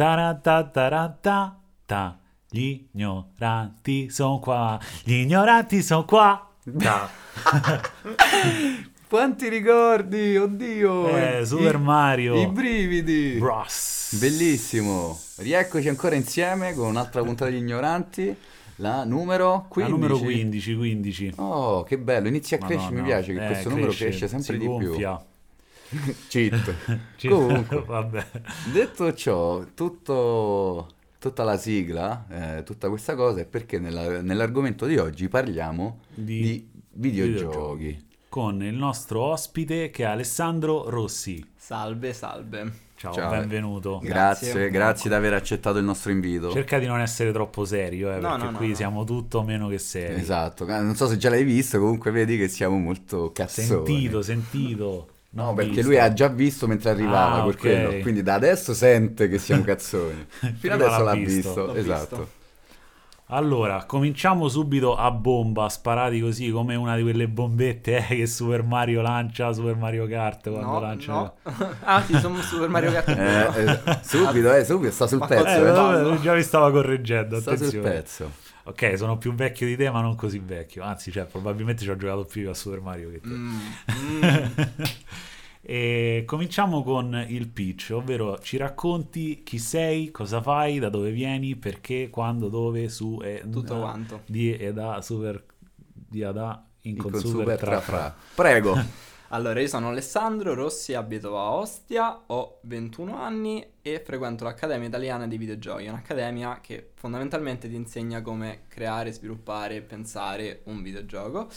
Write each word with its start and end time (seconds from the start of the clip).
Tarantataranta, 0.00 1.60
gli 2.48 2.88
ignoranti 2.90 4.08
sono 4.08 4.38
qua, 4.38 4.80
gli 5.04 5.12
ignoranti 5.12 5.82
sono 5.82 6.06
qua. 6.06 6.54
Ta. 6.78 7.10
Quanti 9.06 9.50
ricordi, 9.50 10.38
oddio! 10.38 11.06
Eh, 11.14 11.44
Super 11.44 11.74
I- 11.74 11.78
Mario. 11.78 12.34
I 12.40 12.46
brividi! 12.46 13.36
Bros. 13.38 14.16
Bellissimo! 14.18 15.20
Rieccoci 15.36 15.90
ancora 15.90 16.14
insieme 16.14 16.72
con 16.72 16.88
un'altra 16.88 17.22
puntata 17.22 17.50
di 17.50 17.58
Ignoranti, 17.58 18.34
la 18.76 19.04
numero 19.04 19.52
La 19.52 19.66
15. 19.68 19.92
numero 19.92 20.18
15, 20.18 20.76
15. 20.76 21.32
Oh, 21.36 21.82
che 21.82 21.98
bello, 21.98 22.28
inizia 22.28 22.56
a 22.56 22.60
crescere, 22.64 22.94
mi 22.94 23.02
piace 23.02 23.34
che 23.34 23.44
eh, 23.44 23.46
questo 23.48 23.68
numero 23.68 23.92
cresce 23.92 24.28
sempre 24.28 24.54
si 24.54 24.58
di 24.58 24.76
più. 24.78 24.94
Cheat. 26.28 26.74
Ci- 27.16 27.28
Comunque, 27.28 27.82
Vabbè. 27.86 28.26
detto 28.72 29.12
ciò, 29.14 29.64
tutto, 29.74 30.88
tutta 31.18 31.42
la 31.44 31.56
sigla, 31.56 32.26
eh, 32.58 32.62
tutta 32.62 32.88
questa 32.88 33.14
cosa 33.14 33.40
è 33.40 33.46
perché 33.46 33.78
nella- 33.78 34.20
nell'argomento 34.22 34.86
di 34.86 34.96
oggi 34.98 35.28
parliamo 35.28 36.00
Di 36.14 36.40
di, 36.42 36.70
videogiochi. 36.92 38.08
Con 38.28 38.62
il 38.62 38.74
nostro 38.74 39.22
ospite 39.22 39.90
che 39.90 40.04
è 40.04 40.06
Alessandro 40.06 40.88
Rossi. 40.88 41.44
Salve, 41.56 42.12
salve. 42.12 42.72
Ciao, 42.94 43.12
Ciao. 43.14 43.30
benvenuto. 43.30 43.98
Grazie, 44.02 44.52
Grazie. 44.52 44.70
grazie 44.70 45.10
di 45.10 45.16
aver 45.16 45.32
accettato 45.32 45.78
il 45.78 45.84
nostro 45.84 46.12
invito. 46.12 46.52
Cerca 46.52 46.78
di 46.78 46.86
non 46.86 47.00
essere 47.00 47.32
troppo 47.32 47.64
serio, 47.64 48.10
eh, 48.14 48.20
No, 48.20 48.28
perché 48.28 48.44
no, 48.44 48.50
no, 48.50 48.56
qui 48.58 48.68
no. 48.68 48.74
siamo 48.74 49.04
tutto 49.04 49.42
meno 49.42 49.68
che 49.68 49.78
seri. 49.78 50.20
Esatto, 50.20 50.64
eh, 50.66 50.80
non 50.80 50.94
so 50.94 51.08
se 51.08 51.16
già 51.16 51.30
l'hai 51.30 51.42
visto, 51.44 51.78
comunque 51.78 52.10
vedi 52.10 52.36
che 52.36 52.46
siamo 52.48 52.76
molto 52.78 53.32
cazzoni. 53.32 53.66
Sentito, 53.66 54.20
sentito. 54.22 55.08
No, 55.32 55.54
perché 55.54 55.70
visto. 55.74 55.86
lui 55.88 55.98
ha 55.98 56.12
già 56.12 56.26
visto 56.28 56.66
mentre 56.66 56.90
arrivava 56.90 57.36
Ah, 57.42 57.44
per 57.44 57.54
ok. 57.54 57.60
quello, 57.60 57.98
quindi 58.02 58.22
da 58.22 58.34
adesso 58.34 58.74
sente 58.74 59.28
che 59.28 59.38
siamo 59.38 59.62
cazzoni. 59.64 60.26
Fino 60.58 60.74
adesso 60.74 60.90
l'ha 60.90 60.98
l'ha 60.98 61.14
visto. 61.14 61.34
visto, 61.48 61.66
L'ho 61.66 61.74
esatto. 61.74 62.16
visto. 62.16 62.38
Allora, 63.32 63.84
cominciamo 63.84 64.48
subito 64.48 64.96
a 64.96 65.08
bomba, 65.12 65.68
sparati 65.68 66.18
così 66.20 66.50
come 66.50 66.74
una 66.74 66.96
di 66.96 67.02
quelle 67.02 67.28
bombette 67.28 67.98
eh, 68.08 68.16
che 68.16 68.26
Super 68.26 68.64
Mario 68.64 69.02
lancia, 69.02 69.52
Super 69.52 69.76
Mario 69.76 70.08
Kart 70.08 70.50
quando 70.50 70.66
No, 70.72 70.80
lancia. 70.80 71.12
no. 71.12 71.34
ah, 71.84 72.02
sì, 72.02 72.18
sono 72.18 72.40
Super 72.42 72.68
Mario 72.68 72.90
Kart. 72.90 73.08
Eh, 73.16 73.70
eh, 73.70 73.98
subito, 74.02 74.52
eh, 74.52 74.64
subito, 74.64 74.90
sta 74.90 75.06
sul 75.06 75.18
Ma 75.18 75.26
pezzo. 75.26 75.46
Eh, 75.46 76.12
eh. 76.14 76.20
già 76.22 76.34
mi 76.34 76.42
stava 76.42 76.72
correggendo, 76.72 77.38
Sta 77.38 77.50
sul 77.54 77.66
attenzione. 77.66 77.88
pezzo. 77.90 78.30
Ok, 78.70 78.96
sono 78.96 79.18
più 79.18 79.34
vecchio 79.34 79.66
di 79.66 79.76
te, 79.76 79.90
ma 79.90 80.00
non 80.00 80.14
così 80.14 80.38
vecchio. 80.38 80.84
Anzi, 80.84 81.10
cioè, 81.10 81.24
probabilmente 81.24 81.82
ci 81.82 81.90
ho 81.90 81.96
giocato 81.96 82.24
più 82.24 82.48
a 82.48 82.54
Super 82.54 82.80
Mario 82.80 83.10
che 83.10 83.20
te. 83.20 83.28
Mm, 83.28 83.58
mm. 83.90 84.44
e 85.60 86.22
cominciamo 86.24 86.84
con 86.84 87.26
il 87.28 87.48
pitch, 87.48 87.90
ovvero 87.92 88.38
ci 88.38 88.56
racconti 88.56 89.42
chi 89.42 89.58
sei, 89.58 90.12
cosa 90.12 90.40
fai, 90.40 90.78
da 90.78 90.88
dove 90.88 91.10
vieni, 91.10 91.56
perché, 91.56 92.10
quando, 92.10 92.48
dove, 92.48 92.88
su 92.88 93.20
e 93.22 93.42
Tutto 93.50 93.76
eh, 93.76 93.80
quanto. 93.80 94.22
Di 94.26 94.56
e 94.56 94.72
da 94.72 95.02
super 95.02 95.44
di 95.92 96.22
a 96.22 96.30
da 96.30 96.64
in 96.82 96.94
Il 96.94 97.02
con 97.02 97.10
con 97.10 97.20
super, 97.20 97.38
super 97.40 97.58
tra 97.58 97.80
fra. 97.80 98.16
Prego. 98.34 98.78
Allora, 99.32 99.60
io 99.60 99.68
sono 99.68 99.90
Alessandro 99.90 100.54
Rossi, 100.54 100.92
abito 100.94 101.38
a 101.38 101.52
Ostia, 101.52 102.20
ho 102.26 102.58
21 102.62 103.16
anni 103.16 103.64
e 103.80 104.02
frequento 104.04 104.42
l'Accademia 104.42 104.88
Italiana 104.88 105.28
di 105.28 105.38
Videogiochi, 105.38 105.86
un'accademia 105.86 106.58
che 106.60 106.90
fondamentalmente 106.94 107.68
ti 107.68 107.76
insegna 107.76 108.22
come 108.22 108.62
creare, 108.66 109.12
sviluppare 109.12 109.76
e 109.76 109.82
pensare 109.82 110.62
un 110.64 110.82
videogioco 110.82 111.48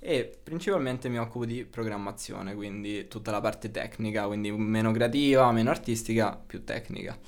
e 0.00 0.38
principalmente 0.42 1.10
mi 1.10 1.18
occupo 1.18 1.44
di 1.44 1.66
programmazione, 1.66 2.54
quindi 2.54 3.08
tutta 3.08 3.30
la 3.30 3.42
parte 3.42 3.70
tecnica, 3.70 4.26
quindi 4.26 4.50
meno 4.50 4.90
creativa, 4.92 5.52
meno 5.52 5.68
artistica, 5.68 6.34
più 6.34 6.64
tecnica. 6.64 7.18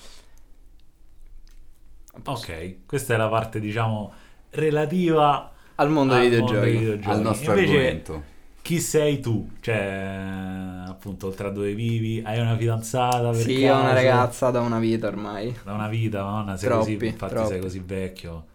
Ok, 2.24 2.86
questa 2.86 3.12
è 3.12 3.16
la 3.18 3.28
parte, 3.28 3.60
diciamo, 3.60 4.14
relativa 4.48 5.52
Al 5.74 5.90
mondo 5.90 6.14
dei 6.14 6.30
mondo 6.30 6.46
videogiochi. 6.46 6.70
dei 6.70 6.78
videogiochi. 6.78 7.10
Al 7.10 7.20
nostro 7.20 7.52
Invece, 7.52 7.72
argomento. 7.72 8.29
Chi 8.70 8.78
sei 8.80 9.18
tu? 9.20 9.50
Cioè, 9.60 10.84
appunto, 10.86 11.26
oltre 11.26 11.48
a 11.48 11.50
dove 11.50 11.74
vivi, 11.74 12.22
hai 12.24 12.38
una 12.38 12.56
fidanzata 12.56 13.32
per 13.32 13.46
Sì, 13.46 13.66
ho 13.66 13.76
una 13.80 13.92
ragazza 13.92 14.50
da 14.50 14.60
una 14.60 14.78
vita 14.78 15.08
ormai. 15.08 15.52
Da 15.62 15.72
una 15.74 15.88
vita, 15.88 16.22
madonna, 16.24 16.56
sei 16.56 16.68
Troppi, 16.68 16.72
così, 16.72 17.06
infatti 17.06 17.34
troppi. 17.34 17.44
sei 17.44 17.60
così 17.60 17.80
vecchio. 17.80 18.46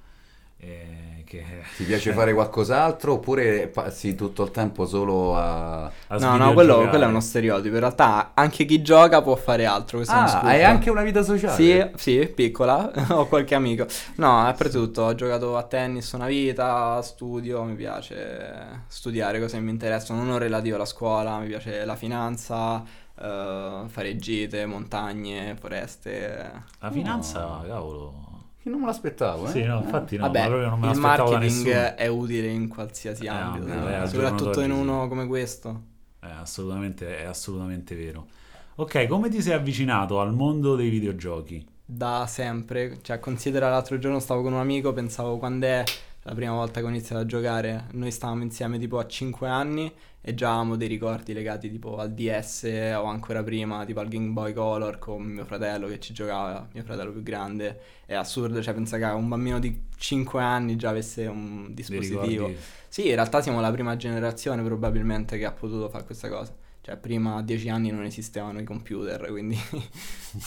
eh, 0.57 1.04
che... 1.25 1.43
Ti 1.75 1.83
piace 1.83 2.13
fare 2.13 2.33
qualcos'altro 2.33 3.13
oppure 3.13 3.67
passi 3.67 4.15
tutto 4.15 4.43
il 4.43 4.51
tempo 4.51 4.85
solo 4.85 5.35
a... 5.35 5.83
a 5.85 6.17
No, 6.17 6.37
no, 6.37 6.53
quello, 6.53 6.87
quello 6.87 7.03
è 7.03 7.07
uno 7.07 7.19
stereotipo. 7.19 7.73
In 7.73 7.81
realtà 7.81 8.31
anche 8.33 8.63
chi 8.63 8.81
gioca 8.81 9.21
può 9.21 9.35
fare 9.35 9.65
altro. 9.65 10.01
Ah, 10.05 10.39
hai 10.41 10.63
anche 10.63 10.89
una 10.89 11.01
vita 11.01 11.23
sociale? 11.23 11.55
Sì, 11.55 11.85
sì, 11.95 12.27
piccola, 12.33 12.91
ho 13.09 13.27
qualche 13.27 13.55
amico. 13.55 13.85
No, 14.15 14.47
è 14.47 14.53
per 14.53 14.69
tutto, 14.71 15.01
ho 15.01 15.15
giocato 15.15 15.57
a 15.57 15.63
tennis 15.63 16.11
una 16.13 16.27
vita, 16.27 17.01
studio, 17.01 17.63
mi 17.63 17.75
piace 17.75 18.83
studiare 18.87 19.39
cose 19.39 19.57
che 19.57 19.63
mi 19.63 19.71
interessano, 19.71 20.23
non 20.23 20.37
relativo 20.37 20.75
alla 20.75 20.85
scuola, 20.85 21.39
mi 21.39 21.47
piace 21.47 21.83
la 21.83 21.95
finanza, 21.95 22.83
eh, 23.19 23.83
fare 23.87 24.15
gite, 24.17 24.65
montagne, 24.65 25.55
foreste. 25.59 26.63
La 26.79 26.91
finanza, 26.91 27.39
No. 27.45 27.63
cavolo. 27.67 28.24
Io 28.65 28.71
non 28.71 28.79
me 28.79 28.87
l'aspettavo, 28.87 29.47
eh? 29.47 29.51
Sì, 29.51 29.63
no, 29.63 29.77
infatti 29.79 30.17
no, 30.17 30.23
Vabbè, 30.23 30.39
ma 30.39 30.47
proprio 30.47 30.69
non 30.69 30.79
me 30.79 30.91
il 30.91 30.97
marketing 30.97 31.67
è 31.95 32.07
utile 32.07 32.47
in 32.47 32.67
qualsiasi 32.67 33.25
Eh, 33.25 33.27
ambito, 33.27 33.67
no? 33.67 33.81
giorno 33.81 34.07
soprattutto 34.07 34.61
in 34.61 34.71
uno 34.71 35.07
come 35.07 35.27
questo. 35.27 35.81
È 36.19 36.27
assolutamente, 36.27 37.19
è 37.19 37.23
assolutamente 37.23 37.95
vero. 37.95 38.27
Ok, 38.75 39.07
come 39.07 39.29
ti 39.29 39.41
sei 39.41 39.53
avvicinato 39.53 40.19
al 40.19 40.33
mondo 40.33 40.75
dei 40.75 40.89
videogiochi? 40.89 41.65
Da 41.87 42.25
sempre, 42.27 42.97
cioè 43.03 43.19
considera 43.19 43.69
l'altro 43.69 43.99
giorno 43.99 44.19
stavo 44.19 44.41
con 44.41 44.53
un 44.53 44.59
amico, 44.59 44.91
pensavo 44.91 45.37
quando 45.37 45.67
è 45.67 45.83
la 46.27 46.33
prima 46.33 46.53
volta 46.53 46.79
che 46.79 46.87
ho 46.87 46.89
iniziato 46.89 47.21
a 47.21 47.25
giocare, 47.25 47.85
noi 47.91 48.09
stavamo 48.09 48.41
insieme 48.41 48.79
tipo 48.79 48.97
a 48.97 49.05
5 49.05 49.47
anni 49.47 49.93
e 50.21 50.33
già 50.33 50.47
avevamo 50.47 50.75
dei 50.75 50.87
ricordi 50.87 51.33
legati 51.33 51.69
tipo 51.69 51.97
al 51.97 52.15
DS 52.15 52.63
o 52.97 53.03
ancora 53.03 53.43
prima 53.43 53.85
tipo 53.85 53.99
al 53.99 54.07
Game 54.07 54.29
Boy 54.29 54.51
Color 54.51 54.97
con 54.97 55.21
mio 55.21 55.45
fratello 55.45 55.87
che 55.87 55.99
ci 55.99 56.13
giocava, 56.13 56.67
mio 56.71 56.81
fratello 56.81 57.11
più 57.11 57.21
grande, 57.21 57.79
è 58.07 58.15
assurdo, 58.15 58.59
cioè 58.63 58.73
pensa 58.73 58.97
che 58.97 59.03
un 59.03 59.27
bambino 59.27 59.59
di 59.59 59.83
5 59.97 60.41
anni 60.41 60.75
già 60.77 60.89
avesse 60.89 61.27
un 61.27 61.67
dispositivo. 61.75 62.51
Sì, 62.87 63.07
in 63.07 63.13
realtà 63.13 63.43
siamo 63.43 63.61
la 63.61 63.71
prima 63.71 63.95
generazione 63.95 64.63
probabilmente 64.63 65.37
che 65.37 65.45
ha 65.45 65.51
potuto 65.51 65.89
fare 65.89 66.05
questa 66.05 66.27
cosa. 66.27 66.55
Cioè, 66.81 66.97
prima 66.97 67.35
a 67.35 67.43
10 67.43 67.69
anni 67.69 67.91
non 67.91 68.03
esistevano 68.03 68.59
i 68.59 68.63
computer, 68.63 69.27
quindi... 69.29 69.59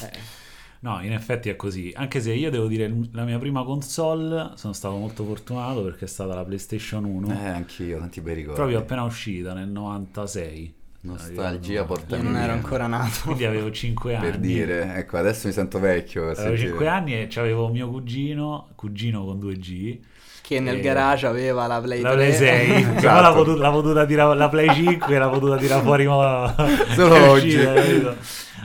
eh. 0.02 0.47
No, 0.80 1.02
in 1.02 1.12
effetti 1.12 1.48
è 1.48 1.56
così. 1.56 1.92
Anche 1.94 2.20
se 2.20 2.32
io 2.32 2.50
devo 2.50 2.66
dire, 2.68 2.92
la 3.12 3.24
mia 3.24 3.38
prima 3.38 3.64
console 3.64 4.52
sono 4.54 4.72
stato 4.72 4.96
molto 4.96 5.24
fortunato 5.24 5.82
perché 5.82 6.04
è 6.04 6.08
stata 6.08 6.34
la 6.34 6.44
PlayStation 6.44 7.04
1, 7.04 7.32
Eh, 7.32 7.48
anch'io, 7.48 7.98
tanti 7.98 8.20
bei 8.20 8.34
ricordi. 8.34 8.56
proprio 8.56 8.78
appena 8.78 9.02
uscita 9.02 9.54
nel 9.54 9.68
96. 9.68 10.74
Nostalgia 11.12 11.84
porta 11.84 12.16
Io 12.16 12.22
non 12.22 12.36
ero 12.36 12.52
ancora 12.52 12.86
nato. 12.86 13.20
Quindi 13.24 13.44
avevo 13.44 13.70
5 13.70 14.14
anni. 14.14 14.24
Per 14.30 14.38
dire, 14.38 14.94
ecco, 14.96 15.16
adesso 15.16 15.46
mi 15.46 15.52
sento 15.52 15.78
vecchio. 15.78 16.22
Avevo 16.22 16.34
sentire. 16.40 16.68
5 16.68 16.88
anni 16.88 17.14
e 17.14 17.26
c'avevo 17.28 17.68
mio 17.68 17.88
cugino, 17.88 18.68
cugino 18.74 19.24
con 19.24 19.38
2G, 19.38 19.98
Che 20.42 20.60
nel 20.60 20.76
Eh, 20.78 20.80
garage 20.80 21.26
aveva 21.26 21.66
la 21.66 21.80
Play 21.80 22.00
la 22.00 22.12
3. 22.12 22.16
Play 22.16 22.32
6, 22.34 22.70
Esatto. 22.80 23.00
però 23.00 23.20
l'ha 23.20 23.32
potuta, 23.32 23.60
l'ha 23.60 23.70
potuta 23.70 24.06
tirare, 24.06 24.36
la 24.36 24.48
Play 24.48 24.74
5 24.74 25.18
l'ha 25.18 25.28
potuta 25.28 25.56
tirare 25.56 25.82
fuori 25.82 26.06
ma... 26.06 26.54
Solo 26.94 27.30
oggi. 27.30 27.54
uscita? 27.56 28.16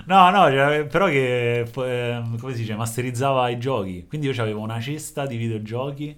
No, 0.05 0.29
no, 0.29 0.85
però 0.87 1.07
che, 1.07 1.59
eh, 1.61 2.21
come 2.39 2.53
si 2.53 2.59
dice, 2.61 2.75
masterizzava 2.75 3.49
i 3.49 3.57
giochi. 3.57 4.05
Quindi 4.07 4.27
io 4.27 4.41
avevo 4.41 4.59
una 4.59 4.79
cesta 4.79 5.25
di 5.25 5.37
videogiochi, 5.37 6.17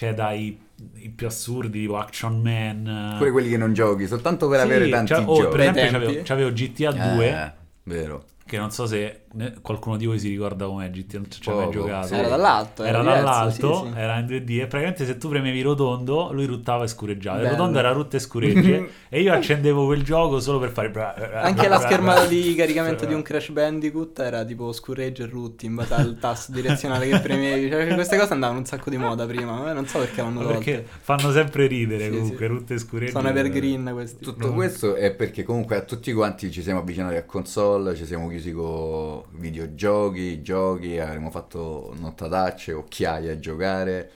cioè 0.00 0.14
dai 0.14 0.58
i 0.94 1.10
più 1.10 1.26
assurdi 1.26 1.80
tipo 1.80 1.98
Action 1.98 2.40
Man. 2.40 3.16
Pure 3.18 3.30
quelli 3.32 3.50
che 3.50 3.58
non 3.58 3.74
giochi, 3.74 4.06
soltanto 4.06 4.48
per 4.48 4.60
Sì, 4.60 4.64
avere 4.64 4.88
tanti 4.88 5.12
cioè, 5.12 5.22
oh, 5.26 5.34
giochi. 5.42 5.50
per 5.50 5.60
esempio 5.60 5.90
c'avevo, 5.90 6.22
c'avevo 6.24 6.52
GTA 6.52 6.92
2, 6.92 7.28
Eh, 7.28 7.52
vero. 7.82 8.24
che 8.46 8.56
non 8.56 8.70
so 8.70 8.86
se 8.86 9.19
qualcuno 9.62 9.96
di 9.96 10.06
voi 10.06 10.18
si 10.18 10.28
ricorda 10.28 10.66
com'è 10.66 10.90
GTA, 10.90 11.18
non 11.18 11.30
ci 11.30 11.48
ha 11.48 11.54
mai 11.54 11.70
giocato. 11.70 12.06
sì. 12.08 12.14
Era 12.14 12.28
dall'alto. 12.28 12.82
Era 12.82 12.98
diverso, 13.00 13.22
dall'alto, 13.22 13.74
sì, 13.84 13.92
sì. 13.92 13.98
era 13.98 14.18
in 14.18 14.26
2D 14.26 14.50
e 14.60 14.66
praticamente 14.66 15.06
se 15.06 15.18
tu 15.18 15.28
premevi 15.28 15.62
rotondo 15.62 16.32
lui 16.32 16.46
ruttava 16.46 16.84
e 16.84 16.88
scureggiava. 16.88 17.36
Il 17.38 17.42
Bello. 17.44 17.56
rotondo 17.56 17.78
era 17.78 17.92
rutto 17.92 18.16
e 18.16 18.18
scuregge 18.18 18.90
e 19.08 19.20
io 19.20 19.32
accendevo 19.32 19.86
quel 19.86 20.02
gioco 20.02 20.40
solo 20.40 20.58
per 20.58 20.70
fare... 20.70 20.90
Anche 21.34 21.68
la 21.68 21.78
schermata 21.78 22.26
di 22.26 22.54
caricamento 22.54 23.04
di 23.06 23.14
un 23.14 23.22
Crash 23.22 23.50
Bandicoot 23.50 24.18
era 24.18 24.44
tipo 24.44 24.72
scurregge 24.72 25.22
e 25.22 25.26
rutti 25.26 25.66
in 25.66 25.74
base 25.76 25.94
al 25.94 26.18
tasto 26.20 26.52
direzionale 26.52 27.08
che 27.08 27.20
premevi. 27.20 27.68
Cioè, 27.70 27.94
queste 27.94 28.16
cose 28.18 28.32
andavano 28.32 28.58
un 28.58 28.64
sacco 28.64 28.90
di 28.90 28.96
moda 28.96 29.26
prima. 29.26 29.70
eh, 29.70 29.74
Non 29.74 29.86
so 29.86 29.98
perché 30.00 30.22
l'hanno 30.22 30.44
Perché 30.46 30.72
tolte. 30.84 30.88
fanno 31.00 31.30
sempre 31.32 31.66
ridere 31.66 32.04
Sì, 32.04 32.10
comunque, 32.10 32.36
sì. 32.38 32.46
rutte 32.46 32.74
e 32.74 32.78
scuregge. 32.78 33.12
Sono 33.12 33.28
evergreen 33.28 33.90
questi. 33.92 34.24
Tutto 34.24 34.52
questo 34.52 34.94
è 34.96 35.12
perché 35.12 35.44
comunque 35.44 35.76
a 35.76 35.82
tutti 35.82 36.12
quanti 36.12 36.50
ci 36.50 36.62
siamo 36.62 36.80
avvicinati 36.80 37.14
a 37.16 37.24
console, 37.24 37.94
ci 37.94 38.06
siamo 38.06 38.28
chiusi 38.28 38.52
con 38.52 39.19
videogiochi, 39.32 40.42
giochi, 40.42 40.98
avremo 40.98 41.30
fatto 41.30 41.94
nottatacce, 41.98 42.72
occhiaie 42.72 43.30
a 43.30 43.38
giocare. 43.38 44.10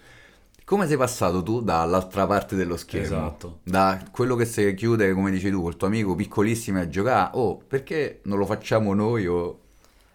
Come 0.64 0.86
sei 0.86 0.96
passato 0.96 1.42
tu 1.42 1.60
dall'altra 1.60 2.26
parte 2.26 2.56
dello 2.56 2.78
schermo? 2.78 3.04
Esatto. 3.04 3.58
Da 3.62 4.02
quello 4.10 4.34
che 4.34 4.46
si 4.46 4.72
chiude, 4.74 5.12
come 5.12 5.30
dici 5.30 5.50
tu, 5.50 5.60
col 5.60 5.76
tuo 5.76 5.88
amico 5.88 6.14
piccolissimo 6.14 6.80
a 6.80 6.88
giocare, 6.88 7.30
oh, 7.34 7.58
perché 7.58 8.20
non 8.24 8.38
lo 8.38 8.46
facciamo 8.46 8.94
noi 8.94 9.26
o... 9.26 9.58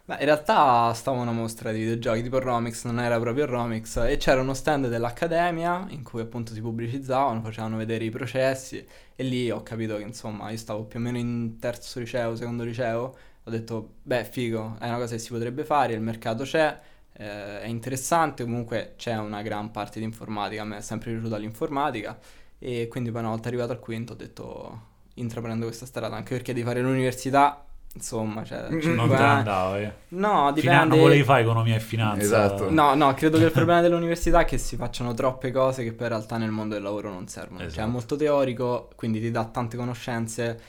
Beh, 0.06 0.16
in 0.18 0.24
realtà 0.24 0.92
stava 0.92 1.20
una 1.20 1.30
mostra 1.30 1.70
di 1.70 1.78
videogiochi 1.78 2.24
tipo 2.24 2.40
Romix, 2.40 2.84
non 2.84 2.98
era 2.98 3.20
proprio 3.20 3.46
Romix, 3.46 3.96
e 3.98 4.16
c'era 4.16 4.40
uno 4.40 4.54
stand 4.54 4.88
dell'Accademia 4.88 5.86
in 5.90 6.02
cui 6.02 6.20
appunto 6.20 6.52
si 6.52 6.60
pubblicizzavano, 6.60 7.40
facevano 7.42 7.76
vedere 7.76 8.02
i 8.02 8.10
processi 8.10 8.84
e 9.14 9.22
lì 9.22 9.52
ho 9.52 9.62
capito 9.62 9.98
che 9.98 10.02
insomma 10.02 10.50
io 10.50 10.56
stavo 10.56 10.82
più 10.82 10.98
o 10.98 11.02
meno 11.02 11.16
in 11.16 11.58
terzo 11.60 12.00
liceo, 12.00 12.34
secondo 12.34 12.64
liceo, 12.64 13.14
ho 13.44 13.50
detto 13.50 13.94
beh 14.02 14.24
figo, 14.24 14.76
è 14.78 14.86
una 14.86 14.96
cosa 14.98 15.14
che 15.14 15.20
si 15.20 15.30
potrebbe 15.30 15.64
fare, 15.64 15.92
il 15.94 16.00
mercato 16.00 16.44
c'è, 16.44 16.78
eh, 17.12 17.60
è 17.62 17.66
interessante, 17.66 18.44
comunque 18.44 18.94
c'è 18.96 19.16
una 19.16 19.42
gran 19.42 19.70
parte 19.70 19.98
di 19.98 20.04
informatica, 20.04 20.62
a 20.62 20.64
me 20.64 20.76
è 20.78 20.80
sempre 20.82 21.10
piaciuta 21.12 21.36
l'informatica 21.36 22.18
e 22.58 22.88
quindi 22.88 23.10
poi 23.10 23.20
una 23.20 23.30
volta 23.30 23.48
arrivato 23.48 23.72
al 23.72 23.80
quinto 23.80 24.12
ho 24.12 24.16
detto 24.16 24.80
intraprendo 25.14 25.66
questa 25.66 25.86
strada, 25.86 26.14
anche 26.16 26.34
perché 26.34 26.52
di 26.52 26.62
fare 26.62 26.80
l'università 26.80 27.64
Insomma, 27.92 28.44
cioè, 28.44 28.68
Non 28.68 29.08
te 29.08 29.16
andava, 29.16 29.80
eh. 29.80 29.92
No, 30.10 30.28
Fina- 30.28 30.52
dipende. 30.52 30.84
non 30.86 30.98
volevi 31.00 31.24
fare 31.24 31.40
economia 31.42 31.74
e 31.74 31.80
finanza. 31.80 32.22
Esatto. 32.22 32.70
No, 32.70 32.94
no, 32.94 33.12
credo 33.14 33.36
che 33.36 33.44
il 33.46 33.50
problema 33.52 33.80
dell'università 33.80 34.40
è 34.40 34.44
che 34.44 34.58
si 34.58 34.76
facciano 34.76 35.12
troppe 35.12 35.50
cose 35.50 35.82
che 35.82 35.92
poi 35.92 36.06
in 36.06 36.12
realtà 36.12 36.36
nel 36.36 36.50
mondo 36.52 36.74
del 36.74 36.84
lavoro 36.84 37.10
non 37.10 37.26
servono. 37.26 37.58
Cioè, 37.58 37.66
è 37.66 37.70
Esatto. 37.72 37.88
molto 37.90 38.14
teorico, 38.14 38.90
quindi 38.94 39.18
ti 39.20 39.32
dà 39.32 39.44
tante 39.44 39.76
conoscenze, 39.76 40.60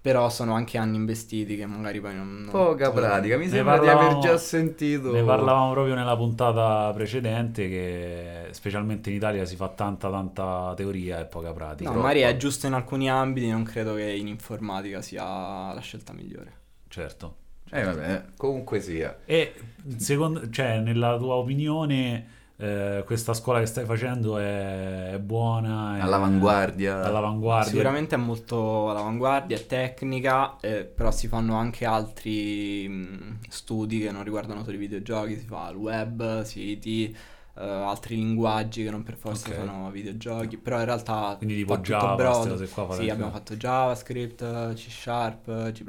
però 0.00 0.30
sono 0.30 0.54
anche 0.54 0.78
anni 0.78 0.96
investiti 0.96 1.56
che 1.56 1.66
magari 1.66 2.00
poi 2.00 2.14
non... 2.14 2.40
non- 2.42 2.50
Poca 2.50 2.90
pratica, 2.90 3.36
mi 3.36 3.48
sembra 3.48 3.78
di 3.78 3.88
aver 3.88 4.18
già 4.18 4.38
sentito. 4.38 5.12
Ne 5.12 5.22
parlavamo 5.22 5.72
proprio 5.72 5.94
nella 5.94 6.16
puntata 6.16 6.90
precedente 6.94 7.68
che 7.68 8.48
specialmente 8.52 9.10
in 9.10 9.16
Italia 9.16 9.44
si 9.44 9.56
fa 9.56 9.68
tanta 9.68 10.10
tanta 10.10 10.72
teoria 10.74 11.20
e 11.20 11.26
poca 11.26 11.52
pratica. 11.52 11.90
No, 11.90 11.96
magari 11.96 12.20
è 12.20 12.36
giusto 12.36 12.66
in 12.66 12.72
alcuni 12.72 13.10
ambiti, 13.10 13.50
non 13.50 13.62
credo 13.62 13.94
che 13.94 14.10
in 14.10 14.26
informatica 14.26 15.02
sia 15.02 15.72
la 15.74 15.80
scelta 15.80 16.12
migliore. 16.14 16.52
Certo. 16.88 17.36
Eh, 17.70 17.84
vabbè, 17.84 18.24
comunque 18.36 18.80
sia. 18.80 19.18
E 19.24 19.54
secondo, 19.96 20.48
cioè, 20.50 20.80
nella 20.80 21.16
tua 21.18 21.34
opinione 21.34 22.38
eh, 22.60 23.02
questa 23.06 23.32
scuola 23.34 23.58
che 23.60 23.66
stai 23.66 23.84
facendo 23.84 24.38
è, 24.38 25.12
è 25.12 25.18
buona? 25.18 25.96
È 25.96 26.00
All'avanguardia. 26.00 27.02
all'avanguardia? 27.02 27.70
Sicuramente 27.70 28.14
è 28.14 28.18
molto 28.18 28.90
all'avanguardia, 28.90 29.56
è 29.56 29.66
tecnica, 29.66 30.56
eh, 30.60 30.84
però 30.84 31.10
si 31.10 31.26
fanno 31.28 31.54
anche 31.56 31.84
altri 31.86 32.86
mh, 32.88 33.38
studi 33.48 33.98
che 34.00 34.10
non 34.12 34.24
riguardano 34.24 34.62
solo 34.62 34.76
i 34.76 34.78
videogiochi, 34.78 35.38
si 35.38 35.46
fa 35.46 35.68
il 35.70 35.76
web, 35.76 36.42
siti, 36.42 37.16
eh, 37.60 37.66
altri 37.68 38.16
linguaggi 38.16 38.84
che 38.84 38.90
non 38.90 39.02
per 39.02 39.16
forza 39.16 39.48
Ok. 39.50 39.54
sono 39.56 39.90
videogiochi, 39.90 40.56
però 40.56 40.78
in 40.78 40.86
realtà 40.86 41.34
Quindi 41.36 41.56
tipo 41.56 41.76
Java, 41.78 42.14
brodo. 42.14 42.50
cose 42.50 42.68
qua, 42.68 42.94
Sì, 42.94 43.10
abbiamo 43.10 43.30
fatto 43.30 43.54
JavaScript, 43.56 44.72
C 44.74 44.90
Sharp, 44.90 45.72
C++, 45.72 45.84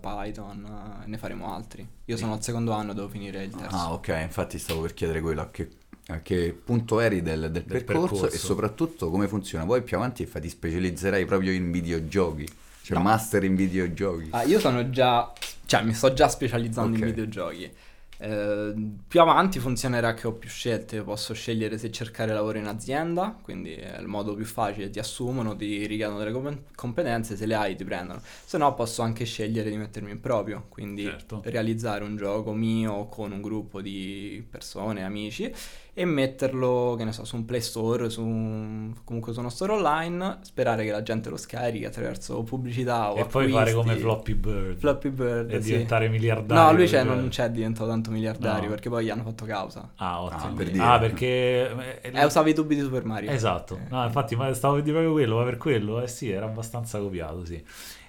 Python, 0.00 1.00
eh, 1.02 1.06
ne 1.08 1.18
faremo 1.18 1.52
altri. 1.54 1.86
Io 2.04 2.16
sono 2.16 2.34
al 2.34 2.42
secondo 2.42 2.72
anno, 2.72 2.92
devo 2.92 3.08
finire 3.08 3.42
il 3.42 3.50
terzo. 3.50 3.74
Ah, 3.76 3.92
ok, 3.92 4.16
infatti 4.22 4.58
stavo 4.58 4.82
per 4.82 4.94
chiedere 4.94 5.20
quello, 5.20 5.40
a 5.40 5.50
che, 5.50 5.68
a 6.08 6.20
che 6.20 6.56
punto 6.64 7.00
eri 7.00 7.20
del, 7.22 7.50
del 7.50 7.64
percorso, 7.64 8.14
percorso. 8.20 8.26
e 8.26 8.38
soprattutto 8.38 9.10
come 9.10 9.26
funziona. 9.26 9.64
Poi 9.66 9.82
più 9.82 9.96
avanti 9.96 10.24
fa, 10.26 10.38
ti 10.38 10.48
specializzerai 10.48 11.24
proprio 11.24 11.50
in 11.52 11.70
videogiochi, 11.72 12.48
cioè 12.82 12.96
No. 12.96 13.02
master 13.02 13.42
in 13.42 13.56
videogiochi. 13.56 14.28
Ah, 14.30 14.44
io 14.44 14.60
sono 14.60 14.88
già, 14.90 15.32
cioè 15.64 15.82
mi 15.82 15.92
sto 15.94 16.12
già 16.12 16.28
specializzando 16.28 16.94
Ok. 16.94 17.00
in 17.00 17.06
videogiochi. 17.06 17.72
Eh, 18.18 18.74
più 19.06 19.20
avanti 19.20 19.58
funzionerà 19.58 20.14
che 20.14 20.26
ho 20.26 20.32
più 20.32 20.48
scelte, 20.48 21.02
posso 21.02 21.34
scegliere 21.34 21.76
se 21.78 21.90
cercare 21.90 22.32
lavoro 22.32 22.58
in 22.58 22.66
azienda, 22.66 23.38
quindi 23.42 23.74
è 23.74 23.98
il 24.00 24.06
modo 24.06 24.34
più 24.34 24.44
facile, 24.44 24.88
ti 24.90 24.98
assumono, 24.98 25.54
ti 25.54 25.86
richiedono 25.86 26.18
delle 26.18 26.32
com- 26.32 26.62
competenze, 26.74 27.36
se 27.36 27.46
le 27.46 27.54
hai 27.54 27.76
ti 27.76 27.84
prendono. 27.84 28.20
Se 28.22 28.56
no 28.58 28.74
posso 28.74 29.02
anche 29.02 29.24
scegliere 29.24 29.70
di 29.70 29.76
mettermi 29.76 30.10
in 30.10 30.20
proprio, 30.20 30.66
quindi 30.68 31.04
Certo. 31.04 31.42
realizzare 31.44 32.04
un 32.04 32.16
gioco 32.16 32.52
mio 32.52 33.06
con 33.06 33.32
un 33.32 33.40
gruppo 33.42 33.80
di 33.80 34.44
persone, 34.48 35.04
amici 35.04 35.52
e 35.98 36.04
metterlo, 36.04 36.94
che 36.98 37.04
ne 37.04 37.12
so, 37.12 37.24
su 37.24 37.36
un 37.36 37.46
Play 37.46 37.62
Store, 37.62 38.10
su 38.10 38.22
un- 38.22 38.92
comunque 39.02 39.32
su 39.32 39.40
uno 39.40 39.48
store 39.48 39.72
online, 39.72 40.40
sperare 40.42 40.84
che 40.84 40.90
la 40.90 41.02
gente 41.02 41.30
lo 41.30 41.38
scarichi 41.38 41.86
attraverso 41.86 42.42
pubblicità 42.42 43.12
o 43.12 43.16
E 43.16 43.24
poi 43.24 43.50
fare 43.50 43.70
come 43.72 43.92
acquisti. 43.92 44.02
Floppy 44.02 44.34
Bird 44.34 44.78
Flappy 44.78 45.08
Bird, 45.08 45.50
e 45.52 45.62
sì. 45.62 45.70
diventare 45.70 46.08
miliardario. 46.08 46.62
No, 46.62 46.72
lui 46.74 46.84
c'è, 46.84 47.02
cioè- 47.02 47.14
non 47.14 47.28
c'è 47.28 47.48
diventato 47.50 47.88
tanto 47.88 48.10
miliardario 48.10 48.64
No. 48.64 48.68
perché 48.68 48.90
poi 48.90 49.04
gli 49.06 49.10
hanno 49.10 49.22
fatto 49.22 49.46
causa. 49.46 49.90
Ah, 49.96 50.22
ottimo. 50.22 50.42
Ah, 50.42 50.54
per 50.54 50.70
dire. 50.70 50.84
Ah, 50.84 50.98
perché... 50.98 52.00
Eh, 52.02 52.24
usava 52.26 52.48
i 52.50 52.54
tubi 52.54 52.74
di 52.74 52.82
Super 52.82 53.06
Mario. 53.06 53.30
Esatto, 53.30 53.76
Eh. 53.76 53.88
no, 53.88 54.04
infatti 54.04 54.36
ma 54.36 54.52
stavo 54.52 54.74
per 54.74 54.82
dire 54.82 54.96
proprio 54.96 55.14
quello, 55.14 55.36
ma 55.38 55.44
per 55.44 55.56
quello, 55.56 56.02
eh 56.02 56.08
sì, 56.08 56.30
era 56.30 56.44
abbastanza 56.44 56.98
copiato, 56.98 57.42
sì. 57.46 57.64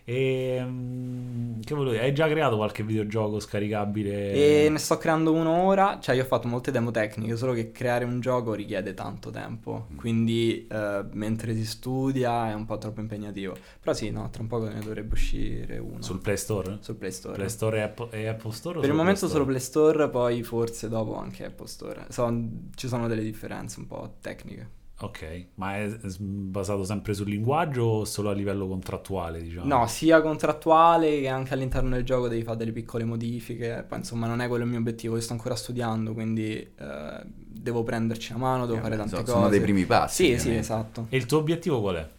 E 0.09 0.61
mm, 0.63 1.59
che 1.65 1.73
volevo 1.75 1.91
dire, 1.91 2.05
hai 2.05 2.13
già 2.13 2.29
creato 2.29 2.55
qualche 2.55 2.81
videogioco 2.81 3.41
scaricabile? 3.41 4.31
E 4.65 4.69
ne 4.69 4.77
sto 4.77 4.97
creando 4.97 5.33
uno 5.33 5.49
ora, 5.65 5.99
cioè 5.99 6.15
io 6.15 6.23
ho 6.23 6.25
fatto 6.25 6.47
molte 6.47 6.71
demo 6.71 6.91
tecniche, 6.91 7.35
solo 7.35 7.51
che 7.51 7.73
creare 7.73 8.05
un 8.05 8.21
gioco 8.21 8.53
richiede 8.53 8.93
tanto 8.93 9.31
tempo, 9.31 9.87
Mm. 9.91 9.97
quindi 9.97 10.65
eh, 10.65 11.05
mentre 11.11 11.53
si 11.55 11.65
studia 11.65 12.49
è 12.49 12.53
un 12.53 12.63
po' 12.63 12.77
troppo 12.77 13.01
impegnativo. 13.01 13.57
Però 13.81 13.93
sì, 13.93 14.09
no, 14.09 14.29
tra 14.29 14.41
un 14.41 14.47
po' 14.47 14.59
ne 14.63 14.79
dovrebbe 14.79 15.11
uscire 15.13 15.77
uno 15.77 16.01
sul 16.01 16.21
Play 16.21 16.37
Store? 16.37 16.77
sul 16.79 16.95
Play 16.95 17.11
Store. 17.11 17.35
Play 17.35 17.49
Store 17.49 17.77
e 17.77 17.81
Apple, 17.81 18.07
e 18.11 18.27
Apple 18.27 18.51
Store? 18.53 18.79
Per 18.79 18.87
il 18.89 18.95
momento 18.95 19.19
Play 19.19 19.31
solo? 19.31 19.45
Play 19.45 19.59
Store, 19.59 20.09
poi 20.09 20.41
forse 20.43 20.87
dopo 20.87 21.17
anche 21.17 21.43
Apple 21.43 21.67
Store. 21.67 22.05
So- 22.07 22.47
ci 22.75 22.87
sono 22.87 23.07
delle 23.07 23.23
differenze 23.23 23.81
un 23.81 23.87
po' 23.87 24.15
tecniche. 24.21 24.75
Ok, 24.99 25.45
ma 25.55 25.75
è 25.77 25.95
basato 26.17 26.83
sempre 26.83 27.13
sul 27.13 27.29
linguaggio 27.29 27.83
o 27.83 28.05
solo 28.05 28.31
a 28.31 28.33
livello 28.33 28.67
contrattuale, 28.67 29.43
diciamo? 29.43 29.67
No, 29.67 29.85
sia 29.85 30.21
contrattuale 30.21 31.19
che 31.19 31.27
anche 31.27 31.53
all'interno 31.53 31.89
del 31.89 32.03
gioco 32.03 32.27
devi 32.27 32.41
fare 32.43 32.57
delle 32.57 32.71
piccole 32.71 33.03
modifiche. 33.03 33.85
Poi 33.87 33.99
insomma 33.99 34.25
non 34.25 34.41
è 34.41 34.47
quello 34.47 34.63
il 34.63 34.69
mio 34.71 34.79
obiettivo, 34.79 35.15
io 35.15 35.21
sto 35.21 35.33
ancora 35.33 35.55
studiando, 35.55 36.13
quindi 36.13 36.51
eh, 36.55 37.21
devo 37.25 37.83
prenderci 37.83 38.31
la 38.31 38.39
mano, 38.39 38.65
devo 38.65 38.79
Eh, 38.79 38.81
fare 38.81 38.95
tante 38.97 39.11
so- 39.11 39.17
cose. 39.17 39.31
Sono 39.31 39.49
dei 39.49 39.61
primi 39.61 39.85
passi. 39.85 40.33
Sì, 40.33 40.39
sì, 40.39 40.55
esatto. 40.55 41.05
E 41.09 41.17
il 41.17 41.27
tuo 41.27 41.37
obiettivo 41.37 41.79
qual 41.79 41.95
è? 41.97 42.09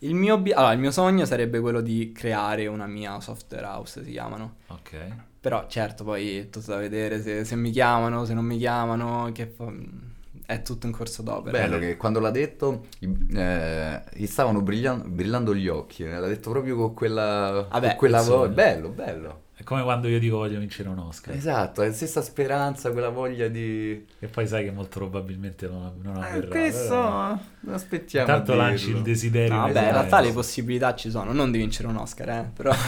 Il 0.00 0.14
mio, 0.14 0.34
obi- 0.34 0.52
allora, 0.52 0.72
il 0.72 0.80
mio 0.80 0.90
sogno 0.90 1.24
sarebbe 1.24 1.60
quello 1.60 1.80
di 1.80 2.12
creare 2.12 2.66
una 2.66 2.86
mia 2.86 3.20
software 3.20 3.64
house, 3.64 4.04
si 4.04 4.10
chiamano. 4.10 4.56
Ok. 4.66 4.96
Però 5.40 5.66
certo, 5.66 6.04
poi 6.04 6.38
è 6.38 6.50
tutto 6.50 6.72
da 6.72 6.76
vedere 6.76 7.22
se, 7.22 7.44
se 7.44 7.56
mi 7.56 7.70
chiamano, 7.70 8.26
se 8.26 8.34
non 8.34 8.44
mi 8.44 8.58
chiamano, 8.58 9.30
che 9.32 9.46
fa- 9.46 9.72
è 10.52 10.62
tutto 10.62 10.86
in 10.86 10.92
corso 10.92 11.22
d'opera. 11.22 11.58
Bello 11.58 11.78
che 11.78 11.96
quando 11.96 12.20
l'ha 12.20 12.30
detto 12.30 12.86
eh, 13.34 14.02
gli 14.14 14.26
stavano 14.26 14.60
brillan- 14.62 15.02
brillando 15.06 15.54
gli 15.54 15.68
occhi, 15.68 16.04
eh, 16.04 16.18
l'ha 16.18 16.26
detto 16.28 16.50
proprio 16.50 16.76
con 16.76 16.94
quella, 16.94 17.66
Vabbè, 17.70 17.88
con 17.88 17.96
quella 17.96 18.22
voglia. 18.22 18.52
Bello, 18.52 18.88
bello. 18.90 19.40
È 19.54 19.64
come 19.64 19.82
quando 19.82 20.08
io 20.08 20.18
dico 20.18 20.38
voglio 20.38 20.58
vincere 20.58 20.88
un 20.88 20.98
Oscar. 20.98 21.34
Esatto, 21.36 21.82
è 21.82 21.86
la 21.88 21.92
stessa 21.92 22.20
speranza, 22.22 22.90
quella 22.90 23.10
voglia 23.10 23.46
di... 23.48 24.04
E 24.18 24.26
poi 24.26 24.46
sai 24.48 24.64
che 24.64 24.72
molto 24.72 24.98
probabilmente 24.98 25.68
non, 25.68 25.92
non 26.02 26.16
Eh, 26.16 26.26
avverrà. 26.26 26.48
questo 26.48 26.88
però- 26.88 27.38
non 27.60 27.74
aspettiamo. 27.74 28.26
Intanto 28.28 28.52
a 28.52 28.56
lanci 28.56 28.90
il 28.90 29.02
desiderio. 29.02 29.54
No, 29.54 29.60
vabbè, 29.66 29.84
in 29.84 29.90
realtà 29.92 30.20
le 30.20 30.32
possibilità 30.32 30.94
ci 30.96 31.10
sono, 31.10 31.32
non 31.32 31.52
di 31.52 31.58
vincere 31.58 31.86
un 31.86 31.96
Oscar, 31.96 32.28
eh, 32.30 32.50
però... 32.52 32.72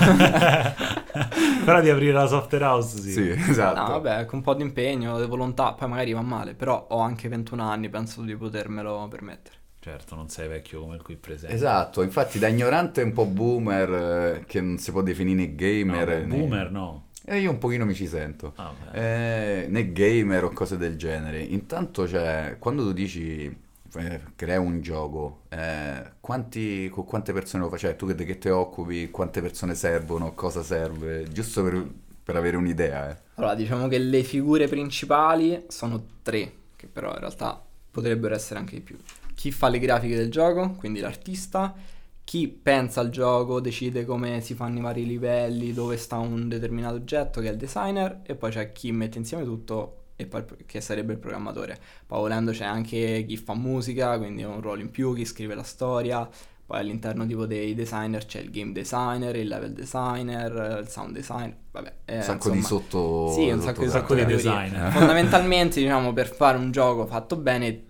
Però 1.64 1.80
di 1.80 1.90
aprire 1.90 2.12
la 2.12 2.26
software 2.26 2.64
house, 2.64 3.00
sì. 3.00 3.12
Sì, 3.12 3.30
esatto. 3.30 3.80
No, 3.80 4.00
vabbè, 4.00 4.24
con 4.24 4.38
un 4.38 4.44
po' 4.44 4.54
di 4.54 4.62
impegno, 4.62 5.20
di 5.20 5.26
volontà, 5.26 5.72
poi 5.72 5.88
magari 5.88 6.12
va 6.12 6.22
male, 6.22 6.54
però 6.54 6.86
ho 6.90 6.98
anche 6.98 7.28
21 7.28 7.62
anni, 7.62 7.88
penso 7.88 8.22
di 8.22 8.36
potermelo 8.36 9.06
permettere. 9.08 9.56
Certo, 9.78 10.14
non 10.14 10.28
sei 10.28 10.48
vecchio 10.48 10.80
come 10.80 10.96
il 10.96 11.02
qui 11.02 11.16
presente. 11.16 11.54
Esatto, 11.54 12.02
infatti 12.02 12.38
da 12.38 12.48
ignorante 12.48 13.02
un 13.02 13.12
po' 13.12 13.26
boomer, 13.26 14.38
eh, 14.38 14.44
che 14.46 14.60
non 14.60 14.78
si 14.78 14.90
può 14.90 15.02
definire 15.02 15.36
né 15.36 15.54
gamer. 15.54 16.08
No, 16.22 16.26
né- 16.26 16.36
boomer 16.38 16.70
no. 16.70 17.08
E 17.26 17.38
io 17.38 17.50
un 17.50 17.58
pochino 17.58 17.84
mi 17.84 17.94
ci 17.94 18.06
sento. 18.06 18.52
Ah. 18.56 18.72
Eh, 18.92 19.66
né 19.68 19.92
gamer 19.92 20.44
o 20.44 20.50
cose 20.50 20.76
del 20.76 20.96
genere. 20.96 21.40
Intanto, 21.40 22.08
cioè, 22.08 22.56
quando 22.58 22.82
tu 22.82 22.92
dici 22.92 23.54
eh, 23.96 24.20
crea 24.36 24.60
un 24.60 24.80
gioco, 24.80 25.42
eh, 25.48 26.12
quanti, 26.20 26.88
con 26.88 27.04
quante 27.04 27.32
persone 27.32 27.62
lo 27.62 27.68
fai? 27.68 27.78
Cioè, 27.78 27.96
tu 27.96 28.06
che, 28.06 28.14
che 28.14 28.38
te 28.38 28.50
occupi, 28.50 29.10
quante 29.10 29.40
persone 29.40 29.74
servono, 29.74 30.34
cosa 30.34 30.62
serve? 30.62 31.24
Giusto 31.30 31.62
per, 31.62 31.86
per 32.22 32.36
avere 32.36 32.56
un'idea, 32.56 33.10
eh. 33.10 33.16
Allora, 33.34 33.54
diciamo 33.54 33.88
che 33.88 33.98
le 33.98 34.22
figure 34.22 34.68
principali 34.68 35.64
sono 35.68 36.04
tre, 36.22 36.52
che 36.76 36.86
però 36.86 37.12
in 37.12 37.18
realtà 37.18 37.62
potrebbero 37.90 38.34
essere 38.34 38.58
anche 38.58 38.76
di 38.76 38.80
più. 38.80 38.96
Chi 39.34 39.50
fa 39.50 39.68
le 39.68 39.78
grafiche 39.78 40.16
del 40.16 40.30
gioco, 40.30 40.72
quindi 40.72 41.00
l'artista, 41.00 41.74
chi 42.22 42.48
pensa 42.48 43.00
al 43.00 43.10
gioco, 43.10 43.60
decide 43.60 44.04
come 44.04 44.40
si 44.40 44.54
fanno 44.54 44.78
i 44.78 44.82
vari 44.82 45.04
livelli, 45.04 45.72
dove 45.72 45.96
sta 45.96 46.18
un 46.18 46.48
determinato 46.48 46.94
oggetto, 46.94 47.40
che 47.40 47.48
è 47.48 47.50
il 47.50 47.58
designer, 47.58 48.20
e 48.24 48.34
poi 48.34 48.50
c'è 48.50 48.72
chi 48.72 48.92
mette 48.92 49.18
insieme 49.18 49.44
tutto, 49.44 50.03
poi 50.26 50.44
che 50.66 50.80
sarebbe 50.80 51.12
il 51.12 51.18
programmatore. 51.18 51.78
Poi 52.06 52.20
volendo 52.20 52.52
c'è 52.52 52.64
anche 52.64 53.24
chi 53.26 53.36
fa 53.36 53.54
musica, 53.54 54.16
quindi 54.18 54.42
ha 54.42 54.48
un 54.48 54.60
ruolo 54.60 54.80
in 54.80 54.90
più, 54.90 55.14
chi 55.14 55.24
scrive 55.24 55.54
la 55.54 55.62
storia. 55.64 56.28
Poi 56.66 56.78
all'interno 56.78 57.26
tipo 57.26 57.44
dei 57.44 57.74
designer 57.74 58.24
c'è 58.24 58.40
il 58.40 58.50
game 58.50 58.72
designer, 58.72 59.36
il 59.36 59.48
level 59.48 59.72
designer, 59.74 60.78
il 60.80 60.88
sound 60.88 61.12
designer, 61.12 61.54
vabbè. 61.72 61.92
eh, 62.06 62.16
Un 62.16 62.22
sacco 62.22 62.48
di 62.48 62.56
insomma, 62.56 62.80
sotto... 62.80 63.32
Sì, 63.32 63.50
un 63.50 63.60
sacco 63.60 63.80
di, 63.82 63.88
sotto- 63.88 63.98
sacco 63.98 64.14
di 64.14 64.24
designer. 64.24 64.90
Fondamentalmente, 64.96 65.78
diciamo, 65.80 66.14
per 66.14 66.32
fare 66.34 66.56
un 66.56 66.70
gioco 66.70 67.04
fatto 67.04 67.36
bene, 67.36 67.82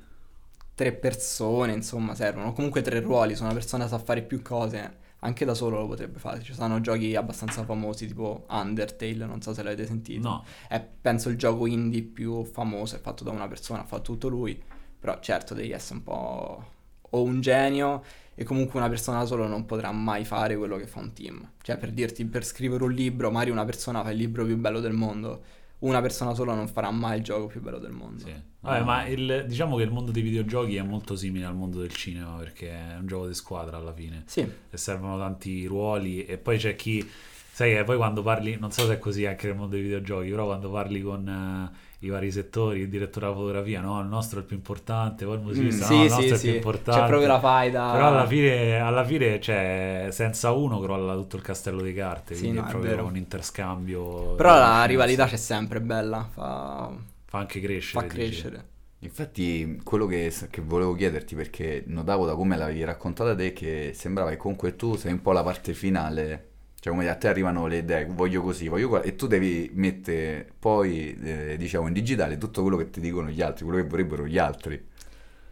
tre 0.74 0.92
persone, 0.92 1.72
insomma, 1.72 2.16
servono. 2.16 2.52
Comunque 2.52 2.82
tre 2.82 2.98
ruoli, 2.98 3.36
se 3.36 3.44
una 3.44 3.52
persona 3.52 3.86
sa 3.86 3.98
fare 3.98 4.22
più 4.22 4.42
cose, 4.42 4.96
anche 5.24 5.44
da 5.44 5.54
solo 5.54 5.80
lo 5.80 5.86
potrebbe 5.86 6.18
fare. 6.18 6.42
Ci 6.42 6.52
sono 6.52 6.80
giochi 6.80 7.16
abbastanza 7.16 7.64
famosi 7.64 8.06
tipo 8.06 8.44
Undertale, 8.48 9.24
non 9.24 9.40
so 9.40 9.54
se 9.54 9.62
l'avete 9.62 9.86
sentito. 9.86 10.28
No, 10.28 10.44
È 10.68 10.80
penso 10.80 11.30
il 11.30 11.36
gioco 11.36 11.66
indie 11.66 12.02
più 12.02 12.44
famoso, 12.44 12.96
è 12.96 13.00
fatto 13.00 13.24
da 13.24 13.30
una 13.30 13.48
persona, 13.48 13.80
ha 13.80 13.84
fatto 13.84 14.12
tutto 14.12 14.28
lui, 14.28 14.62
però 14.98 15.18
certo 15.20 15.54
devi 15.54 15.72
essere 15.72 15.96
un 15.96 16.02
po' 16.02 16.64
o 17.10 17.22
un 17.22 17.40
genio 17.40 18.02
e 18.34 18.44
comunque 18.44 18.78
una 18.78 18.88
persona 18.88 19.20
da 19.20 19.26
solo 19.26 19.46
non 19.46 19.64
potrà 19.64 19.92
mai 19.92 20.24
fare 20.24 20.56
quello 20.56 20.76
che 20.76 20.86
fa 20.86 21.00
un 21.00 21.12
team. 21.14 21.52
Cioè 21.62 21.78
per 21.78 21.90
dirti, 21.92 22.24
per 22.26 22.44
scrivere 22.44 22.84
un 22.84 22.92
libro, 22.92 23.30
magari 23.30 23.50
una 23.50 23.64
persona 23.64 24.02
fa 24.02 24.10
il 24.10 24.18
libro 24.18 24.44
più 24.44 24.56
bello 24.58 24.80
del 24.80 24.92
mondo, 24.92 25.42
una 25.86 26.00
persona 26.00 26.34
sola 26.34 26.54
non 26.54 26.68
farà 26.68 26.90
mai 26.90 27.18
il 27.18 27.24
gioco 27.24 27.46
più 27.46 27.60
bello 27.60 27.78
del 27.78 27.92
mondo. 27.92 28.24
sì. 28.24 28.32
Vabbè, 28.64 28.82
ma 28.82 29.06
il- 29.06 29.44
diciamo 29.46 29.76
che 29.76 29.82
il 29.82 29.90
mondo 29.90 30.10
dei 30.10 30.22
videogiochi 30.22 30.76
è 30.76 30.82
molto 30.82 31.16
simile 31.16 31.44
al 31.44 31.54
mondo 31.54 31.80
del 31.80 31.92
cinema 31.92 32.34
perché 32.36 32.70
è 32.70 32.96
un 32.98 33.06
gioco 33.06 33.26
di 33.26 33.34
squadra 33.34 33.76
alla 33.76 33.92
fine. 33.92 34.22
Sì, 34.26 34.40
e 34.40 34.76
servono 34.78 35.18
tanti 35.18 35.66
ruoli 35.66 36.24
e 36.24 36.38
poi 36.38 36.56
c'è 36.56 36.74
chi 36.74 37.06
sai 37.54 37.74
che 37.74 37.84
poi 37.84 37.96
quando 37.96 38.22
parli 38.22 38.56
non 38.58 38.72
so 38.72 38.84
se 38.86 38.94
è 38.94 38.98
così 38.98 39.26
anche 39.26 39.46
nel 39.46 39.56
mondo 39.56 39.74
dei 39.76 39.82
videogiochi 39.84 40.28
però 40.30 40.46
quando 40.46 40.70
parli 40.70 41.00
con 41.02 41.28
eh, 41.28 41.76
i 42.00 42.08
vari 42.08 42.30
settori 42.32 42.80
il 42.80 42.88
direttore 42.88 43.26
della 43.26 43.38
fotografia 43.38 43.80
no 43.80 44.00
il 44.00 44.08
nostro 44.08 44.38
è 44.38 44.42
il 44.42 44.46
più 44.48 44.56
importante 44.56 45.24
poi 45.24 45.36
il 45.36 45.40
musicista 45.42 45.86
Mm, 45.86 45.88
no 45.90 45.94
sì, 45.96 46.04
il 46.04 46.10
nostro 46.10 46.20
sì, 46.22 46.28
è 46.28 46.32
il 46.32 46.38
sì. 46.38 46.46
più 46.48 46.54
importante 46.56 47.00
C'è 47.00 47.06
proprio 47.06 47.28
la 47.28 47.38
faida. 47.40 47.90
però 47.92 48.08
alla 48.08 48.26
fine, 48.26 48.78
alla 48.80 49.04
fine 49.04 49.40
cioè, 49.40 50.08
senza 50.10 50.50
uno 50.52 50.80
crolla 50.80 51.14
tutto 51.14 51.36
il 51.36 51.42
castello 51.42 51.80
di 51.82 51.92
carte 51.94 52.34
Sì, 52.34 52.40
quindi 52.42 52.58
no, 52.58 52.64
è 52.64 52.66
è 52.66 52.70
proprio 52.70 52.90
vero. 52.90 53.04
un 53.06 53.16
interscambio 53.16 54.34
Però 54.34 54.54
la 54.58 54.84
rivalità 54.84 55.26
c'è 55.26 55.36
sempre 55.36 55.80
bella, 55.80 56.28
fa, 56.32 56.90
fa 57.24 57.38
anche 57.38 57.60
crescere 57.60 58.06
fa 58.06 58.12
crescere. 58.12 58.64
Infatti, 59.00 59.80
quello 59.84 60.06
che, 60.06 60.32
che 60.50 60.60
volevo 60.62 60.94
chiederti, 60.94 61.34
perché 61.34 61.84
notavo 61.88 62.24
da 62.24 62.34
come 62.34 62.56
l'avevi 62.56 62.82
raccontata 62.84 63.34
te, 63.34 63.52
che 63.52 63.92
sembrava 63.94 64.30
che 64.30 64.36
comunque 64.38 64.76
tu 64.76 64.96
sei 64.96 65.12
un 65.12 65.20
po' 65.20 65.32
la 65.32 65.42
parte 65.42 65.74
finale, 65.74 66.52
cioè 66.84 66.92
come 66.92 67.08
a 67.08 67.14
te 67.14 67.28
arrivano 67.28 67.66
le 67.66 67.78
idee, 67.78 68.04
voglio 68.04 68.42
così, 68.42 68.68
voglio 68.68 68.88
qua, 68.90 69.00
e 69.00 69.16
tu 69.16 69.26
devi 69.26 69.70
mettere 69.72 70.46
poi, 70.58 71.18
eh, 71.18 71.56
diciamo, 71.56 71.86
in 71.86 71.94
digitale 71.94 72.36
tutto 72.36 72.60
quello 72.60 72.76
che 72.76 72.90
ti 72.90 73.00
dicono 73.00 73.30
gli 73.30 73.40
altri, 73.40 73.64
quello 73.64 73.80
che 73.80 73.88
vorrebbero 73.88 74.26
gli 74.26 74.36
altri. 74.36 74.86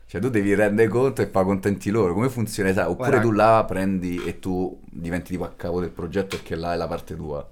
Cioè 0.05 0.21
tu 0.21 0.29
devi 0.29 0.55
rendere 0.55 0.89
conto 0.89 1.23
e 1.23 1.29
far 1.29 1.47
contenti 1.47 1.89
loro, 1.89 2.13
come 2.13 2.29
funziona? 2.29 2.69
Esatto, 2.69 2.91
Oppure 2.91 3.09
Guarda- 3.09 3.27
tu 3.27 3.31
là 3.35 3.65
prendi 3.67 4.23
e 4.23 4.41
tu 4.41 4.79
diventi 4.85 5.31
tipo 5.31 5.45
a 5.45 5.53
capo 5.57 5.81
del 5.81 5.89
progetto 5.89 6.37
perché 6.37 6.55
là 6.55 6.75
è 6.75 6.77
la 6.77 6.87
parte 6.87 7.17
tua. 7.17 7.51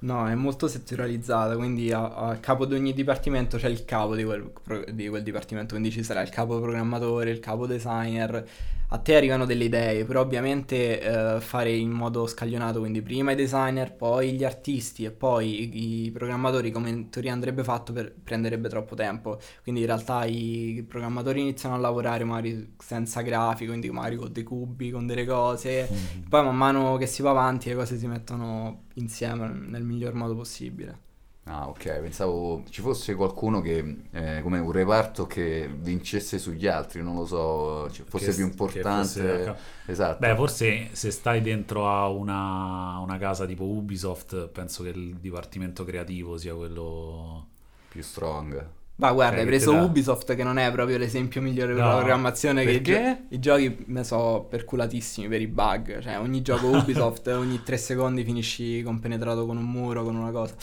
No, 0.00 0.26
è 0.26 0.34
molto 0.34 0.66
settorializzata, 0.66 1.54
quindi 1.54 1.92
a, 1.92 2.12
a 2.12 2.36
capo 2.38 2.66
di 2.66 2.74
ogni 2.74 2.92
dipartimento 2.92 3.56
c'è 3.56 3.68
il 3.68 3.84
capo 3.84 4.16
di 4.16 4.24
quel, 4.24 4.50
di 4.90 5.08
quel 5.08 5.22
dipartimento, 5.22 5.74
quindi 5.74 5.92
ci 5.92 6.02
sarà 6.02 6.22
il 6.22 6.28
capo 6.28 6.58
programmatore, 6.58 7.30
il 7.30 7.38
capo 7.38 7.68
designer. 7.68 8.44
A 8.92 8.98
te 8.98 9.16
arrivano 9.16 9.46
delle 9.46 9.64
idee, 9.64 10.04
però 10.04 10.20
ovviamente 10.20 11.00
eh, 11.00 11.40
fare 11.40 11.70
in 11.72 11.88
modo 11.88 12.26
scaglionato, 12.26 12.80
quindi 12.80 13.00
prima 13.00 13.32
i 13.32 13.34
designer, 13.34 13.94
poi 13.94 14.32
gli 14.32 14.44
artisti 14.44 15.04
e 15.04 15.10
poi 15.10 15.62
i, 15.62 16.04
i 16.04 16.10
programmatori, 16.10 16.70
come 16.70 16.90
in 16.90 17.08
teoria 17.08 17.32
andrebbe 17.32 17.64
fatto, 17.64 17.94
per, 17.94 18.14
prenderebbe 18.22 18.68
troppo 18.68 18.94
tempo. 18.94 19.40
Quindi 19.62 19.80
in 19.80 19.86
realtà 19.86 20.26
i 20.26 20.84
programmatori 20.86 21.40
iniziano 21.40 21.74
a 21.74 21.78
lavorare 21.78 22.24
magari 22.24 22.74
senza 22.76 23.22
grafico, 23.22 23.70
quindi 23.70 23.90
magari 23.90 24.16
con 24.16 24.30
dei 24.30 24.42
cubi, 24.42 24.90
con 24.90 25.06
delle 25.06 25.24
cose. 25.24 25.88
Mhm. 25.90 26.28
Poi 26.28 26.44
man 26.44 26.56
mano 26.56 26.98
che 26.98 27.06
si 27.06 27.22
va 27.22 27.30
avanti 27.30 27.70
le 27.70 27.76
cose 27.76 27.96
si 27.96 28.06
mettono 28.06 28.88
insieme 28.96 29.48
nel 29.48 29.84
miglior 29.84 30.12
modo 30.12 30.34
possibile. 30.36 31.11
Ah, 31.44 31.68
ok, 31.68 32.00
pensavo 32.00 32.62
ci 32.70 32.80
fosse 32.82 33.16
qualcuno 33.16 33.60
che, 33.60 34.04
eh, 34.12 34.40
come 34.42 34.60
un 34.60 34.70
reparto 34.70 35.26
che 35.26 35.68
vincesse 35.68 36.38
sugli 36.38 36.68
altri, 36.68 37.02
non 37.02 37.16
lo 37.16 37.26
so, 37.26 37.90
cioè, 37.90 38.06
fosse 38.06 38.26
Che- 38.26 38.34
più 38.36 38.44
importante. 38.44 39.20
fosse- 39.20 39.56
Esatto. 39.86 40.18
Beh, 40.20 40.36
forse 40.36 40.90
se 40.92 41.10
stai 41.10 41.40
dentro 41.40 41.88
a 41.88 42.06
una, 42.08 42.98
una 43.00 43.18
casa 43.18 43.44
tipo 43.44 43.64
Ubisoft, 43.64 44.48
penso 44.48 44.84
che 44.84 44.90
il 44.90 45.16
dipartimento 45.16 45.84
creativo 45.84 46.36
sia 46.38 46.54
quello... 46.54 47.48
più 47.88 48.02
strong. 48.02 48.68
Ma 48.96 49.10
guarda, 49.12 49.38
hai 49.40 49.46
che 49.46 49.48
preso 49.48 49.72
dà- 49.72 49.82
Ubisoft 49.82 50.34
che 50.36 50.44
non 50.44 50.58
è 50.58 50.70
proprio 50.70 50.96
l'esempio 50.96 51.40
migliore 51.42 51.74
per 51.74 51.82
No, 51.82 51.88
la 51.88 51.96
programmazione, 51.96 52.64
che 52.64 52.70
i, 52.70 52.80
perché? 52.80 53.26
gio- 53.28 53.34
i 53.34 53.38
giochi 53.40 53.84
ne 53.88 54.04
so 54.04 54.46
perculatissimi 54.48 55.26
per 55.28 55.40
i 55.40 55.48
bug, 55.48 55.98
cioè 56.00 56.20
ogni 56.20 56.40
gioco 56.42 56.68
Ubisoft 56.76 57.26
ogni 57.28 57.62
tre 57.64 57.78
secondi 57.78 58.22
finisci 58.22 58.82
compenetrato 58.82 59.44
con 59.46 59.56
un 59.56 59.64
muro, 59.64 60.04
con 60.04 60.14
una 60.14 60.30
cosa. 60.30 60.54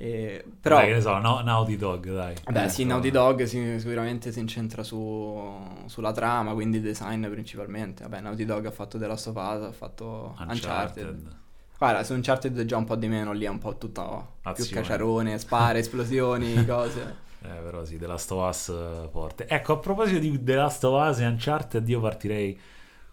E- 0.00 0.44
però... 0.60 0.76
Dai, 0.76 0.86
che 0.88 0.94
ne 0.94 1.00
so, 1.00 1.18
no, 1.18 1.40
Naughty 1.40 1.76
Dog, 1.76 2.12
dai. 2.12 2.34
Beh, 2.48 2.64
Eh, 2.64 2.68
sì, 2.68 2.84
no. 2.84 2.92
Naughty 2.94 3.10
Dog 3.10 3.42
si- 3.44 3.80
sicuramente 3.80 4.30
si 4.30 4.38
incentra 4.38 4.82
su, 4.84 5.42
sulla 5.86 6.12
trama, 6.12 6.52
quindi 6.52 6.80
design 6.80 7.26
principalmente. 7.28 8.04
Vabbè, 8.04 8.20
Naughty 8.20 8.44
Dog 8.44 8.66
ha 8.66 8.70
fatto 8.70 8.96
The 8.98 9.06
Last 9.08 9.26
of 9.26 9.34
Us, 9.36 9.42
ha 9.66 9.72
fatto 9.72 10.36
Uncharted. 10.38 11.04
Uncharted. 11.04 11.36
Guarda, 11.78 12.04
su 12.04 12.12
Uncharted 12.14 12.58
è 12.60 12.64
già 12.64 12.76
un 12.76 12.84
po' 12.84 12.96
di 12.96 13.08
meno, 13.08 13.32
lì 13.32 13.44
è 13.44 13.48
un 13.48 13.58
po' 13.58 13.76
tutto 13.76 14.32
più 14.40 14.50
Azione. 14.50 14.70
caciarone, 14.82 15.38
spare, 15.38 15.78
esplosioni, 15.80 16.64
cose. 16.64 17.26
Eh, 17.42 17.48
però 17.48 17.84
sì, 17.84 17.98
The 17.98 18.06
Last 18.06 18.30
of 18.32 18.48
Us 18.48 18.68
eh, 18.68 19.08
forte. 19.10 19.46
Ecco, 19.48 19.74
a 19.74 19.78
proposito 19.78 20.18
di 20.20 20.42
The 20.42 20.54
Last 20.54 20.84
of 20.84 21.08
Us 21.08 21.18
e 21.20 21.26
Uncharted, 21.26 21.88
io 21.88 22.00
partirei 22.00 22.58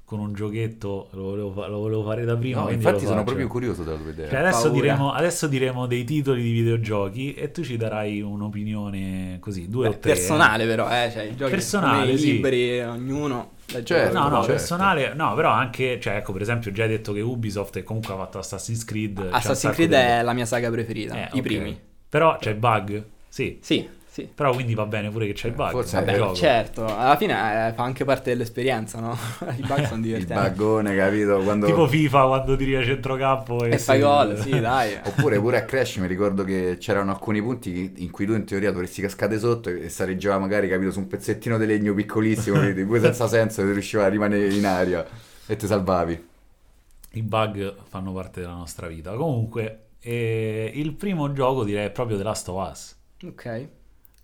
con 0.05 0.19
un 0.19 0.33
giochetto, 0.33 1.07
lo 1.11 1.23
volevo, 1.23 1.51
fa- 1.51 1.67
lo 1.67 1.79
volevo 1.79 2.03
fare 2.03 2.23
da 2.25 2.37
prima, 2.37 2.61
No, 2.61 2.69
infatti 2.69 3.05
sono 3.05 3.23
proprio 3.23 3.47
curioso 3.47 3.83
della 3.83 3.97
tua 3.97 4.11
idea. 4.11 4.29
Cioè, 4.29 4.39
adesso, 4.39 4.69
diremo, 4.69 5.11
adesso 5.11 5.47
diremo 5.47 5.87
dei 5.87 6.03
titoli 6.03 6.43
di 6.43 6.51
videogiochi 6.51 7.33
e 7.33 7.49
tu 7.49 7.63
ci 7.63 7.75
darai 7.75 8.21
un'opinione 8.21 9.37
così, 9.41 9.67
due 9.67 9.89
Beh, 9.89 9.95
o 9.95 9.99
tre. 9.99 10.11
personale 10.13 10.65
però, 10.67 10.87
eh, 10.89 11.09
cioè 11.11 11.23
i 11.23 11.35
giochi 11.35 11.51
Personale, 11.51 12.17
sì. 12.17 12.33
libri, 12.33 12.79
ognuno 12.81 13.53
Certo, 13.65 14.13
No, 14.13 14.27
no, 14.29 14.35
certo. 14.37 14.51
personale, 14.51 15.13
no, 15.15 15.33
però 15.33 15.49
anche, 15.49 15.99
cioè, 15.99 16.17
ecco, 16.17 16.31
per 16.33 16.43
esempio, 16.43 16.71
già 16.71 16.83
hai 16.83 16.89
detto 16.89 17.11
che 17.11 17.21
Ubisoft 17.21 17.81
comunque 17.81 18.13
ha 18.13 18.17
fatto 18.17 18.37
Assassin's 18.37 18.85
Creed. 18.85 19.27
Assassin's 19.31 19.73
Creed 19.73 19.89
di- 19.89 19.95
è 19.95 20.21
la 20.21 20.33
mia 20.33 20.45
saga 20.45 20.69
preferita, 20.69 21.15
Eh, 21.15 21.29
i 21.33 21.39
ok. 21.39 21.41
primi. 21.41 21.79
Però 22.07 22.37
c'è 22.37 22.53
bug, 22.53 23.03
sì, 23.27 23.57
Sì, 23.61 23.89
sì. 24.15 24.29
però 24.33 24.53
quindi 24.53 24.73
va 24.75 24.85
bene 24.85 25.09
pure 25.09 25.27
che 25.27 25.33
c'è 25.33 25.49
il 25.49 25.53
bug. 25.55 25.71
Forse 25.71 25.99
nel 25.99 26.21
è- 26.21 26.33
certo, 26.33 26.85
alla 26.85 27.17
fine 27.17 27.33
eh, 27.33 27.73
fa 27.73 27.83
anche 27.83 28.05
parte 28.05 28.29
dell'esperienza, 28.29 29.01
no? 29.01 29.11
I 29.57 29.61
bug 29.61 29.83
sono 29.83 29.95
Il 29.95 30.01
divertenti. 30.03 30.33
baggone, 30.41 30.95
capito? 30.95 31.39
Quando... 31.39 31.65
Tipo 31.65 31.85
FIFA 31.85 32.25
quando 32.27 32.55
tiri 32.55 32.75
a 32.77 32.83
centrocampo 32.85 33.65
e, 33.65 33.73
E 33.73 33.77
fai 33.77 33.99
gol, 33.99 34.39
sì, 34.39 34.57
dai. 34.61 34.97
Oppure 35.03 35.37
pure 35.41 35.57
a 35.57 35.65
Crash 35.65 35.97
mi 35.97 36.07
ricordo 36.07 36.45
che 36.45 36.77
c'erano 36.79 37.11
alcuni 37.11 37.41
punti 37.41 37.91
in 37.97 38.09
cui 38.09 38.25
tu 38.25 38.31
in 38.31 38.45
teoria 38.45 38.71
dovresti 38.71 39.01
cascare 39.01 39.37
sotto 39.37 39.67
e 39.69 39.89
sareggiava 39.89 40.39
magari 40.39 40.69
capito 40.69 40.91
su 40.91 40.99
un 40.99 41.07
pezzettino 41.07 41.57
di 41.57 41.65
legno 41.65 41.93
piccolissimo, 41.93 42.57
quindi 42.57 42.85
pure 42.85 43.01
senza 43.01 43.27
senso 43.27 43.63
che 43.63 43.73
riusciva 43.73 44.05
a 44.05 44.07
rimanere 44.07 44.47
in 44.53 44.65
aria 44.65 45.05
e 45.45 45.55
ti 45.57 45.67
salvavi. 45.67 46.27
I 47.11 47.21
bug 47.21 47.75
fanno 47.89 48.13
parte 48.13 48.39
della 48.39 48.53
nostra 48.53 48.87
vita. 48.87 49.13
Comunque, 49.13 49.87
eh, 49.99 50.71
il 50.73 50.93
primo 50.93 51.33
gioco 51.33 51.65
direi 51.65 51.87
è 51.87 51.91
proprio 51.91 52.15
The 52.15 52.23
Last 52.23 52.47
of 52.47 52.69
Us. 52.71 52.95
Ok. 53.25 53.67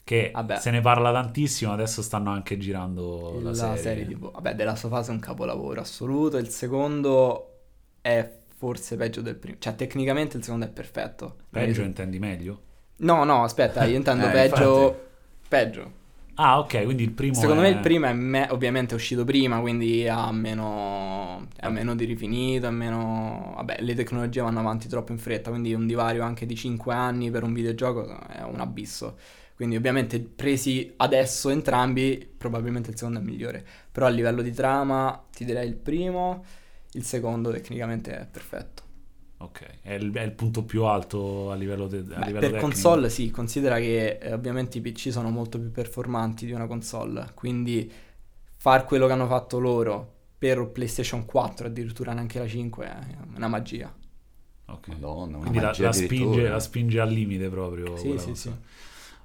Che 0.04 0.32
Vabbè. 0.34 0.58
se 0.58 0.72
ne 0.72 0.82
parla 0.82 1.12
tantissimo, 1.12 1.72
adesso 1.72 2.02
stanno 2.02 2.32
anche 2.32 2.58
girando 2.58 3.40
la, 3.42 3.52
la 3.52 3.76
serie, 3.78 4.06
di 4.06 4.16
boh. 4.16 4.32
Vabbè, 4.32 4.56
della 4.56 4.76
sua 4.76 4.90
fase 4.90 5.12
è 5.12 5.14
un 5.14 5.20
capolavoro 5.20 5.80
assoluto. 5.82 6.38
Il 6.38 6.50
secondo 6.50 7.60
è 8.02 8.40
forse 8.48 8.96
peggio 8.98 9.22
del 9.22 9.36
primo. 9.36 9.58
Cioè, 9.60 9.76
tecnicamente 9.76 10.38
il 10.38 10.44
secondo 10.44 10.66
è 10.66 10.70
perfetto. 10.70 11.36
Peggio 11.50 11.82
intendi 11.84 12.20
meglio? 12.20 12.62
No, 12.98 13.24
no, 13.24 13.44
aspetta, 13.44 13.86
io 13.86 13.96
intendo 13.98 14.28
Eh, 14.30 14.32
peggio. 14.32 14.88
infatti. 14.88 15.10
Peggio. 15.48 16.00
Ah, 16.36 16.60
ok, 16.60 16.84
quindi 16.86 17.04
il 17.04 17.12
primo 17.12 17.34
Secondo 17.36 17.62
è... 17.62 17.66
me 17.66 17.70
il 17.70 17.80
primo 17.80 18.06
è 18.08 18.14
me- 18.14 18.48
ovviamente 18.50 18.94
è 18.94 18.96
uscito 18.96 19.24
prima, 19.26 19.60
quindi 19.60 20.08
ha 20.08 20.32
meno, 20.32 21.48
è 21.56 21.68
meno 21.70 21.94
di 21.96 22.06
rifinito, 22.06 22.68
è 22.68 22.70
meno... 22.72 23.54
Vabbè, 23.58 23.78
le 23.82 23.94
tecnologie 23.96 24.42
vanno 24.42 24.60
avanti 24.60 24.88
troppo 24.88 25.12
in 25.12 25.20
fretta, 25.20 25.50
quindi 25.52 25.74
un 25.74 25.86
divario 25.86 26.24
anche 26.24 26.46
di 26.46 26.56
5 26.56 26.94
anni 26.94 27.30
per 27.30 27.44
un 27.44 27.54
videogioco 27.54 28.20
è 28.28 28.42
un 28.44 28.60
abisso. 28.60 29.18
Quindi 29.62 29.78
ovviamente 29.78 30.20
presi 30.20 30.92
adesso 30.98 31.50
entrambi, 31.50 32.28
probabilmente 32.36 32.90
il 32.90 32.98
secondo 32.98 33.20
è 33.20 33.22
migliore. 33.22 33.64
Però 33.92 34.08
a 34.08 34.10
livello 34.10 34.42
di 34.42 34.52
trama 34.52 35.24
ti 35.32 35.46
direi 35.46 35.68
il 35.68 35.76
primo, 35.76 36.44
il 36.94 37.04
secondo 37.04 37.52
tecnicamente 37.52 38.18
è 38.18 38.26
perfetto. 38.26 38.82
Ok, 39.40 39.82
è 39.82 39.94
il, 39.94 40.14
è 40.14 40.22
il 40.22 40.32
punto 40.34 40.64
più 40.64 40.84
alto 40.86 41.52
a 41.52 41.56
livello, 41.56 41.88
de- 41.88 42.14
a 42.16 42.20
Beh, 42.20 42.22
livello 42.22 42.50
per 42.50 42.52
tecnico. 42.52 42.58
console 42.58 43.10
sì, 43.10 43.30
considera 43.32 43.78
che 43.80 44.18
eh, 44.22 44.34
ovviamente 44.34 44.78
i 44.78 44.82
PC 44.82 45.12
sono 45.12 45.30
molto 45.30 45.60
più 45.60 45.72
performanti 45.72 46.46
di 46.46 46.52
una 46.52 46.68
console, 46.68 47.32
quindi 47.34 47.90
far 48.58 48.84
quello 48.86 49.08
che 49.08 49.14
hanno 49.14 49.28
fatto 49.28 49.60
loro 49.60 50.20
per 50.38 50.68
PlayStation 50.70 51.26
4, 51.26 51.68
addirittura 51.68 52.12
neanche 52.14 52.40
la 52.40 52.48
5, 52.48 52.86
è 52.86 53.18
una 53.36 53.48
magia. 53.48 53.94
Ok. 54.68 54.88
Madonna, 54.88 55.38
una 55.38 55.40
Quindi 55.40 55.60
la, 55.60 55.74
magia 55.74 55.88
la 55.88 55.92
spinge, 55.92 56.48
addirittura. 56.48 56.50
la 56.50 56.60
spinge 56.60 57.00
al 57.00 57.12
limite 57.12 57.50
proprio. 57.50 57.86
Sì, 57.94 58.18
sì, 58.18 58.36
cosa. 58.36 58.36
sì. 58.36 58.58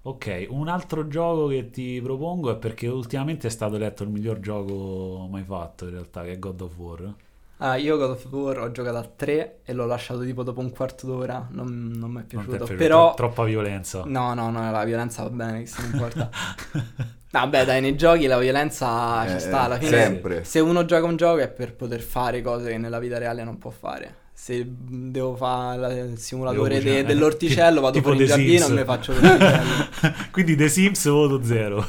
Ok, 0.06 0.46
un 0.50 0.68
altro 0.68 1.06
gioco 1.08 1.48
che 1.48 1.68
ti 1.70 2.00
propongo 2.02 2.50
è 2.50 2.56
perché 2.56 2.86
ultimamente 2.86 3.48
è 3.48 3.50
stato 3.50 3.74
eletto 3.76 4.04
il 4.04 4.08
miglior 4.08 4.38
gioco 4.40 5.26
mai 5.30 5.42
fatto 5.42 5.84
in 5.84 5.90
realtà, 5.90 6.22
che 6.22 6.32
è 6.32 6.38
God 6.38 6.60
of 6.62 6.76
War. 6.76 7.14
Ah, 7.58 7.76
io 7.76 7.96
God 7.96 8.10
of 8.10 8.24
War 8.30 8.58
ho 8.60 8.70
giocato 8.70 8.98
a 8.98 9.02
3 9.16 9.60
e 9.64 9.72
l'ho 9.72 9.86
lasciato 9.86 10.22
tipo 10.22 10.42
dopo 10.42 10.60
un 10.60 10.70
quarto 10.70 11.06
d'ora, 11.06 11.48
non, 11.50 11.90
non 11.96 12.10
mi 12.10 12.20
è 12.20 12.24
Non 12.30 12.46
ti 12.48 12.54
è 12.56 12.58
piaciuto, 12.58 12.64
piaciuto? 12.64 12.74
però... 12.76 13.14
Tro- 13.14 13.26
troppa 13.26 13.44
violenza. 13.44 14.04
No, 14.04 14.34
no, 14.34 14.50
no, 14.50 14.70
la 14.70 14.84
violenza 14.84 15.22
va 15.22 15.30
bene, 15.30 15.60
che 15.60 15.66
se 15.66 15.80
ne 15.82 15.88
importa. 15.88 16.30
Vabbè, 17.30 17.64
dai, 17.64 17.80
nei 17.80 17.96
giochi 17.96 18.26
la 18.26 18.38
violenza 18.38 19.24
Eh, 19.24 19.30
ci 19.30 19.40
sta 19.40 19.60
alla 19.62 19.78
fine. 19.78 19.90
sempre. 19.90 20.44
Se 20.44 20.60
uno 20.60 20.84
gioca 20.84 21.04
un 21.06 21.16
gioco 21.16 21.38
è 21.40 21.48
per 21.50 21.74
poter 21.74 22.00
fare 22.00 22.42
cose 22.42 22.70
che 22.70 22.78
nella 22.78 22.98
vita 22.98 23.18
reale 23.18 23.42
non 23.42 23.58
può 23.58 23.70
fare. 23.70 24.24
Se 24.38 24.66
devo 24.68 25.34
fare 25.34 25.94
il 26.00 26.18
simulatore 26.18 26.82
de- 26.82 27.04
dell'orticello, 27.04 27.80
vado 27.80 28.02
fuori 28.02 28.18
in 28.20 28.26
giardino 28.26 28.66
e 28.66 28.70
mi 28.70 28.84
faccio 28.84 29.12
l'orticello. 29.18 29.86
Quindi 30.30 30.54
The 30.56 30.68
Sims 30.68 31.08
voto 31.08 31.42
zero. 31.42 31.84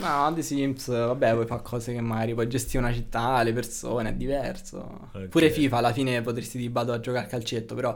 No, 0.00 0.32
The 0.34 0.40
Sims, 0.40 0.88
vabbè, 0.88 1.34
puoi 1.34 1.46
fare 1.46 1.60
cose 1.62 1.92
che 1.92 2.00
magari 2.00 2.32
puoi 2.32 2.48
gestire 2.48 2.78
una 2.82 2.94
città, 2.94 3.42
le 3.42 3.52
persone, 3.52 4.08
è 4.08 4.14
diverso. 4.14 5.10
Ok. 5.12 5.26
Pure 5.28 5.50
FIFA 5.50 5.76
alla 5.76 5.92
fine 5.92 6.22
potresti 6.22 6.56
di 6.56 6.68
vado 6.70 6.94
a 6.94 6.98
giocare 6.98 7.26
a 7.26 7.28
calcetto, 7.28 7.74
però 7.74 7.94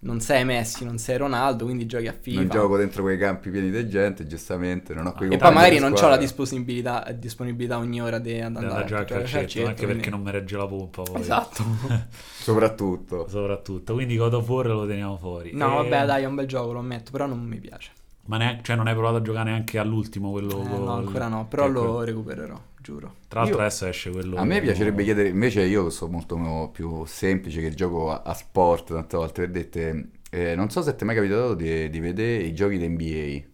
non 0.00 0.20
sei 0.20 0.44
Messi, 0.44 0.84
non 0.84 0.98
sei 0.98 1.16
Ronaldo, 1.16 1.64
quindi 1.64 1.86
giochi 1.86 2.06
a 2.06 2.12
FIFA. 2.18 2.40
Non 2.40 2.48
gioco 2.48 2.76
dentro 2.76 3.02
quei 3.02 3.18
campi 3.18 3.50
pieni 3.50 3.70
di 3.70 3.88
gente, 3.88 4.26
giustamente, 4.26 4.94
non 4.94 5.06
ho 5.06 5.12
quei 5.12 5.28
E 5.28 5.30
compagni 5.32 5.52
poi 5.54 5.62
magari 5.62 5.78
non 5.80 5.92
ho 5.92 6.08
la 6.08 6.16
disponibilità, 6.16 7.10
disponibilità 7.16 7.78
ogni 7.78 8.00
ora 8.00 8.18
di 8.18 8.38
andare 8.40 8.66
Da 8.66 8.76
a 8.76 8.84
giocare 8.84 9.02
a 9.02 9.04
calcetto, 9.04 9.38
calcetto. 9.38 9.66
anche 9.68 9.86
perché 9.86 10.00
quindi- 10.08 10.10
non 10.10 10.22
mi 10.22 10.30
regge 10.30 10.56
la 10.56 10.66
pompa 10.66 11.02
poi. 11.02 11.20
Esatto. 11.20 11.64
Soprattutto. 12.38 13.26
Soprattutto. 13.28 13.94
Quindi 13.94 14.16
God 14.16 14.34
of 14.34 14.48
War 14.48 14.66
lo 14.66 14.86
teniamo 14.86 15.16
fuori. 15.16 15.52
No, 15.52 15.72
E- 15.84 15.90
vabbè, 15.90 16.06
dai, 16.06 16.22
è 16.22 16.26
un 16.26 16.34
bel 16.34 16.46
gioco, 16.46 16.72
lo 16.72 16.78
ammetto, 16.78 17.10
però 17.10 17.26
non 17.26 17.40
mi 17.42 17.58
piace. 17.58 17.90
Ma 18.26 18.36
neanche, 18.38 18.62
cioè 18.64 18.76
non 18.76 18.86
hai 18.88 18.94
provato 18.94 19.16
a 19.16 19.22
giocare 19.22 19.50
neanche 19.50 19.78
all'ultimo 19.78 20.30
quello 20.30 20.60
Eh, 20.60 20.64
no, 20.68 20.92
ancora 20.94 21.28
no, 21.28 21.46
però 21.46 21.66
lo 21.68 21.80
quello- 21.80 22.04
recupererò, 22.04 22.60
giuro. 22.80 23.14
Tra 23.28 23.40
l'altro 23.40 23.58
Io- 23.58 23.64
adesso 23.66 23.86
esce 23.86 24.10
quello 24.10 24.36
A 24.38 24.44
me 24.44 24.60
piacerebbe 24.60 25.04
chiedere, 25.04 25.28
invece 25.28 25.62
io 25.64 25.90
sono 25.90 26.10
molto 26.12 26.70
più 26.72 27.04
semplice 27.06 27.60
che 27.60 27.70
gioco 27.74 28.10
a, 28.10 28.22
a 28.24 28.34
sport 28.34 28.92
tante 28.92 29.16
volte, 29.16 29.40
per 29.42 29.50
dette, 29.50 30.08
eh, 30.30 30.54
non 30.56 30.70
so 30.70 30.82
se 30.82 30.94
ti 30.96 31.02
è 31.02 31.06
mai 31.06 31.14
capitato 31.14 31.54
di, 31.54 31.88
di 31.88 32.00
vedere 32.00 32.42
i 32.42 32.52
giochi 32.54 32.78
di 32.78 32.88
NBA. 32.88 33.48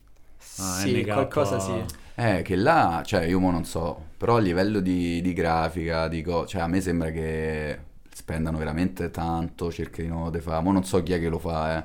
Ah, 0.62 0.78
sì, 0.78 1.00
NK. 1.00 1.12
qualcosa 1.12 1.58
sì. 1.58 1.84
Eh, 2.14 2.42
che 2.42 2.56
là, 2.56 3.02
cioè 3.04 3.24
io 3.24 3.40
mo 3.40 3.50
non 3.50 3.64
so, 3.64 4.10
però 4.16 4.36
a 4.36 4.40
livello 4.40 4.80
di, 4.80 5.20
di 5.22 5.32
grafica, 5.32 6.08
di 6.08 6.22
co- 6.22 6.46
cioè 6.46 6.60
a 6.62 6.66
me 6.66 6.80
sembra 6.80 7.10
che 7.10 7.78
spendano 8.12 8.58
veramente 8.58 9.10
tanto, 9.10 9.70
cerchino 9.72 10.30
di 10.30 10.40
fare, 10.40 10.62
mo 10.62 10.72
non 10.72 10.84
so 10.84 11.02
chi 11.02 11.12
è 11.14 11.18
che 11.20 11.28
lo 11.28 11.38
fa, 11.38 11.78
eh. 11.78 11.84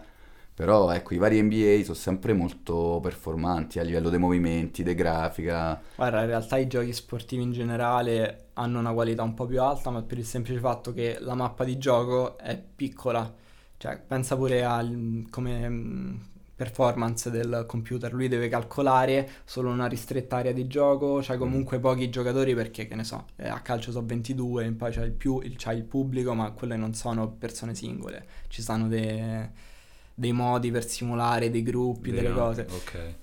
Però 0.58 0.90
ecco, 0.90 1.14
i 1.14 1.18
vari 1.18 1.40
NBA 1.40 1.84
sono 1.84 1.94
sempre 1.94 2.34
molto 2.34 3.00
performanti 3.00 3.78
a 3.78 3.84
livello 3.84 4.10
dei 4.10 4.18
movimenti, 4.18 4.82
di 4.82 4.96
grafica. 4.96 5.80
Guarda, 5.96 6.22
in 6.22 6.26
realtà 6.26 6.58
i 6.58 6.66
giochi 6.66 6.94
sportivi 6.94 7.44
in 7.44 7.52
generale 7.52 8.48
hanno 8.54 8.80
una 8.80 8.92
qualità 8.92 9.22
un 9.22 9.36
po' 9.36 9.46
più 9.46 9.62
alta, 9.62 9.92
ma 9.92 10.02
per 10.02 10.18
il 10.18 10.26
semplice 10.26 10.60
fatto 10.60 10.94
che 10.94 11.18
la 11.20 11.36
mappa 11.36 11.64
di 11.64 11.78
gioco 11.78 12.40
è 12.40 12.60
piccola. 12.60 13.32
Cioè, 13.78 14.00
pensa 14.00 14.36
pure 14.36 14.64
al 14.64 15.28
come 15.30 15.70
mm, 15.70 16.16
performance 16.56 17.30
del 17.30 17.66
computer, 17.68 18.12
lui 18.12 18.28
deve 18.28 18.50
calcolare 18.50 19.30
solo 19.46 19.70
una 19.70 19.86
ristretta 19.86 20.38
area 20.38 20.54
di 20.54 20.66
gioco, 20.66 21.20
c'hai 21.22 21.38
comunque 21.38 21.78
pochi 21.78 22.10
giocatori 22.10 22.56
perché, 22.56 22.88
che 22.88 22.96
ne 22.96 23.04
so, 23.04 23.26
eh, 23.36 23.48
a 23.48 23.60
calcio 23.60 23.92
sono 23.92 24.08
22, 24.08 24.66
e 24.66 24.72
poi 24.72 24.92
c'hai 24.92 25.06
il, 25.06 25.12
più, 25.12 25.40
il, 25.40 25.54
c'hai 25.56 25.78
il 25.78 25.84
pubblico, 25.84 26.34
ma 26.34 26.50
quelle 26.50 26.78
non 26.78 26.96
sono 26.96 27.30
persone 27.30 27.76
singole, 27.76 28.26
ci 28.48 28.64
stanno 28.64 28.88
de- 28.88 29.76
dei 30.20 30.32
modi 30.32 30.72
per 30.72 30.86
simulare 30.88 31.50
dei 31.52 31.62
gruppi, 31.64 32.12
delle 32.12 32.32
Vero, 32.32 32.34
cose. 32.34 32.68
Ok. 32.70 33.16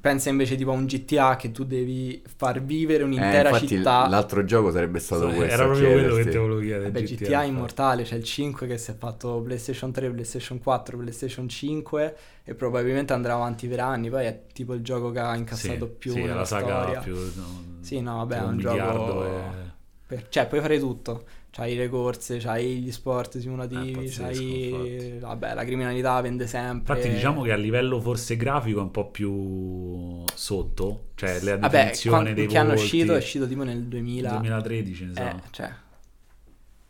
Pensa 0.00 0.30
invece 0.30 0.56
tipo 0.56 0.70
a 0.72 0.74
un 0.74 0.84
GTA 0.86 1.36
che 1.36 1.52
tu 1.52 1.64
devi 1.64 2.20
far 2.36 2.60
vivere 2.62 3.04
Eh, 3.04 3.04
un'intera 3.04 3.38
infatti 3.38 3.66
città. 3.68 4.08
l'altro 4.08 4.44
gioco 4.44 4.70
sarebbe 4.70 4.98
stato 4.98 5.32
questo. 5.32 5.54
Era 5.54 5.64
proprio 5.66 5.90
quello 5.92 6.16
che 6.16 6.28
ti 6.28 6.36
volevo 6.36 6.60
chiedere. 6.60 6.84
Vabbè, 6.86 7.02
GTA, 7.02 7.02
GTA, 7.02 7.42
è 7.42 7.46
immortale, 7.46 8.02
c'è 8.04 8.14
il 8.16 8.24
5 8.24 8.66
che 8.66 8.78
si 8.78 8.90
è 8.90 8.94
fatto 8.96 9.40
PlayStation 9.42 9.90
3, 9.92 10.10
PlayStation 10.10 10.58
4, 10.60 10.96
PlayStation 10.98 11.48
5 11.48 12.16
e 12.44 12.54
probabilmente 12.54 13.12
andrà 13.12 13.34
avanti 13.34 13.66
per 13.68 13.80
anni, 13.80 14.08
poi 14.10 14.26
è 14.26 14.42
tipo 14.52 14.74
il 14.74 14.82
gioco 14.82 15.10
che 15.10 15.18
ha 15.20 15.34
incassato 15.36 15.88
Sì, 15.88 15.98
più 15.98 16.12
sì, 16.12 16.22
la 16.26 16.44
saga 16.44 16.74
storia. 16.84 17.00
più 17.02 17.14
no, 17.34 17.64
Sì, 17.80 18.00
no, 18.00 18.16
vabbè, 18.18 18.38
è 18.38 18.42
un 18.44 18.56
miliardo 18.56 19.12
gioco 19.12 19.24
e- 19.24 19.74
per- 20.06 20.28
cioè 20.28 20.46
puoi 20.46 20.60
fare 20.60 20.78
tutto. 20.78 21.24
C'hai 21.56 21.74
le 21.74 21.88
corse, 21.88 22.36
c'hai 22.36 22.80
gli 22.82 22.92
sport 22.92 23.38
simulativi, 23.38 24.04
Eh, 24.04 24.10
c'hai 24.10 24.68
infatti. 24.68 25.18
vabbè, 25.20 25.54
la 25.54 25.64
criminalità 25.64 26.20
vende 26.20 26.46
sempre. 26.46 26.94
Infatti 26.96 27.14
diciamo 27.14 27.40
che 27.40 27.52
a 27.52 27.56
livello 27.56 27.98
forse 27.98 28.36
grafico 28.36 28.80
è 28.80 28.82
un 28.82 28.90
po' 28.90 29.10
più 29.10 30.22
sotto, 30.34 31.04
cioè 31.14 31.40
la 31.40 31.56
Vabbè, 31.56 31.70
definizione 31.78 32.22
quan- 32.22 32.34
dei 32.34 32.46
che 32.46 32.58
hanno 32.58 32.68
volti. 32.74 32.82
uscito 32.82 33.14
è 33.14 33.16
uscito 33.16 33.48
tipo 33.48 33.62
nel 33.62 33.84
2000 33.84 34.30
2013, 34.32 35.04
mi 35.06 35.14
sa. 35.14 35.30
Eh, 35.34 35.40
cioè, 35.50 35.70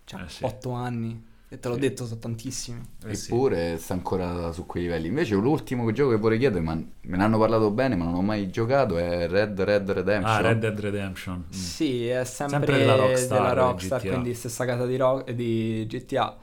cioè 0.04 0.22
Eh, 0.22 0.28
sì. 0.28 0.44
8 0.44 0.70
anni. 0.72 1.24
E 1.48 1.58
te 1.60 1.68
l'ho 1.68 1.74
Sì. 1.74 1.80
detto, 1.80 2.06
sono 2.06 2.18
tantissimi. 2.20 2.80
Eh 3.04 3.14
sì. 3.14 3.32
Eppure 3.32 3.78
sta 3.78 3.94
ancora 3.94 4.50
su 4.52 4.66
quei 4.66 4.82
livelli. 4.84 5.06
Invece 5.08 5.34
l'ultimo 5.36 5.90
gioco 5.92 6.10
che 6.10 6.16
vorrei 6.16 6.38
chiedere, 6.38 6.60
ma 6.62 6.74
me 6.74 7.16
ne 7.16 7.22
hanno 7.22 7.38
parlato 7.38 7.70
bene, 7.70 7.94
ma 7.94 8.04
non 8.04 8.14
ho 8.14 8.22
mai 8.22 8.50
giocato, 8.50 8.98
è 8.98 9.28
Red 9.28 9.60
Red 9.60 9.90
Redemption. 9.90 10.34
Ah, 10.34 10.40
Red 10.40 10.58
Dead 10.58 10.78
Redemption. 10.80 11.44
Mm. 11.48 11.50
Sì, 11.52 12.08
è 12.08 12.24
sempre, 12.24 12.58
Sempre 12.58 12.78
della 12.78 12.96
Rockstar, 12.96 13.38
della 13.38 13.52
Rockstar, 13.52 14.00
GTA. 14.00 14.10
quindi 14.10 14.34
stessa 14.34 14.64
casa 14.64 14.86
di, 14.86 14.96
Ro- 14.96 15.24
di 15.34 15.86
GTA. 15.88 16.36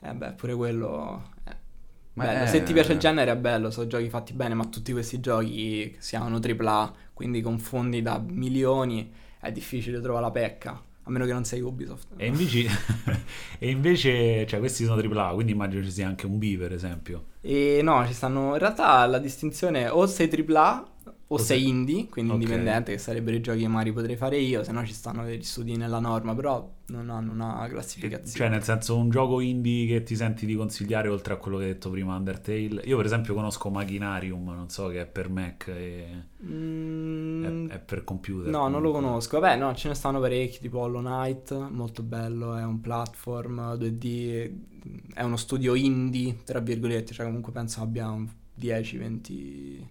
Eh 0.00 0.12
beh, 0.14 0.32
pure 0.34 0.54
quello... 0.54 1.22
bello. 2.12 2.42
è- 2.42 2.46
Se 2.46 2.62
ti 2.62 2.72
piace 2.72 2.92
il 2.92 2.98
genere 2.98 3.30
è 3.32 3.36
bello, 3.36 3.70
sono 3.70 3.86
giochi 3.86 4.08
fatti 4.08 4.32
bene, 4.34 4.54
ma 4.54 4.64
tutti 4.66 4.92
questi 4.92 5.20
giochi 5.20 5.92
che 5.94 5.96
siano 6.00 6.38
AAA, 6.38 6.92
quindi 7.12 7.40
con 7.42 7.58
fondi 7.58 8.02
da 8.02 8.18
milioni, 8.18 9.12
è 9.40 9.50
difficile 9.52 10.00
trovare 10.00 10.24
la 10.26 10.30
pecca. 10.30 10.82
A 11.04 11.10
meno 11.10 11.26
che 11.26 11.32
non 11.32 11.44
sei 11.44 11.60
Ubisoft. 11.60 12.08
E 12.16 12.26
invece, 12.26 12.66
e 13.58 13.70
invece, 13.70 14.46
cioè 14.46 14.58
questi 14.58 14.84
sono 14.84 15.00
AAA, 15.00 15.34
quindi 15.34 15.52
immagino 15.52 15.82
ci 15.84 15.90
sia 15.90 16.06
anche 16.06 16.26
un 16.26 16.38
B 16.38 16.56
per 16.56 16.72
esempio. 16.72 17.26
E 17.40 17.80
no, 17.82 18.06
ci 18.06 18.14
stanno. 18.14 18.52
In 18.52 18.58
realtà 18.58 19.04
la 19.06 19.18
distinzione 19.18 19.84
è 19.84 19.92
o 19.92 20.06
sei 20.06 20.30
AAA 20.30 20.93
o 21.28 21.36
O 21.36 21.38
sei 21.38 21.68
indie, 21.68 22.08
quindi 22.08 22.32
Ok. 22.32 22.40
indipendente, 22.40 22.92
che 22.92 22.98
sarebbero 22.98 23.36
i 23.36 23.40
giochi 23.40 23.60
che 23.60 23.68
magari 23.68 23.92
potrei 23.92 24.16
fare 24.16 24.38
io, 24.38 24.62
se 24.62 24.72
no 24.72 24.84
ci 24.84 24.92
stanno 24.92 25.24
degli 25.24 25.42
studi 25.42 25.76
nella 25.76 25.98
norma, 25.98 26.34
però 26.34 26.70
non 26.86 27.08
hanno 27.10 27.32
una 27.32 27.56
Cioè 27.60 27.70
classificazione. 27.70 28.50
nel 28.50 28.62
senso 28.62 28.96
un 28.96 29.08
gioco 29.08 29.40
indie 29.40 29.86
che 29.86 30.02
ti 30.02 30.16
senti 30.16 30.44
di 30.46 30.54
consigliare 30.54 31.08
oltre 31.08 31.32
a 31.34 31.36
quello 31.38 31.56
che 31.58 31.64
hai 31.64 31.72
detto 31.72 31.90
prima 31.90 32.14
Undertale. 32.16 32.82
Io 32.84 32.96
per 32.96 33.06
esempio 33.06 33.34
conosco 33.34 33.70
Machinarium, 33.70 34.44
non 34.50 34.68
so 34.68 34.88
che 34.88 35.00
è 35.02 35.06
per 35.06 35.28
Mac 35.30 35.68
e 35.68 36.32
Mm, 36.44 37.68
è, 37.68 37.74
è 37.74 37.78
per 37.80 38.04
computer. 38.04 38.50
no, 38.50 38.68
non 38.68 38.82
lo 38.82 38.90
comunque. 38.92 39.00
conosco. 39.00 39.40
Vabbè, 39.40 39.56
no, 39.56 39.74
ce 39.74 39.88
ne 39.88 39.94
stanno 39.94 40.20
parecchi, 40.20 40.58
tipo 40.60 40.78
Hollow 40.80 41.00
Knight, 41.02 41.68
molto 41.70 42.02
bello, 42.02 42.54
è 42.56 42.64
un 42.64 42.80
platform 42.80 43.74
2D, 43.76 44.52
è 45.14 45.22
uno 45.22 45.36
studio 45.36 45.74
indie, 45.74 46.42
tra 46.44 46.60
virgolette, 46.60 47.12
cioè 47.14 47.24
comunque 47.26 47.52
penso 47.52 47.80
abbia 47.80 48.10
un 48.10 48.28
10-20 48.54 49.86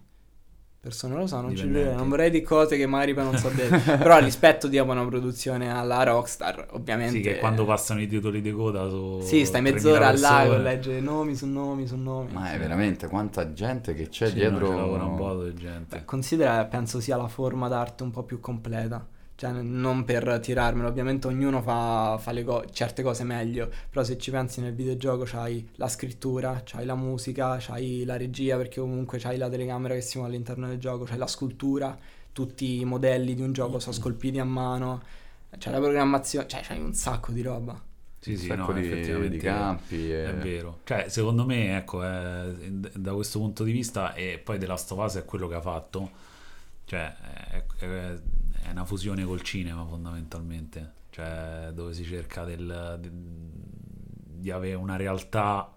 persone, 0.84 1.12
non 1.14 1.22
lo 1.22 1.26
so, 1.28 1.40
non 1.40 1.50
ci 1.50 1.56
Dipendenti. 1.64 1.84
credo, 1.86 1.98
non 1.98 2.08
vorrei 2.10 2.30
di 2.30 2.42
cose 2.42 2.76
che 2.76 2.86
magari 2.86 3.14
poi 3.14 3.24
non 3.24 3.36
so 3.38 3.48
dire, 3.48 3.76
però 3.78 4.18
rispetto 4.20 4.68
diamo 4.68 4.92
una 4.92 5.04
produzione 5.04 5.72
alla 5.72 6.02
Rockstar, 6.04 6.68
ovviamente. 6.70 7.16
Sì, 7.16 7.20
che 7.22 7.38
quando 7.38 7.64
passano 7.64 8.00
i 8.00 8.06
titoli 8.06 8.40
di 8.40 8.52
coda 8.52 8.88
su 8.88 9.20
Sì, 9.22 9.44
stai 9.44 9.62
3000 9.62 9.72
mezz'ora 9.72 10.12
là 10.12 10.38
a 10.38 10.42
persone. 10.42 10.62
leggere 10.62 11.00
nomi 11.00 11.34
su 11.34 11.46
nomi 11.46 11.86
su 11.86 11.96
nomi. 11.96 12.32
Ma 12.32 12.52
è 12.52 12.58
veramente 12.58 13.08
quanta 13.08 13.52
gente 13.52 13.94
che 13.94 14.08
c'è 14.08 14.28
Sì, 14.28 14.34
dietro. 14.34 14.96
no, 14.96 15.06
un 15.08 15.16
po' 15.16 15.42
di 15.42 15.54
gente. 15.54 15.96
Beh, 15.98 16.04
considera, 16.04 16.64
penso 16.66 17.00
sia 17.00 17.16
la 17.16 17.28
forma 17.28 17.66
d'arte 17.68 18.02
un 18.04 18.10
po' 18.10 18.22
più 18.22 18.38
completa. 18.38 19.04
Cioè, 19.36 19.50
non 19.50 20.04
per 20.04 20.38
tirarmelo, 20.40 20.86
ovviamente 20.88 21.26
ognuno 21.26 21.60
fa, 21.60 22.16
fa 22.20 22.30
le 22.30 22.44
co- 22.44 22.64
certe 22.70 23.02
cose 23.02 23.24
meglio, 23.24 23.68
però 23.90 24.04
se 24.04 24.16
ci 24.16 24.30
pensi 24.30 24.60
nel 24.60 24.74
videogioco 24.74 25.24
c'hai 25.26 25.68
la 25.74 25.88
scrittura, 25.88 26.62
c'hai 26.64 26.84
la 26.84 26.94
musica, 26.94 27.56
c'hai 27.58 28.04
la 28.04 28.16
regia 28.16 28.56
perché 28.56 28.78
comunque 28.80 29.18
c'hai 29.18 29.36
la 29.36 29.48
telecamera 29.48 29.94
che 29.94 30.02
si 30.02 30.18
muove 30.18 30.32
all'interno 30.32 30.68
del 30.68 30.78
gioco, 30.78 31.04
c'hai 31.04 31.18
la 31.18 31.26
scultura, 31.26 31.98
tutti 32.32 32.78
i 32.80 32.84
modelli 32.84 33.34
di 33.34 33.42
un 33.42 33.52
gioco 33.52 33.80
sono 33.80 33.92
scolpiti 33.94 34.38
a 34.38 34.44
mano, 34.44 35.02
c'è 35.58 35.70
la 35.70 35.78
programmazione, 35.80 36.46
cioè 36.48 36.60
c'hai 36.62 36.78
un 36.80 36.94
sacco 36.94 37.32
di 37.32 37.42
roba. 37.42 37.80
Sì, 38.20 38.38
sì, 38.38 38.54
no, 38.54 38.72
di, 38.72 38.80
effettivamente 38.80 39.36
di 39.36 39.42
campi. 39.42 40.10
e- 40.12 40.24
È 40.30 40.34
vero. 40.34 40.78
Cioè, 40.84 41.08
secondo 41.08 41.44
me, 41.44 41.76
ecco, 41.76 42.02
è- 42.02 42.52
da 42.94 43.12
questo 43.12 43.38
punto 43.38 43.64
di 43.64 43.72
vista, 43.72 44.14
e 44.14 44.40
poi 44.42 44.58
The 44.58 44.66
Last 44.66 44.90
of 44.92 44.98
Us 45.04 45.16
è 45.16 45.24
quello 45.26 45.46
che 45.46 45.54
ha 45.56 45.60
fatto, 45.60 46.10
cioè, 46.86 47.14
è, 47.50 47.64
è- 47.80 48.18
è 48.66 48.70
una 48.70 48.84
fusione 48.84 49.24
col 49.24 49.42
cinema 49.42 49.84
fondamentalmente, 49.86 50.92
cioè, 51.10 51.70
dove 51.72 51.92
si 51.94 52.04
cerca 52.04 52.44
del- 52.44 52.98
di, 53.00 53.10
di 54.40 54.50
avere 54.50 54.74
una 54.74 54.96
realtà 54.96 55.70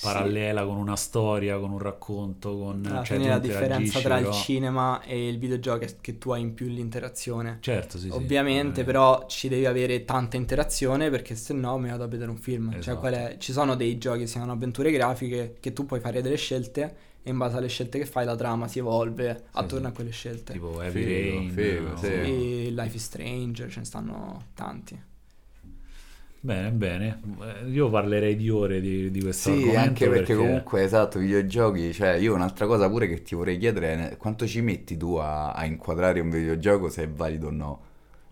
parallela 0.00 0.64
con 0.64 0.76
una 0.78 0.96
storia, 0.96 1.58
con 1.58 1.70
un 1.70 1.78
racconto, 1.78 2.56
con... 2.58 2.84
Alla 2.86 3.04
cioè, 3.04 3.18
la 3.18 3.38
differenza 3.38 4.00
tra 4.00 4.16
il 4.18 4.24
però- 4.24 4.34
cinema 4.36 5.00
e 5.02 5.28
il 5.28 5.38
videogioco 5.38 5.84
è 5.84 5.94
che 6.00 6.18
tu 6.18 6.30
hai 6.32 6.40
in 6.40 6.54
più 6.54 6.66
l'interazione. 6.66 7.58
Certo, 7.60 7.98
sì, 7.98 8.08
sì. 8.08 8.16
Ovviamente, 8.16 8.80
Eh, 8.80 8.84
però 8.84 9.26
ci 9.28 9.48
devi 9.48 9.66
avere 9.66 10.04
tanta 10.04 10.36
interazione 10.36 11.08
perché 11.10 11.36
se 11.36 11.52
no 11.54 11.78
mi 11.78 11.90
vado 11.90 12.02
a 12.04 12.08
vedere 12.08 12.30
un 12.30 12.36
film. 12.38 12.70
Cioè, 12.70 12.78
Esatto. 12.80 12.98
qual 12.98 13.14
è- 13.14 13.36
ci 13.38 13.52
sono 13.52 13.76
dei 13.76 13.98
giochi 13.98 14.20
che 14.20 14.26
si 14.26 14.32
chiamano 14.32 14.52
avventure 14.52 14.90
grafiche 14.90 15.56
che 15.60 15.72
tu 15.72 15.86
puoi 15.86 16.00
fare 16.00 16.20
delle 16.20 16.36
scelte 16.36 16.96
e 17.22 17.30
in 17.30 17.36
base 17.38 17.56
alle 17.56 17.68
scelte 17.68 17.98
che 17.98 18.06
fai 18.06 18.24
la 18.24 18.36
trama 18.36 18.68
si 18.68 18.78
evolve 18.80 19.44
attorno 19.52 19.86
sì. 19.86 19.92
a 19.92 19.94
quelle 19.94 20.10
scelte. 20.10 20.52
Tipo 20.52 20.80
Heavy 20.82 21.04
Figo, 21.04 21.04
Rain, 21.04 21.50
figo, 21.50 21.88
no? 21.90 21.96
sì. 21.96 22.06
E 22.08 22.70
Life 22.70 22.96
is 22.96 23.04
Strange, 23.04 23.68
ce 23.68 23.78
ne 23.80 23.84
stanno 23.84 24.46
tanti. 24.54 25.00
Bene, 26.40 26.72
bene. 26.72 27.20
Eh, 27.64 27.68
Io 27.70 27.88
parlerei 27.88 28.34
di 28.36 28.50
ore 28.50 28.80
di, 28.80 29.10
di 29.10 29.20
questo 29.22 29.50
Sì, 29.50 29.50
argomento 29.50 29.76
anche 29.76 30.08
perché, 30.08 30.34
comunque, 30.34 30.82
esatto, 30.84 31.18
videogiochi, 31.18 31.92
cioè 31.92 32.12
io 32.14 32.34
un'altra 32.34 32.66
cosa 32.66 32.88
pure 32.88 33.08
che 33.08 33.22
ti 33.22 33.34
vorrei 33.34 33.58
chiedere 33.58 34.10
è 34.10 34.16
quanto 34.16 34.46
ci 34.46 34.60
metti 34.60 34.96
tu 34.96 35.14
a, 35.16 35.52
a 35.52 35.64
inquadrare 35.64 36.20
un 36.20 36.30
videogioco 36.30 36.88
se 36.88 37.04
è 37.04 37.08
valido 37.10 37.48
o 37.48 37.50
no? 37.50 37.82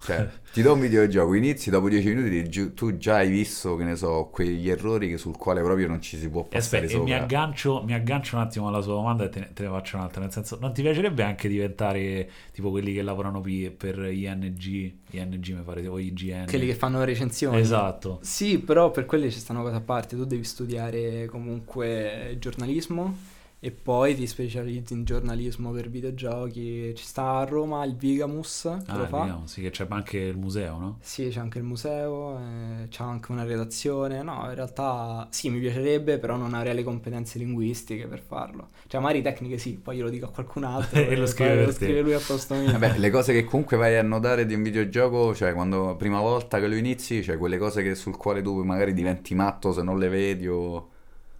Cioè, 0.02 0.28
ti 0.52 0.62
do 0.62 0.72
un 0.72 0.80
videogioco, 0.80 1.34
inizi, 1.34 1.68
dopo 1.68 1.88
10 1.90 2.14
minuti 2.14 2.72
tu 2.72 2.96
già 2.96 3.16
hai 3.16 3.28
visto, 3.28 3.76
che 3.76 3.84
ne 3.84 3.96
so, 3.96 4.30
quegli 4.32 4.70
errori 4.70 5.10
che 5.10 5.18
sul 5.18 5.36
quale 5.36 5.60
proprio 5.60 5.88
non 5.88 6.00
ci 6.00 6.16
si 6.16 6.30
può 6.30 6.40
E 6.40 6.56
passare 6.56 6.86
aspetta, 6.86 7.02
e 7.02 7.04
mi 7.04 7.12
aggancio, 7.12 7.82
mi 7.84 7.92
aggancio 7.92 8.36
un 8.36 8.42
attimo 8.42 8.68
alla 8.68 8.80
sua 8.80 8.94
domanda 8.94 9.24
e 9.24 9.28
te 9.28 9.40
ne, 9.40 9.50
te 9.52 9.62
ne 9.62 9.68
faccio 9.68 9.96
un'altra. 9.96 10.22
Nel 10.22 10.32
senso, 10.32 10.56
non 10.58 10.72
ti 10.72 10.80
piacerebbe 10.80 11.22
anche 11.22 11.48
diventare 11.48 12.30
tipo 12.52 12.70
quelli 12.70 12.94
che 12.94 13.02
lavorano 13.02 13.40
per 13.40 13.98
ING, 14.10 14.92
ING 15.10 15.48
mi 15.48 15.62
pare, 15.62 15.86
o 15.86 15.98
IGN? 15.98 16.46
Quelli 16.48 16.66
che 16.66 16.74
fanno 16.74 17.04
recensioni. 17.04 17.58
Esatto. 17.58 18.20
Sì, 18.22 18.58
però 18.58 18.90
per 18.90 19.04
quelli 19.04 19.30
ci 19.30 19.38
stanno 19.38 19.62
cose 19.62 19.76
a 19.76 19.80
parte. 19.82 20.16
Tu 20.16 20.24
devi 20.24 20.44
studiare 20.44 21.26
comunque 21.26 22.36
giornalismo 22.38 23.38
e 23.60 23.70
poi 23.70 24.14
ti 24.14 24.26
specializzi 24.26 24.94
in 24.94 25.04
giornalismo 25.04 25.70
per 25.72 25.90
videogiochi. 25.90 26.94
Ci 26.94 27.04
sta 27.04 27.38
a 27.38 27.44
Roma 27.44 27.84
il 27.84 27.94
Vigamus 27.96 28.62
che 28.84 28.92
Ah, 28.92 28.96
lo 28.96 29.06
fa. 29.06 29.18
vediamo, 29.18 29.46
sì, 29.46 29.60
che 29.62 29.70
c'è 29.70 29.86
anche 29.90 30.18
il 30.18 30.36
museo, 30.36 30.78
no? 30.78 30.98
Sì, 31.02 31.28
c'è 31.28 31.40
anche 31.40 31.58
il 31.58 31.64
museo, 31.64 32.38
eh, 32.38 32.88
c'è 32.88 33.02
anche 33.02 33.32
una 33.32 33.44
redazione. 33.44 34.22
No, 34.22 34.44
in 34.48 34.54
realtà 34.54 35.28
sì, 35.30 35.48
mi 35.50 35.58
piacerebbe, 35.60 36.18
però 36.18 36.36
non 36.36 36.54
avrei 36.54 36.74
le 36.74 36.82
competenze 36.82 37.38
linguistiche 37.38 38.06
per 38.06 38.20
farlo. 38.20 38.68
Cioè, 38.86 39.00
magari 39.00 39.22
tecniche 39.22 39.58
sì, 39.58 39.74
poi 39.74 39.96
glielo 39.96 40.10
dico 40.10 40.26
a 40.26 40.30
qualcun 40.30 40.64
altro. 40.64 40.98
E 41.08 41.16
lo 41.16 41.26
scrive 41.26 41.64
lo 41.64 41.72
scrive 41.72 42.00
lui 42.02 42.12
a 42.14 42.20
posto 42.20 42.54
mio. 42.54 42.70
Vabbè, 42.72 42.98
le 42.98 43.10
cose 43.10 43.32
che 43.32 43.44
comunque 43.44 43.76
vai 43.76 43.96
a 43.96 44.02
notare 44.02 44.46
di 44.46 44.54
un 44.54 44.62
videogioco, 44.62 45.34
cioè 45.34 45.52
quando 45.54 45.96
prima 45.96 46.20
volta 46.20 46.58
che 46.60 46.66
lo 46.68 46.76
inizi, 46.76 47.22
cioè 47.22 47.36
quelle 47.38 47.58
cose 47.58 47.82
che- 47.82 47.94
sul 47.94 48.16
quale 48.16 48.42
tu 48.42 48.62
magari 48.62 48.92
diventi 48.92 49.34
matto 49.34 49.72
se 49.72 49.82
non 49.82 49.98
le 49.98 50.08
vedi 50.08 50.46
o... 50.48 50.88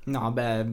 No, 0.07 0.21
vabbè, 0.21 0.67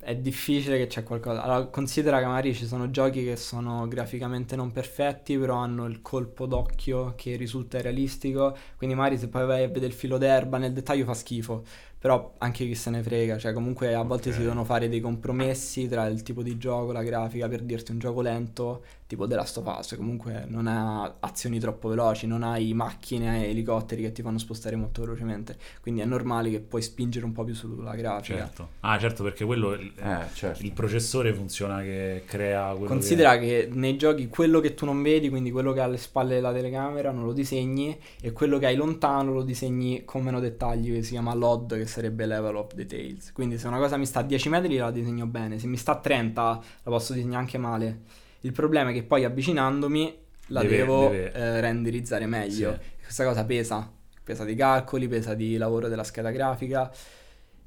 è 0.00 0.16
difficile 0.16 0.78
che 0.78 0.86
c'è 0.86 1.02
qualcosa. 1.02 1.42
Allora, 1.42 1.66
considera 1.66 2.18
che 2.18 2.26
magari 2.26 2.54
ci 2.54 2.66
sono 2.66 2.90
giochi 2.90 3.24
che 3.24 3.36
sono 3.36 3.86
graficamente 3.88 4.56
non 4.56 4.72
perfetti, 4.72 5.36
però 5.38 5.56
hanno 5.56 5.86
il 5.86 6.02
colpo 6.02 6.46
d'occhio 6.46 7.14
che 7.16 7.36
risulta 7.36 7.80
realistico. 7.80 8.56
Quindi, 8.76 8.96
magari 8.96 9.18
se 9.18 9.28
poi 9.28 9.46
vai 9.46 9.62
a 9.64 9.68
vedere 9.68 9.86
il 9.86 9.92
filo 9.92 10.18
d'erba 10.18 10.58
nel 10.58 10.72
dettaglio 10.72 11.04
fa 11.04 11.14
schifo. 11.14 11.64
Però 12.00 12.32
anche 12.38 12.64
chi 12.66 12.74
se 12.74 12.88
ne 12.88 13.02
frega, 13.02 13.36
cioè 13.36 13.52
comunque 13.52 13.94
a 13.94 14.02
volte 14.02 14.30
Ok. 14.30 14.36
si 14.36 14.40
devono 14.40 14.64
fare 14.64 14.88
dei 14.88 15.00
compromessi 15.00 15.86
tra 15.86 16.06
il 16.06 16.22
tipo 16.22 16.42
di 16.42 16.56
gioco, 16.56 16.92
la 16.92 17.02
grafica, 17.02 17.46
per 17.46 17.60
dirti 17.60 17.92
un 17.92 17.98
gioco 17.98 18.22
lento, 18.22 18.82
tipo 19.06 19.26
The 19.26 19.34
Last 19.34 19.58
of 19.58 19.76
Us, 19.78 19.96
comunque 19.96 20.44
non 20.48 20.66
ha 20.66 21.16
azioni 21.20 21.58
troppo 21.58 21.88
veloci, 21.88 22.26
non 22.26 22.42
hai 22.42 22.72
macchine 22.72 23.44
e 23.44 23.50
elicotteri 23.50 24.00
che 24.02 24.12
ti 24.12 24.22
fanno 24.22 24.38
spostare 24.38 24.76
molto 24.76 25.02
velocemente, 25.02 25.56
quindi 25.82 26.00
è 26.00 26.04
normale 26.06 26.48
che 26.48 26.60
puoi 26.60 26.80
spingere 26.80 27.26
un 27.26 27.32
po' 27.32 27.44
più 27.44 27.54
sulla 27.54 27.94
grafica. 27.94 28.38
Certo. 28.38 28.68
Ah, 28.80 28.98
certo, 28.98 29.22
perché 29.22 29.44
quello 29.44 29.72
il, 29.72 29.92
Eh, 30.00 30.26
certo. 30.32 30.62
il 30.62 30.72
processore 30.72 31.34
funziona 31.34 31.82
che 31.82 32.22
crea 32.24 32.70
quello 32.70 32.86
Considera 32.86 33.36
che 33.36 33.68
nei 33.70 33.96
giochi 33.98 34.28
quello 34.28 34.60
che 34.60 34.72
tu 34.74 34.86
non 34.86 35.02
vedi, 35.02 35.28
quindi 35.28 35.50
quello 35.50 35.72
che 35.74 35.80
ha 35.80 35.84
alle 35.84 35.98
spalle 35.98 36.36
della 36.36 36.52
telecamera, 36.52 37.10
non 37.10 37.24
lo 37.24 37.32
disegni 37.34 37.98
e 38.22 38.32
quello 38.32 38.58
che 38.58 38.66
hai 38.66 38.76
lontano 38.76 39.32
lo 39.32 39.42
disegni 39.42 40.02
con 40.06 40.22
meno 40.22 40.40
dettagli, 40.40 40.94
che 40.94 41.02
si 41.02 41.10
chiama 41.10 41.34
LOD, 41.34 41.76
che 41.78 41.86
sarebbe 41.90 42.24
Level 42.26 42.56
of 42.56 42.72
Details. 42.74 43.32
Quindi 43.32 43.58
se 43.58 43.66
una 43.66 43.78
cosa 43.78 43.96
mi 43.96 44.06
sta 44.06 44.20
a 44.20 44.22
10 44.22 44.48
metri 44.48 44.76
la 44.76 44.90
disegno 44.90 45.26
bene, 45.26 45.58
se 45.58 45.66
mi 45.66 45.76
sta 45.76 45.92
a 45.92 46.00
30 46.00 46.42
la 46.82 46.90
posso 46.90 47.12
disegnare 47.12 47.42
anche 47.42 47.58
male. 47.58 48.00
Il 48.40 48.52
problema 48.52 48.90
è 48.90 48.92
che 48.92 49.02
poi 49.02 49.24
avvicinandomi 49.24 50.18
la 50.48 50.62
Deve- 50.62 50.76
devo 50.76 51.08
deve- 51.08 51.32
eh, 51.32 51.60
renderizzare 51.60 52.26
meglio. 52.26 52.72
Sì. 52.72 52.88
Questa 53.02 53.24
cosa 53.24 53.44
pesa, 53.44 53.92
pesa 54.24 54.44
di 54.44 54.54
calcoli, 54.54 55.08
pesa 55.08 55.34
di 55.34 55.56
lavoro 55.56 55.88
della 55.88 56.04
scheda 56.04 56.30
grafica 56.30 56.90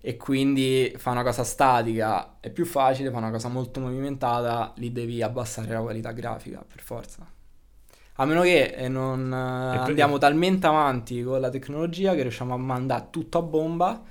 e 0.06 0.18
quindi 0.18 0.94
fa 0.98 1.12
una 1.12 1.24
cosa 1.24 1.44
statica 1.44 2.40
è 2.40 2.50
più 2.50 2.66
facile, 2.66 3.10
fa 3.12 3.18
una 3.18 3.32
cosa 3.32 3.48
molto 3.50 3.80
movimentata, 3.80 4.74
lì 4.78 4.92
devi 4.92 5.22
abbassare 5.22 5.72
la 5.72 5.80
qualità 5.82 6.12
grafica 6.12 6.64
per 6.68 6.82
forza. 6.82 7.26
A 8.18 8.26
meno 8.26 8.42
che 8.44 8.66
eh, 8.76 8.88
non 8.88 9.32
eh, 9.34 9.76
E 9.76 9.80
per- 9.80 9.88
andiamo 9.90 10.18
talmente 10.20 10.68
avanti 10.68 11.24
con 11.24 11.40
la 11.42 11.50
tecnologia 11.50 12.14
che 12.14 12.22
riusciamo 12.22 12.54
a 12.54 12.58
mandare 12.58 13.08
tutto 13.10 13.40
a 13.40 13.42
bomba 13.42 14.04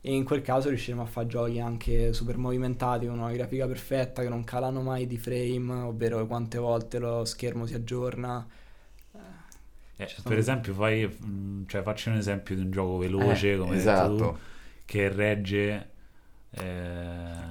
e 0.00 0.14
in 0.14 0.24
quel 0.24 0.40
caso 0.40 0.68
riusciremo 0.70 1.02
a 1.02 1.06
fare 1.06 1.26
giochi 1.26 1.60
anche 1.60 2.12
super 2.14 2.38
movimentati 2.38 3.06
con 3.06 3.18
una 3.18 3.32
grafica 3.32 3.66
perfetta 3.66 4.22
che 4.22 4.28
non 4.30 4.44
calano 4.44 4.80
mai 4.80 5.06
di 5.06 5.18
frame, 5.18 5.72
ovvero 5.82 6.26
quante 6.26 6.56
volte 6.58 6.98
lo 6.98 7.24
schermo 7.26 7.66
si 7.66 7.74
aggiorna. 7.74 8.46
Eh, 9.96 10.06
sono- 10.08 10.28
per 10.28 10.38
esempio, 10.38 10.72
fai, 10.72 11.06
mh, 11.06 11.66
cioè, 11.66 11.82
facci 11.82 12.08
un 12.08 12.16
esempio 12.16 12.54
di 12.54 12.62
un 12.62 12.70
gioco 12.70 12.96
veloce 12.96 13.58
come 13.58 13.70
hai 13.72 13.76
detto 13.76 13.90
Esatto. 13.90 14.16
tu, 14.16 14.38
che 14.86 15.08
regge. 15.10 15.88
eh, 16.52 16.62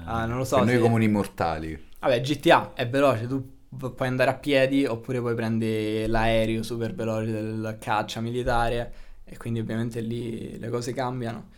Ah, 0.06 0.26
non 0.26 0.38
lo 0.38 0.44
so. 0.44 0.56
Per 0.56 0.66
noi 0.66 0.76
se- 0.76 0.82
comuni 0.82 1.08
mortali. 1.08 1.88
Vabbè, 2.00 2.22
GTA 2.22 2.74
è 2.74 2.88
veloce, 2.90 3.28
tu 3.28 3.58
puoi 3.78 4.08
andare 4.08 4.32
a 4.32 4.36
piedi 4.36 4.86
oppure 4.86 5.20
puoi 5.20 5.36
prendere 5.36 6.08
l'aereo 6.08 6.64
super 6.64 6.94
veloce 6.94 7.32
del 7.32 7.78
caccia 7.80 8.20
militare 8.22 8.94
e 9.24 9.38
quindi 9.38 9.60
ovviamente 9.60 10.02
lì 10.02 10.58
le 10.58 10.70
cose 10.70 10.94
cambiano. 10.94 11.50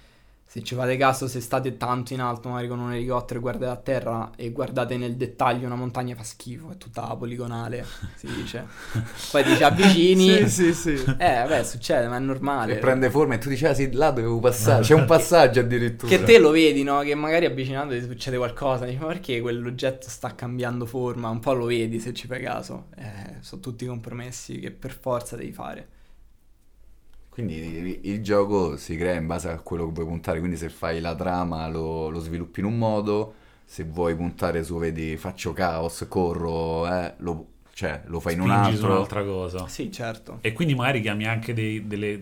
Se 0.52 0.62
ci 0.64 0.76
fate 0.76 0.98
caso, 0.98 1.30
se 1.30 1.40
state 1.40 1.78
tanto 1.78 2.12
in 2.12 2.20
alto, 2.20 2.50
magari 2.50 2.68
con 2.68 2.80
un 2.80 2.92
elicottero 2.92 3.40
e 3.40 3.42
guardate 3.42 3.72
a 3.72 3.78
terra 3.78 4.32
e 4.36 4.52
guardate 4.52 4.98
nel 4.98 5.16
dettaglio 5.16 5.66
una 5.66 5.76
montagna 5.76 6.14
fa 6.14 6.24
schifo, 6.24 6.72
è 6.72 6.78
tutta 6.78 7.16
poligonale, 7.16 7.86
si 8.18 8.28
dice. 8.28 8.68
Poi 9.32 9.44
ti 9.46 9.56
ci 9.56 9.64
avvicini. 9.64 10.50
sì, 10.50 10.74
sì. 10.74 10.92
Eh, 11.18 11.36
vabbè, 11.36 11.64
succede, 11.64 12.10
ma 12.10 12.18
è 12.18 12.20
normale. 12.20 12.74
E 12.74 12.78
prende 12.80 13.10
forma 13.10 13.36
e 13.36 13.38
tu 13.38 13.48
dici, 13.48 13.66
ah 13.66 13.74
sì, 13.74 13.94
là 13.94 14.12
dovevo 14.12 14.42
passare. 14.42 14.84
C'è 14.84 14.94
un 14.94 15.06
passaggio 15.06 15.62
addirittura. 15.62 16.14
Che 16.14 16.22
te 16.22 16.38
lo 16.38 16.52
vedi, 16.52 16.84
no? 16.84 17.00
Che 17.00 17.16
magari 17.16 17.46
avvicinando 17.46 17.94
ti 17.94 18.02
succede 18.02 18.36
qualcosa. 18.36 18.84
Dici, 18.84 18.98
ma 18.98 19.06
perché 19.06 19.40
quell'oggetto 19.40 20.10
sta 20.10 20.36
cambiando 20.36 20.86
forma? 20.86 21.30
Un 21.30 21.40
po' 21.40 21.54
lo 21.54 21.64
vedi 21.64 21.98
se 22.02 22.14
ci 22.14 22.28
fai 22.28 22.42
caso. 22.42 22.88
Eh, 22.98 23.38
sono 23.40 23.62
tutti 23.62 23.86
compromessi 23.86 24.60
che 24.60 24.72
per 24.72 24.92
forza 24.92 25.38
devi 25.38 25.54
fare. 25.54 25.88
Quindi 27.32 28.02
il 28.04 28.22
gioco 28.22 28.76
si 28.76 28.98
crea 28.98 29.14
in 29.16 29.26
base 29.26 29.50
a 29.50 29.58
quello 29.60 29.86
che 29.86 29.94
vuoi 29.94 30.06
puntare, 30.06 30.40
quindi 30.40 30.58
se 30.58 30.68
fai 30.68 31.00
la 31.00 31.16
trama 31.16 31.66
lo, 31.70 32.10
lo 32.10 32.20
sviluppi 32.20 32.60
in 32.60 32.66
un 32.66 32.78
modo, 32.78 33.36
se 33.64 33.86
vuoi 33.86 34.16
puntare 34.18 34.64
su, 34.66 34.78
vedi, 34.78 35.16
faccio 35.16 35.54
caos, 35.54 36.06
corro, 36.10 36.86
eh, 36.94 37.14
lo, 37.20 37.46
cioè, 37.74 38.02
lo 38.08 38.20
fai 38.20 38.34
in 38.34 38.42
un 38.42 38.50
spingi 38.50 38.76
su 38.76 38.86
altro. 38.86 38.88
un'altra 38.88 39.24
cosa. 39.24 39.66
Sì, 39.70 39.90
certo. 39.94 40.40
E 40.42 40.52
quindi 40.52 40.76
magari 40.76 41.00
chiami 41.00 41.26
anche 41.26 41.54
dei- 41.54 41.88
delle, 41.88 42.22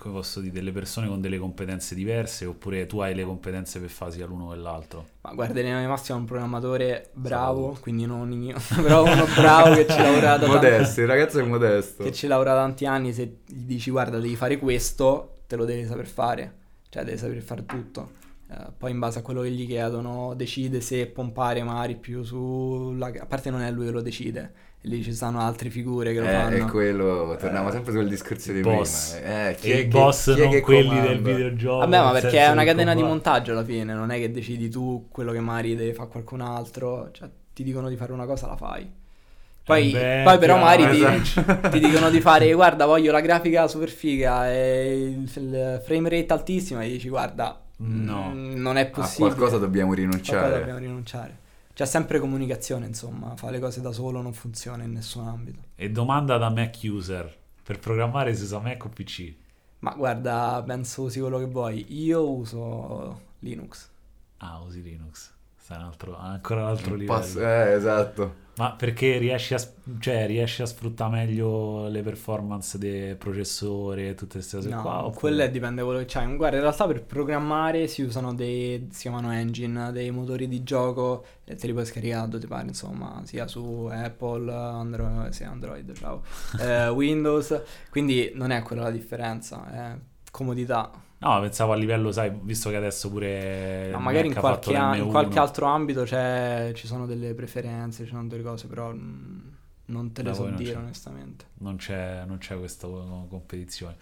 come 0.00 0.14
posso 0.14 0.40
dire, 0.40 0.54
delle 0.54 0.72
persone 0.72 1.06
con 1.06 1.20
delle 1.20 1.38
competenze 1.38 1.94
diverse, 1.94 2.46
oppure 2.46 2.86
tu 2.86 3.00
hai 3.00 3.14
le 3.14 3.22
competenze 3.22 3.78
per 3.78 3.90
fare 3.90 4.12
sia 4.12 4.26
l'uno 4.26 4.48
che 4.48 4.56
l'altro. 4.56 5.06
Ma 5.20 5.34
guarda, 5.34 5.60
di 5.60 5.86
massima 5.86 6.16
è 6.16 6.20
un 6.20 6.26
programmatore 6.26 7.10
bravo, 7.12 7.76
quindi 7.80 8.06
non 8.06 8.32
io, 8.32 8.56
però 8.74 9.04
uno 9.04 9.26
bravo 9.36 9.74
che 9.74 9.86
ci 9.86 9.98
lavora 9.98 10.38
da 10.38 10.46
tanti 10.46 10.54
Modesto, 10.54 11.00
il 11.02 11.06
ragazzo 11.06 11.38
è 11.38 11.42
modesto. 11.42 12.02
che 12.02 12.12
ci 12.12 12.26
lavora 12.26 12.54
da 12.54 12.60
tanti 12.60 12.86
anni, 12.86 13.12
se 13.12 13.40
gli 13.46 13.64
dici 13.64 13.90
guarda 13.90 14.18
devi 14.18 14.36
fare 14.36 14.56
questo, 14.56 15.42
te 15.46 15.56
lo 15.56 15.66
devi 15.66 15.86
saper 15.86 16.06
fare, 16.06 16.54
cioè 16.88 17.04
devi 17.04 17.18
saper 17.18 17.42
fare 17.42 17.66
tutto. 17.66 18.18
Eh, 18.50 18.72
poi 18.76 18.90
in 18.90 18.98
base 18.98 19.18
a 19.18 19.22
quello 19.22 19.42
che 19.42 19.50
gli 19.50 19.66
chiedono 19.66 20.34
decide 20.34 20.80
se 20.80 21.06
pompare 21.06 21.62
magari 21.62 21.94
più 21.94 22.22
sulla... 22.24 23.12
A 23.20 23.26
parte 23.26 23.50
non 23.50 23.60
è 23.60 23.70
lui 23.70 23.84
che 23.84 23.92
lo 23.92 24.00
decide, 24.00 24.52
lì 24.82 25.02
ci 25.02 25.12
sono 25.14 25.40
altre 25.40 25.68
figure 25.70 26.12
che 26.12 26.20
lo 26.20 26.26
Eh, 26.26 26.30
fanno. 26.32 26.56
è 26.56 26.64
quello, 26.70 27.36
torniamo 27.38 27.68
Eh, 27.68 27.72
sempre 27.72 27.92
sul 27.92 28.08
discorso 28.08 28.50
il 28.50 28.56
di 28.56 28.62
boss. 28.62 29.14
prima. 29.18 29.48
Eh, 29.48 29.54
chi 29.54 29.70
E 29.70 29.74
è 29.74 29.76
i 29.76 29.82
che- 29.82 29.88
boss 29.88 30.34
chi 30.34 30.40
è 30.40 30.42
non 30.44 30.52
che 30.52 30.60
quelli 30.60 30.88
comanda? 30.88 31.08
del 31.08 31.20
videogioco. 31.22 31.78
Vabbè, 31.80 31.98
ma 32.02 32.10
perché 32.12 32.38
è 32.38 32.48
una 32.48 32.64
catena 32.64 32.94
di 32.94 33.02
montaggio 33.02 33.52
alla 33.52 33.64
fine, 33.64 33.92
non 33.94 34.10
è 34.10 34.18
che 34.18 34.30
decidi 34.30 34.68
tu 34.70 35.08
quello 35.10 35.32
che 35.32 35.40
magari 35.40 35.76
deve 35.76 35.92
fare 35.94 36.08
qualcun 36.08 36.40
altro, 36.40 37.10
cioè 37.12 37.28
ti 37.52 37.62
dicono 37.62 37.88
di 37.88 37.96
fare 37.96 38.12
una 38.12 38.24
cosa, 38.26 38.46
la 38.46 38.56
fai. 38.56 38.90
Poi, 39.62 39.90
Eh 39.90 39.92
beh, 39.92 40.22
poi 40.24 40.38
però 40.38 40.56
magari 40.56 40.88
ti, 40.96 41.04
esatto. 41.04 41.68
ti 41.70 41.78
dicono 41.78 42.08
di 42.10 42.20
fare, 42.20 42.50
guarda, 42.54 42.86
voglio 42.86 43.12
la 43.12 43.20
grafica 43.20 43.68
super 43.68 43.90
figa 43.90 44.50
e 44.50 44.94
il, 45.12 45.30
il 45.36 45.82
frame 45.84 46.08
rate 46.08 46.32
altissima 46.32 46.82
e 46.82 46.88
dici, 46.88 47.08
guarda, 47.08 47.60
No. 47.82 48.30
mm, 48.34 48.54
non 48.56 48.76
è 48.78 48.82
A 48.82 48.86
possibile. 48.86 49.34
qualcosa 49.34 49.58
dobbiamo 49.58 49.92
A 49.92 49.94
qualcosa 49.94 50.16
rinunciare. 50.18 50.58
dobbiamo 50.58 50.78
rinunciare. 50.78 51.38
C'è 51.80 51.86
sempre 51.86 52.18
comunicazione, 52.18 52.84
insomma, 52.84 53.34
fare 53.36 53.52
le 53.52 53.58
cose 53.58 53.80
da 53.80 53.90
solo 53.90 54.20
non 54.20 54.34
funziona 54.34 54.82
in 54.82 54.92
nessun 54.92 55.26
ambito. 55.26 55.60
E 55.76 55.90
domanda 55.90 56.36
da 56.36 56.50
Mac 56.50 56.78
user. 56.82 57.34
Per 57.62 57.78
programmare 57.78 58.34
si 58.34 58.42
usa 58.42 58.58
Mac 58.58 58.84
o 58.84 58.90
PC? 58.90 59.32
Ma 59.78 59.94
guarda, 59.94 60.62
penso 60.66 61.04
usi 61.04 61.20
quello 61.20 61.38
che 61.38 61.46
vuoi. 61.46 61.86
Io 62.04 62.30
uso 62.30 63.20
Linux. 63.38 63.88
Ah, 64.36 64.60
usi 64.60 64.82
Linux. 64.82 65.32
Sta 65.56 65.76
in 65.76 65.80
altro, 65.80 66.18
ancora 66.18 66.64
un 66.64 66.68
altro 66.68 66.92
Un 66.92 66.98
livello. 66.98 67.18
passo- 67.18 67.40
eh, 67.40 67.72
esatto. 67.72 68.34
Ma 68.60 68.72
perché 68.72 69.16
riesci 69.16 69.54
a, 69.54 69.58
cioè, 70.00 70.26
riesci 70.26 70.60
a 70.60 70.66
sfruttare 70.66 71.10
meglio 71.12 71.88
le 71.88 72.02
performance 72.02 72.76
del 72.76 73.16
processore 73.16 74.08
e 74.10 74.14
tutte 74.14 74.34
queste 74.34 74.56
cose 74.58 74.68
No, 74.68 74.82
qua? 74.82 74.98
oppure- 75.06 75.18
quello 75.18 75.42
è- 75.44 75.50
dipende 75.50 75.76
da 75.80 75.86
quello 75.86 76.00
che 76.00 76.04
c'hai. 76.06 76.36
Guarda, 76.36 76.56
in 76.56 76.62
realtà 76.62 76.86
per 76.86 77.02
programmare 77.02 77.86
si 77.86 78.02
usano 78.02 78.34
dei, 78.34 78.88
si 78.92 79.00
chiamano 79.00 79.32
engine, 79.32 79.92
dei 79.92 80.10
motori 80.10 80.46
di 80.46 80.62
gioco 80.62 81.24
e 81.44 81.54
te 81.54 81.68
li 81.68 81.72
puoi 81.72 81.86
scaricare 81.86 82.26
dove 82.28 82.40
ti 82.42 82.46
pare, 82.46 82.66
insomma, 82.68 83.22
sia 83.24 83.46
su 83.46 83.88
Apple, 83.90 84.52
Android, 84.52 85.28
sì, 85.30 85.44
Android, 85.44 85.92
ciao, 85.94 86.22
eh, 86.60 86.88
Windows, 86.90 87.62
quindi 87.88 88.30
non 88.34 88.50
è 88.50 88.60
quella 88.60 88.82
la 88.82 88.90
differenza. 88.90 89.92
eh. 89.94 89.98
comodità. 90.30 90.90
No, 91.22 91.38
pensavo 91.40 91.72
a 91.72 91.76
livello, 91.76 92.12
sai, 92.12 92.30
visto 92.42 92.70
che 92.70 92.76
adesso 92.76 93.10
pure... 93.10 93.90
No, 93.90 94.00
magari 94.00 94.28
in 94.28 94.34
qualche, 94.34 94.74
a- 94.74 94.96
in 94.96 95.04
l'M1. 95.04 95.10
qualche 95.10 95.38
altro 95.38 95.66
ambito 95.66 96.04
c'è- 96.04 96.72
ci 96.74 96.86
sono 96.86 97.04
delle 97.06 97.34
preferenze, 97.34 98.04
ci 98.04 98.10
sono 98.10 98.26
delle 98.26 98.42
cose, 98.42 98.66
però 98.68 98.90
non 98.92 100.12
te 100.12 100.22
le 100.22 100.28
Da 100.30 100.34
so 100.34 100.44
non 100.46 100.56
dire 100.56 100.72
c'è. 100.72 100.78
onestamente. 100.78 101.44
Non 101.58 101.76
c'è, 101.76 102.24
non 102.26 102.38
c'è 102.38 102.56
questa 102.58 102.86
competizione. 102.86 103.96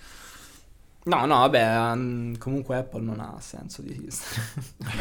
No, 1.05 1.25
no, 1.25 1.39
vabbè, 1.39 1.95
mm, 1.95 2.35
comunque 2.35 2.77
Apple 2.77 3.01
non 3.01 3.19
ha 3.21 3.37
senso 3.41 3.81
di 3.81 3.93
esistere. 3.93 4.43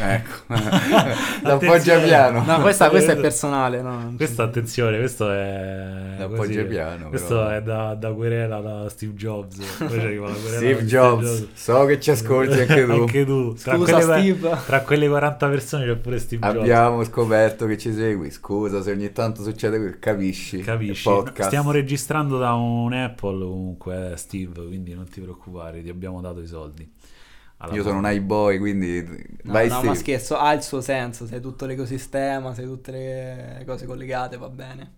Ecco, 0.00 0.54
l'appoggia 1.42 1.98
piano. 1.98 2.42
No, 2.44 2.60
questa, 2.60 2.88
questa 2.88 3.12
è 3.12 3.16
personale, 3.20 3.82
no? 3.82 4.14
c'è- 4.16 4.42
attenzione, 4.42 4.96
questo 4.98 5.30
è... 5.30 6.14
L'appoggia 6.18 6.62
piano, 6.64 7.08
Questo 7.10 7.36
però. 7.36 7.48
è 7.48 7.62
da, 7.62 7.94
da 7.94 8.12
querela 8.12 8.60
da 8.60 8.88
Steve 8.88 9.12
Jobs. 9.12 9.58
Poi 9.78 9.90
ci 9.90 9.98
arriva 9.98 10.28
la 10.28 10.34
Steve 10.34 10.82
di 10.82 10.86
Jobs, 10.86 11.48
so 11.52 11.84
che 11.84 12.00
ci 12.00 12.10
ascolti 12.10 12.58
anche 12.60 12.84
tu. 12.86 12.90
Anche 12.92 13.24
tu. 13.26 13.52
Tra, 13.54 13.76
Scusa, 13.76 13.92
quelle, 13.98 14.20
Steve. 14.20 14.58
tra 14.66 14.80
quelle 14.80 15.08
40 15.08 15.48
persone 15.48 15.84
c'è 15.84 15.96
pure 15.96 16.18
Steve 16.18 16.46
Jobs. 16.46 16.58
Abbiamo 16.58 17.04
scoperto 17.04 17.66
che 17.66 17.76
ci 17.76 17.92
segui. 17.92 18.30
Scusa 18.30 18.82
se 18.82 18.92
ogni 18.92 19.12
tanto 19.12 19.42
succede 19.42 19.78
questo, 19.78 19.98
capisci? 20.00 20.60
Capisci? 20.60 21.10
Stiamo 21.38 21.70
registrando 21.70 22.38
da 22.38 22.54
un 22.54 22.92
Apple 22.94 23.38
comunque, 23.40 24.12
eh, 24.12 24.16
Steve, 24.16 24.66
quindi 24.66 24.94
non 24.94 25.06
ti 25.08 25.20
preoccupare, 25.20 25.82
ti 25.88 25.94
abbiamo 25.94 26.20
dato 26.20 26.40
i 26.40 26.46
soldi. 26.46 26.90
Alla 27.58 27.74
Io 27.74 27.82
sono 27.82 27.98
un 27.98 28.04
fine. 28.04 28.14
iBoy, 28.14 28.58
quindi 28.58 29.02
No, 29.42 29.52
vai 29.52 29.68
no, 29.68 29.82
ma 29.82 29.94
scherzo, 29.94 30.36
ha 30.36 30.52
il 30.52 30.62
suo 30.62 30.80
senso, 30.80 31.26
sei 31.26 31.40
tutto 31.40 31.66
l'ecosistema, 31.66 32.54
sei 32.54 32.66
tutte 32.66 32.90
le 32.92 33.64
cose 33.66 33.86
collegate, 33.86 34.36
va 34.36 34.48
bene. 34.48 34.92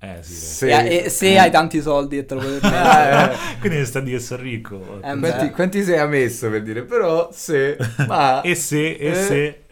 Eh 0.00 0.18
sì. 0.22 0.34
Se- 0.34 0.68
E, 0.80 1.04
e 1.04 1.08
se 1.10 1.38
hai 1.38 1.50
tanti 1.50 1.80
soldi 1.80 2.18
e 2.18 2.24
te 2.24 2.34
lo 2.34 2.40
puoi 2.40 2.58
permettere. 2.60 3.34
Eh, 3.34 3.58
Quindi 3.60 3.84
sta 3.86 3.98
a 4.00 4.02
dire 4.02 4.16
che 4.16 4.22
sono 4.22 4.42
ricco. 4.42 5.00
Eh, 5.00 5.18
quanti, 5.18 5.50
quanti 5.50 5.82
sei 5.84 5.98
ha 5.98 6.06
messo 6.06 6.50
per 6.50 6.62
dire? 6.62 6.82
Però 6.82 7.30
se... 7.32 7.76
Ma... 8.08 8.40
E 8.42 8.54
se, 8.56 8.94
e 8.94 9.08
Eh, 9.10 9.14
se... 9.14 9.64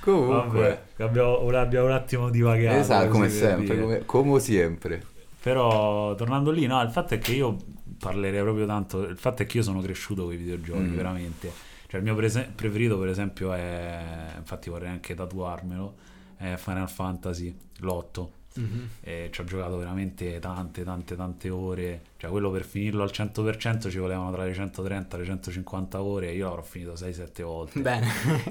Comunque... 0.00 0.84
Vabbè, 0.96 1.04
abbiamo, 1.04 1.48
abbiamo 1.58 1.86
un 1.86 1.92
attimo 1.92 2.30
divagato. 2.30 2.78
Esatto, 2.78 3.08
come 3.08 3.28
sempre, 3.30 3.80
come, 3.80 4.02
come 4.04 4.40
sempre. 4.40 5.02
Però 5.42 6.14
tornando 6.16 6.50
lì, 6.50 6.66
no, 6.66 6.82
il 6.82 6.90
fatto 6.90 7.14
è 7.14 7.18
che 7.18 7.32
io 7.32 7.56
parlerei 8.00 8.40
proprio 8.40 8.66
tanto. 8.66 9.02
Il 9.06 9.18
fatto 9.18 9.42
è 9.42 9.46
che 9.46 9.58
io 9.58 9.62
sono 9.62 9.80
cresciuto 9.80 10.24
con 10.24 10.32
i 10.32 10.36
videogiochi, 10.36 10.80
Mm. 10.80 10.94
veramente. 10.96 11.52
Cioè, 11.86 11.98
il 11.98 12.04
mio 12.06 12.14
prese- 12.14 12.50
preferito, 12.54 12.98
per 12.98 13.08
esempio, 13.08 13.52
è. 13.52 14.32
Infatti, 14.38 14.70
vorrei 14.70 14.88
anche 14.88 15.14
tatuarmelo. 15.14 15.94
È 16.36 16.54
Final 16.56 16.88
Fantasy 16.88 17.54
l'8. 17.80 18.30
Mhm. 18.54 18.88
E 19.02 19.28
ci 19.32 19.40
ho 19.40 19.44
giocato 19.44 19.76
veramente 19.76 20.38
tante, 20.40 20.82
tante, 20.82 21.14
tante 21.14 21.50
ore. 21.50 22.02
Cioè, 22.16 22.30
quello 22.30 22.50
per 22.50 22.64
finirlo 22.64 23.02
al 23.02 23.10
100% 23.12 23.90
ci 23.90 23.98
volevano 23.98 24.32
tra 24.32 24.44
le 24.44 24.54
130 24.54 25.16
e 25.16 25.20
le 25.20 25.26
150 25.26 26.02
ore. 26.02 26.32
Io 26.32 26.46
l'avrò 26.46 26.62
finito 26.62 26.94
6-7 26.96 27.42
volte. 27.44 27.80
Bene. 27.80 28.06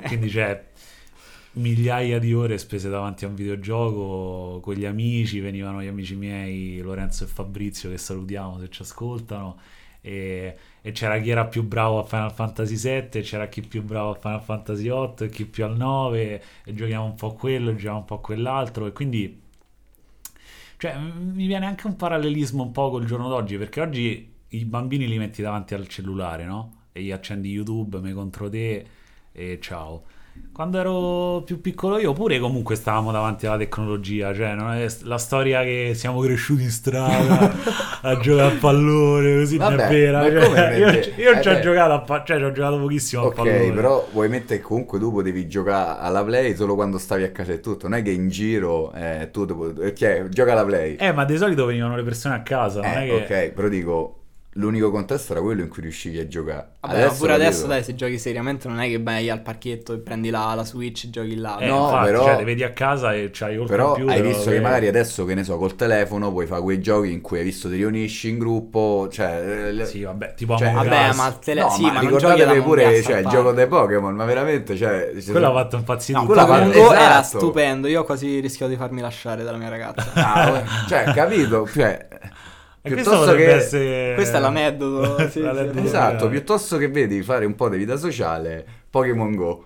Quindi 0.06 0.30
c'è 0.30 0.66
migliaia 1.60 2.20
di 2.20 2.34
ore 2.34 2.58
spese 2.58 2.90
davanti 2.90 3.26
a 3.26 3.28
un 3.28 3.36
videogioco 3.36 4.60
con 4.62 4.74
gli 4.74 4.86
amici, 4.86 5.40
venivano 5.40 5.82
gli 5.82 5.88
amici 5.88 6.16
miei 6.16 6.80
Lorenzo 6.80 7.26
e 7.26 7.28
Fabrizio 7.28 7.90
che 7.90 7.98
salutiamo 7.98 8.60
se 8.60 8.70
ci 8.70 8.82
ascoltano 8.82 9.60
e, 10.02 10.58
e 10.82 10.92
c'era 10.92 11.20
chi 11.20 11.30
era 11.30 11.46
più 11.46 11.64
bravo 11.64 12.00
a 12.00 12.04
Final 12.06 12.34
Fantasy 12.34 12.76
VII, 12.76 13.22
c'era 13.22 13.48
chi 13.48 13.62
più 13.62 13.84
bravo 13.84 14.12
a 14.12 14.16
Final 14.16 14.42
Fantasy 14.42 14.84
VIII 14.84 15.30
chi 15.30 15.46
più 15.46 15.66
al 15.66 15.76
9 15.76 16.44
e 16.64 16.74
giochiamo 16.74 17.06
un 17.06 17.16
po' 17.16 17.28
a 17.28 17.36
quello, 17.36 17.74
giochiamo 17.74 17.98
un 17.98 18.06
po' 18.06 18.16
a 18.16 18.22
quell'altro 18.22 18.88
e 18.88 18.92
quindi 18.94 19.42
cioè, 20.78 20.98
mi 20.98 21.46
viene 21.46 21.66
anche 21.66 21.88
un 21.88 21.98
parallelismo 21.98 22.64
un 22.64 22.72
po' 22.72 22.90
col 22.90 23.06
giorno 23.06 23.28
d'oggi 23.28 23.58
perché 23.58 23.82
oggi 23.82 24.34
i 24.48 24.66
bambini 24.66 25.08
li 25.08 25.18
metti 25.18 25.42
davanti 25.42 25.74
al 25.74 25.88
cellulare, 25.88 26.46
no? 26.46 26.86
E 26.94 27.02
gli 27.04 27.12
accendi 27.12 27.50
YouTube, 27.50 28.00
me 28.00 28.14
contro 28.14 28.50
te 28.50 28.86
e 29.34 29.60
ciao. 29.62 30.04
Quando 30.52 30.78
ero 30.78 31.42
più 31.46 31.62
piccolo 31.62 31.98
io 32.00 32.12
pure 32.12 32.38
comunque 32.38 32.76
stavamo 32.76 33.14
davanti 33.14 33.46
alla 33.48 33.58
tecnologia, 33.58 34.34
cioè 34.34 34.56
non 34.56 34.74
è 34.74 34.86
la 35.04 35.18
storia 35.18 35.62
che 35.64 35.94
siamo 35.96 36.20
cresciuti 36.20 36.64
in 36.64 36.70
strada 36.70 37.50
a 38.02 38.18
giocare 38.18 38.56
a 38.56 38.58
pallone, 38.60 39.38
così 39.40 39.58
non 39.58 39.76
Vabbè, 39.78 39.88
è 39.88 39.90
vera. 39.90 40.22
cioè, 40.30 40.74
io 40.76 40.88
io 41.24 41.32
eh 41.32 41.42
ci 41.42 41.48
ho 41.48 41.60
giocato 41.62 41.94
a 41.94 42.02
pa- 42.02 42.24
cioè 42.26 42.38
ci 42.40 42.44
ho 42.44 42.52
giocato 42.52 42.78
pochissimo 42.78 43.22
a 43.22 43.26
Ok, 43.28 43.36
pallone. 43.36 43.72
però 43.72 44.08
vuoi 44.12 44.28
mettere 44.28 44.60
che 44.60 44.66
comunque 44.66 45.00
tu 45.00 45.12
potevi 45.14 45.48
giocare 45.48 46.00
alla 46.02 46.24
play 46.26 46.54
solo 46.56 46.76
quando 46.76 46.98
stavi 46.98 47.24
a 47.24 47.32
casa 47.32 47.54
e 47.54 47.62
tutto. 47.62 47.88
Non 47.88 47.98
è 47.98 48.02
che 48.02 48.12
in 48.12 48.28
giro 48.28 48.92
eh, 48.94 49.30
tu 49.32 49.46
dopo- 49.46 49.94
cioè, 49.94 50.26
gioca 50.30 50.52
alla 50.52 50.66
play. 50.66 50.96
Eh, 50.96 51.14
ma 51.14 51.24
di 51.24 51.38
solito 51.38 51.66
venivano 51.66 51.96
le 51.96 52.04
persone 52.04 52.36
a 52.36 52.42
casa, 52.42 52.82
non 52.82 52.92
Eh, 52.92 53.04
è 53.06 53.26
che 53.28 53.46
ok, 53.48 53.54
però 53.54 53.68
dico, 53.70 54.19
l'unico 54.54 54.90
contesto 54.92 55.34
era 55.34 55.42
quello 55.42 55.62
in 55.62 55.70
cui 55.70 55.84
riuscivi 55.84 56.18
a 56.20 56.28
giocare. 56.28 56.68
Vabbè, 56.82 57.06
ma 57.06 57.12
pure 57.12 57.34
adesso, 57.34 57.68
dai, 57.68 57.84
se 57.84 57.94
giochi 57.94 58.18
seriamente 58.18 58.68
non 58.68 58.80
è 58.80 58.88
che 58.88 59.02
vai 59.02 59.30
al 59.30 59.42
parchetto 59.42 59.94
e 59.94 60.00
prendi 60.00 60.30
la, 60.30 60.54
la 60.56 60.64
Switch 60.66 61.04
e 61.06 61.10
giochi 61.10 61.36
là. 61.36 61.58
Eh, 61.60 61.68
no, 61.68 61.84
infatti, 61.86 62.06
però- 62.06 62.24
cioè, 62.24 62.36
le 62.38 62.44
vedi 62.46 62.64
a 62.64 62.72
casa 62.72 63.14
e 63.14 63.30
c'hai 63.32 63.56
il 63.60 63.66
Però 63.66 63.92
computer. 63.94 64.16
hai 64.16 64.22
visto 64.22 64.50
che 64.50 64.56
che- 64.56 64.62
magari 64.62 64.88
adesso, 64.88 65.26
che 65.26 65.36
ne 65.36 65.44
so, 65.44 65.58
col 65.58 65.76
telefono 65.76 66.32
puoi 66.32 66.46
fare 66.48 66.62
quei 66.62 66.80
giochi 66.82 67.12
in 67.12 67.22
cui 67.22 67.38
hai 67.40 67.44
visto 67.44 67.70
ti 67.70 67.76
riunisci 67.76 68.30
in 68.30 68.40
gruppo, 68.40 69.08
cioè... 69.12 69.72
eh, 69.78 69.86
Sì, 69.86 70.02
vabbè, 70.04 70.34
tipo 70.36 70.58
Cioè, 70.58 70.72
Vabbè, 70.72 71.14
ma 71.14 71.28
il 71.28 71.40
tele... 71.40 71.62
No, 71.62 71.70
sì, 71.70 71.82
ma, 71.84 72.00
ricordatevi 72.00 72.62
pure 72.62 73.02
cioè, 73.04 73.18
il 73.18 73.28
gioco 73.28 73.52
dei 73.52 73.68
Pokémon, 73.68 74.16
ma 74.16 74.26
veramente, 74.26 74.76
cioè... 74.76 75.12
ci 75.20 75.32
Quello 75.32 75.50
ha 75.50 75.54
fatto 75.54 75.76
impazzire 75.78 76.20
No, 76.20 76.26
tutti. 76.26 76.40
quella 76.40 76.48
Pokémon 76.54 76.72
fa- 76.74 76.80
Go 76.80 76.94
era 76.94 77.20
esatto. 77.22 77.38
stupendo. 77.40 77.88
Io 77.88 78.02
ho 78.02 78.04
quasi 78.04 78.40
rischiato 78.40 78.72
di 78.72 78.78
farmi 78.78 79.02
lasciare 79.02 79.44
dalla 79.44 79.58
mia 79.58 79.70
ragazza. 79.70 80.12
Ah, 80.14 80.64
cioè, 80.88 81.04
capito? 81.14 81.68
Cioè, 81.68 82.08
piuttosto 82.82 83.36
che... 83.36 83.54
essere... 83.56 84.14
Questo 84.16 84.38
è 84.38 84.40
l'aneddoto. 84.40 85.28
sì, 85.30 85.42
L'aneddoto. 85.42 85.80
Esatto, 85.86 86.30
piuttosto 86.30 86.78
che 86.78 86.88
vedi 86.90 87.22
fare 87.24 87.46
un 87.46 87.56
po' 87.56 87.70
di 87.70 87.78
vita 87.78 87.98
sociale, 87.98 88.66
Pokémon 88.90 89.36
Go. 89.36 89.64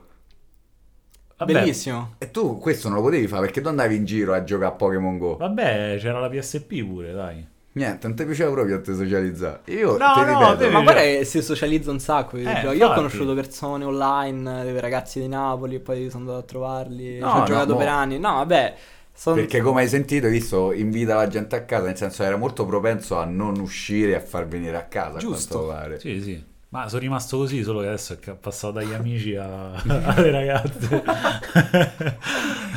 Vabbè, 1.38 1.54
Bellissimo. 1.54 2.15
E 2.19 2.32
tu 2.32 2.58
questo 2.58 2.88
non 2.88 2.97
lo 2.97 3.04
potevi 3.04 3.28
fare 3.28 3.41
perché 3.41 3.60
tu 3.62 3.67
andavi 3.67 3.95
in 3.95 4.06
giro 4.06 4.34
a 4.34 4.43
giocare 4.43 4.71
a 4.71 4.76
Pokémon 4.76 5.17
Go. 5.17 5.38
Vabbè, 5.38 5.97
c'era 5.99 6.19
la 6.19 6.30
PSP 6.30 6.84
pure, 6.86 7.12
dai. 7.12 7.45
Niente, 7.76 8.06
non 8.06 8.15
ti 8.15 8.23
piaceva 8.23 8.52
proprio 8.52 8.76
a 8.76 8.82
te 8.82 8.93
socializzare. 8.93 9.62
Io 9.65 9.97
No, 9.97 10.13
no, 10.15 10.23
ripeto, 10.23 10.58
te- 10.58 10.69
Ma 10.69 10.82
guarda 10.84 11.02
che 11.02 11.26
si 11.26 11.41
socializza 11.41 11.89
un 11.89 11.99
sacco. 11.99 12.38
Io, 12.38 12.47
Eh. 12.47 12.76
Io 12.76 12.88
ho 12.88 12.93
conosciuto 12.93 13.34
persone 13.34 13.84
online, 13.84 14.63
dei 14.63 14.80
ragazzi 14.80 15.19
di 15.19 15.28
Napoli, 15.28 15.76
e 15.76 15.80
poi 15.80 16.08
sono 16.12 16.26
andato 16.26 16.38
a 16.39 16.43
trovarli. 16.43 17.17
No, 17.17 17.30
ci 17.30 17.36
ho 17.36 17.39
no, 17.39 17.45
giocato 17.45 17.71
mo- 17.73 17.80
per 17.80 17.88
anni. 17.88 18.19
No, 18.19 18.34
vabbè. 18.34 18.76
Son- 19.13 19.36
Perché 19.36 19.62
come 19.62 19.82
hai 19.82 19.88
sentito, 19.88 20.26
hai 20.26 20.32
visto, 20.32 20.71
invita 20.73 21.15
la 21.15 21.28
gente 21.28 21.56
a 21.56 21.63
casa, 21.65 21.86
nel 21.86 21.97
senso 21.97 22.23
era 22.23 22.36
molto 22.38 22.65
propenso 22.65 23.17
a 23.17 23.26
non 23.26 23.60
uscire 23.60 24.12
e 24.12 24.15
a 24.15 24.19
far 24.21 24.47
venire 24.47 24.76
a 24.78 24.84
casa, 24.86 25.17
Giusto. 25.19 25.71
a 25.71 25.76
quanto. 25.84 25.99
Sì, 25.99 26.21
sì. 26.21 26.43
Ma 26.69 26.88
sono 26.89 27.02
rimasto 27.02 27.38
così 27.38 27.62
solo 27.62 27.82
che 27.82 27.88
adesso 27.88 28.13
è 28.19 28.36
passato 28.36 28.73
dagli 28.73 28.93
amici 28.93 29.36
a- 29.36 29.73
alle 29.86 30.32
ragazze. 30.32 31.04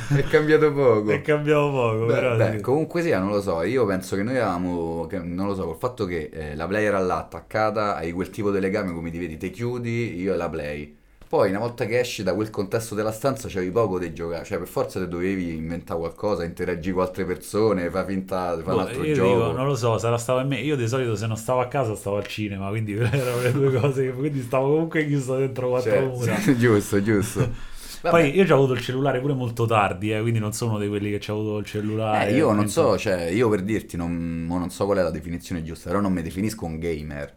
È 0.09 0.23
cambiato 0.29 0.73
poco. 0.73 1.11
e 1.11 1.21
cambiamo 1.23 1.71
poco, 1.71 2.07
Beh, 2.07 2.13
però 2.15 2.37
beh, 2.37 2.57
sì. 2.57 2.61
comunque 2.61 3.03
sia, 3.03 3.19
non 3.19 3.31
lo 3.31 3.41
so, 3.41 3.63
io 3.63 3.85
penso 3.87 4.15
che 4.17 4.23
noi 4.23 4.35
avevamo, 4.37 5.07
che- 5.07 5.19
non 5.19 5.47
lo 5.47 5.55
so, 5.55 5.65
col 5.65 5.77
fatto 5.77 6.05
che 6.05 6.31
eh, 6.33 6.55
la 6.55 6.67
Play 6.67 6.85
era 6.85 6.99
là 6.99 7.17
attaccata, 7.19 7.97
hai 7.97 8.13
quel 8.13 8.31
tipo 8.31 8.51
di 8.53 8.61
legame 8.61 8.93
come 8.93 9.11
ti 9.11 9.19
vedi, 9.19 9.37
te 9.39 9.51
chiudi, 9.51 10.15
io 10.21 10.35
e 10.35 10.37
la 10.37 10.49
Play. 10.49 10.97
Poi 11.29 11.51
una 11.51 11.59
volta 11.59 11.87
che 11.87 11.99
esci 11.99 12.23
da 12.23 12.35
quel 12.35 12.51
contesto 12.51 12.95
della 12.95 13.11
stanza 13.11 13.49
c'avevi 13.49 13.73
poco 13.73 13.99
di 13.99 14.13
giocare, 14.15 14.45
cioè 14.45 14.59
per 14.59 14.69
forza 14.69 15.01
te 15.01 15.09
dovevi 15.09 15.55
inventare 15.57 15.99
qualcosa, 15.99 16.45
interagire 16.45 16.95
con 16.95 17.03
altre 17.03 17.25
persone, 17.25 17.91
fai 17.91 18.05
finta 18.07 18.55
di 18.55 18.63
fare 18.63 18.77
Boh, 18.77 18.81
un 18.83 18.87
altro 18.87 19.05
io 19.05 19.15
gioco. 19.15 19.35
dico, 19.35 19.53
non 19.53 19.67
lo 19.67 19.75
so, 19.75 19.99
sarà 19.99 20.19
stato 20.19 20.39
in 20.41 20.47
me. 20.49 20.61
Io 20.61 20.77
di 20.77 20.87
solito 20.87 21.17
se 21.17 21.27
non 21.27 21.37
stavo 21.37 21.61
a 21.61 21.67
casa 21.69 21.97
stavo 21.97 22.17
al 22.19 22.27
cinema, 22.29 22.69
quindi 22.69 22.93
erano 22.97 23.41
le 23.43 23.51
due 23.53 23.73
cose. 23.81 24.05
che- 24.05 24.13
Quindi 24.13 24.41
stavo 24.43 24.69
comunque 24.71 25.05
chiuso 25.07 25.37
dentro 25.37 25.69
quattro 25.69 25.91
Cioè, 25.91 26.01
mura. 26.07 26.37
sì, 26.37 26.57
giusto, 26.59 27.03
giusto. 27.03 27.41
Vabbè. 28.03 28.09
Poi 28.09 28.37
io 28.37 28.45
ho 28.49 28.55
avuto 28.55 28.75
il 28.75 28.81
cellulare 28.81 29.21
pure 29.21 29.35
molto 29.35 29.67
tardi, 29.67 30.13
eh, 30.13 30.21
quindi 30.21 30.39
non 30.39 30.53
sono 30.53 30.73
uno 30.73 30.81
di 30.81 30.89
quelli 30.89 31.11
che 31.11 31.19
ci 31.19 31.31
ha 31.31 31.33
avuto 31.35 31.59
il 31.59 31.65
cellulare. 31.67 32.31
Eh, 32.31 32.35
io 32.37 32.53
non 32.53 32.69
so, 32.69 32.97
cioè, 32.99 33.25
io 33.25 33.49
per 33.49 33.63
dirti, 33.63 33.97
non, 33.97 34.47
non 34.47 34.71
so 34.71 34.85
qual 34.85 34.99
è 34.99 35.03
la 35.03 35.11
definizione 35.11 35.63
giusta, 35.65 35.89
però 35.89 36.01
non 36.01 36.13
mi 36.13 36.23
definisco 36.23 36.65
un 36.67 36.79
gamer, 36.79 37.37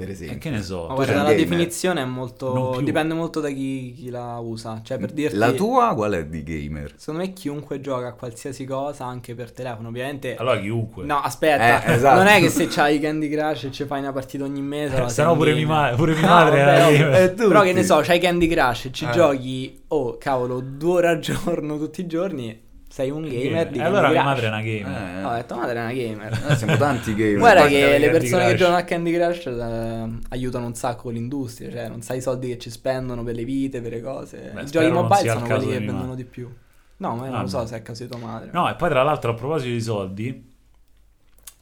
per 0.00 0.08
E 0.08 0.12
esempio. 0.12 0.38
che 0.38 0.50
ne 0.50 0.62
so. 0.62 0.86
Ma 0.88 0.94
guarda, 0.94 1.14
la 1.16 1.22
gamer. 1.24 1.36
definizione 1.36 2.00
è 2.02 2.04
molto. 2.04 2.80
Dipende 2.82 3.12
molto 3.14 3.40
da 3.40 3.48
chi, 3.48 3.92
chi 3.96 4.08
la 4.10 4.38
usa. 4.38 4.80
Cioè, 4.82 4.98
per 4.98 5.12
dirti. 5.12 5.36
La 5.36 5.52
tua 5.52 5.92
qual 5.94 6.12
è 6.12 6.26
di 6.26 6.42
gamer? 6.42 6.94
Secondo 6.96 7.20
me 7.20 7.32
chiunque 7.32 7.80
gioca 7.80 8.08
a 8.08 8.12
qualsiasi 8.14 8.64
cosa, 8.64 9.04
anche 9.04 9.34
per 9.34 9.52
telefono, 9.52 9.88
ovviamente. 9.88 10.36
Allora 10.36 10.58
chiunque. 10.58 11.04
No, 11.04 11.18
aspetta, 11.20 11.84
Eh, 11.84 11.92
esatto. 11.94 12.16
non 12.16 12.26
è 12.26 12.40
che 12.40 12.48
se 12.48 12.66
c'hai 12.68 12.98
Candy 12.98 13.28
Crush 13.28 13.64
e 13.64 13.70
ci 13.70 13.84
fai 13.84 14.00
una 14.00 14.12
partita 14.12 14.44
ogni 14.44 14.62
mese. 14.62 14.94
Eh, 14.94 14.98
sei 15.00 15.10
se 15.10 15.22
no 15.24 15.32
un 15.32 15.36
pure, 15.38 15.52
mia 15.54 15.66
gamer. 15.66 15.90
ma- 15.90 15.96
pure 15.96 16.12
mia 16.14 16.20
No, 16.26 16.34
madre 16.34 16.58
vabbè, 16.58 16.72
era 16.72 16.84
no, 16.84 16.90
gamer. 16.92 17.22
eh, 17.22 17.34
tutti. 17.34 17.48
Però 17.48 17.62
che 17.62 17.72
ne 17.72 17.84
so, 17.84 18.00
c'hai 18.02 18.18
Candy 18.18 18.48
Crush 18.48 18.84
e 18.86 18.92
ci 18.92 19.04
Eh. 19.04 19.10
giochi, 19.10 19.82
oh 19.88 20.16
cavolo, 20.18 20.60
due 20.60 20.92
ore 20.94 21.08
al 21.08 21.18
giorno 21.20 21.76
tutti 21.78 22.00
i 22.00 22.06
giorni, 22.06 22.68
sei 22.92 23.08
un 23.10 23.22
gamer 23.22 23.68
di 23.70 23.78
Eh, 23.78 23.80
Candy 23.80 23.80
allora 23.82 24.08
mia 24.10 24.20
Crush. 24.22 24.24
madre 24.24 24.44
è 24.44 24.48
una 24.48 24.62
gamer. 24.62 25.16
Eh, 25.18 25.20
No, 25.20 25.28
ho 25.28 25.34
detto 25.34 25.54
madre 25.56 25.78
è 25.78 25.80
una 25.82 25.92
gamer. 25.92 26.46
eh, 26.50 26.56
siamo 26.56 26.76
tanti 26.76 27.14
gamer. 27.14 27.38
Guarda 27.38 27.66
che 27.68 27.68
di 27.68 27.80
le 27.80 27.90
Candy 27.90 28.10
persone 28.10 28.46
che 28.48 28.54
giocano 28.56 28.76
a 28.76 28.82
Candy 28.82 29.12
Crush 29.14 29.46
eh, 29.46 30.08
aiutano 30.30 30.66
un 30.66 30.74
sacco 30.74 31.08
l'industria, 31.10 31.70
cioè 31.70 31.88
non 31.88 32.02
sai 32.02 32.18
i 32.18 32.20
soldi 32.20 32.48
che 32.48 32.58
ci 32.58 32.68
spendono 32.70 33.22
per 33.22 33.36
le 33.36 33.44
vite, 33.44 33.80
per 33.80 33.92
le 33.92 34.00
cose. 34.02 34.50
Beh, 34.52 34.62
I 34.62 34.66
giochi 34.66 34.90
mobile 34.90 35.28
sono 35.30 35.46
quelli 35.46 35.60
che 35.66 35.66
di 35.66 35.76
vendono 35.78 35.98
madre. 36.00 36.16
di 36.16 36.24
più. 36.24 36.52
No, 36.96 37.14
ma 37.16 37.22
io 37.26 37.30
Ah, 37.30 37.34
non 37.34 37.42
lo 37.42 37.48
so 37.48 37.58
no. 37.60 37.66
se 37.66 37.74
è 37.74 37.78
il 37.78 37.82
caso 37.84 38.02
di 38.02 38.08
tua 38.10 38.18
madre. 38.18 38.50
No, 38.52 38.68
e 38.68 38.74
poi 38.74 38.88
tra 38.90 39.02
l'altro 39.04 39.30
a 39.30 39.34
proposito 39.34 39.70
di 39.72 39.80
soldi, 39.80 40.52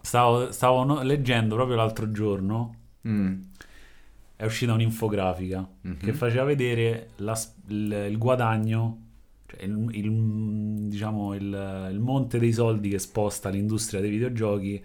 stavo, 0.01 0.51
stavo 0.53 0.85
no- 0.85 1.03
leggendo 1.03 1.55
proprio 1.55 1.77
l'altro 1.77 2.11
giorno 2.11 2.75
Mm. 3.07 3.41
è 4.37 4.45
uscita 4.45 4.73
un'infografica 4.73 5.67
Mhm. 5.83 5.99
che 5.99 6.13
faceva 6.13 6.45
vedere 6.45 7.11
la 7.17 7.39
il, 7.69 8.07
il 8.11 8.19
guadagno, 8.19 8.99
cioè 9.49 9.65
il, 9.65 9.89
il- 9.93 10.89
diciamo 10.89 11.35
il, 11.35 11.89
il 11.93 12.01
monte 12.01 12.39
dei 12.39 12.53
soldi 12.53 12.91
che 12.91 12.99
sposta 13.01 13.49
l'industria 13.51 14.01
dei 14.01 14.11
videogiochi 14.11 14.85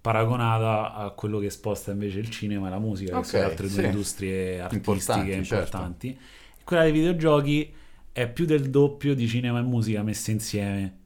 paragonata 0.00 0.94
a 0.94 1.10
quello 1.10 1.38
che 1.38 1.50
sposta 1.50 1.92
invece 1.92 2.18
il 2.20 2.30
cinema 2.30 2.68
e 2.68 2.70
la 2.70 2.78
musica, 2.80 3.16
Ok, 3.16 3.20
che 3.20 3.24
sono 3.24 3.44
le 3.44 3.48
altre 3.50 3.68
due 3.70 3.82
sì. 3.82 3.84
industrie 3.84 4.60
artistiche 4.60 5.32
Importanti, 5.32 5.44
certo. 5.44 5.82
importanti. 5.82 6.08
E 6.10 6.64
quella 6.64 6.82
dei 6.82 6.92
videogiochi 6.92 7.72
è 8.12 8.28
più 8.30 8.44
del 8.44 8.70
doppio 8.70 9.14
di 9.14 9.28
cinema 9.28 9.60
e 9.60 9.62
musica 9.62 10.02
messe 10.02 10.32
insieme. 10.32 10.98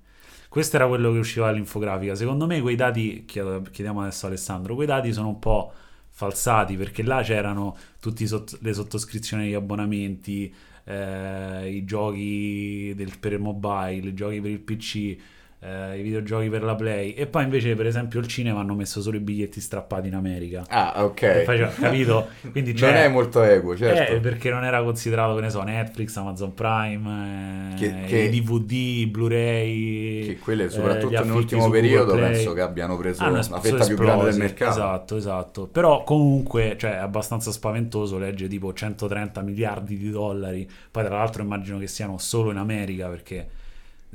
Questo 0.48 0.76
era 0.76 0.86
quello 0.88 1.12
che 1.12 1.18
usciva 1.18 1.46
dall'infografica. 1.46 2.14
Secondo 2.14 2.46
me 2.46 2.60
quei 2.60 2.76
dati, 2.76 3.24
chiediamo 3.26 4.00
adesso 4.00 4.26
a 4.26 4.28
Alessandro, 4.30 4.74
quei 4.74 4.86
dati 4.86 5.12
sono 5.12 5.28
un 5.28 5.38
po' 5.38 5.72
falsati 6.08 6.76
perché 6.76 7.02
là 7.02 7.22
c'erano 7.22 7.76
tutte 8.00 8.24
le 8.60 8.72
sottoscrizioni 8.72 9.44
degli 9.44 9.54
abbonamenti, 9.54 10.52
eh, 10.86 11.70
i 11.76 11.84
giochi 11.84 12.92
del- 12.96 13.18
per 13.18 13.32
il 13.32 13.40
mobile, 13.40 14.08
i 14.08 14.14
giochi 14.14 14.40
per 14.40 14.50
il 14.50 14.60
PC, 14.60 15.16
eh, 15.60 15.98
i 15.98 16.02
videogiochi 16.02 16.48
per 16.48 16.62
la 16.62 16.74
Play 16.74 17.12
e 17.12 17.26
poi 17.26 17.44
invece 17.44 17.74
per 17.74 17.86
esempio 17.86 18.20
il 18.20 18.26
cinema 18.26 18.60
hanno 18.60 18.74
messo 18.74 19.00
solo 19.00 19.16
i 19.16 19.20
biglietti 19.20 19.60
strappati 19.60 20.08
in 20.08 20.14
America. 20.14 20.64
Ah, 20.68 21.04
ok. 21.04 21.42
Faceva- 21.44 21.70
capito? 21.70 22.28
Quindi 22.52 22.74
non 22.78 22.94
è 22.94 23.08
molto 23.08 23.42
equo, 23.42 23.76
certo. 23.76 24.12
eh, 24.12 24.20
perché 24.20 24.50
non 24.50 24.64
era 24.64 24.82
considerato, 24.82 25.34
che 25.34 25.40
ne 25.40 25.50
so, 25.50 25.62
Netflix, 25.62 26.16
Amazon 26.16 26.54
Prime, 26.54 27.72
eh, 27.72 27.74
Che- 27.76 27.94
che- 28.06 28.28
DVD, 28.30 29.06
Blu-ray. 29.08 30.26
Che 30.26 30.38
quelle, 30.38 30.64
eh, 30.64 30.70
soprattutto 30.70 31.24
nell'ultimo 31.24 31.68
periodo, 31.70 32.12
Play. 32.14 32.32
penso 32.32 32.52
che 32.52 32.60
abbiano 32.60 32.96
preso 32.96 33.22
Hanno 33.22 33.40
una 33.46 33.60
fetta 33.60 33.86
più 33.86 33.96
grande 33.96 34.24
del 34.24 34.28
esplosi, 34.32 34.38
mercato. 34.38 34.70
Esatto, 34.70 35.16
esatto. 35.16 35.66
Però 35.66 36.04
comunque, 36.04 36.76
cioè, 36.78 36.92
è 36.92 36.96
abbastanza 36.98 37.50
spaventoso, 37.50 38.18
legge 38.18 38.46
tipo 38.48 38.72
130 38.72 39.40
miliardi 39.42 39.96
di 39.96 40.10
dollari. 40.10 40.68
Poi 40.90 41.04
tra 41.04 41.16
l'altro 41.16 41.42
immagino 41.42 41.78
che 41.78 41.86
siano 41.86 42.18
solo 42.18 42.50
in 42.50 42.56
America 42.58 43.08
perché 43.08 43.48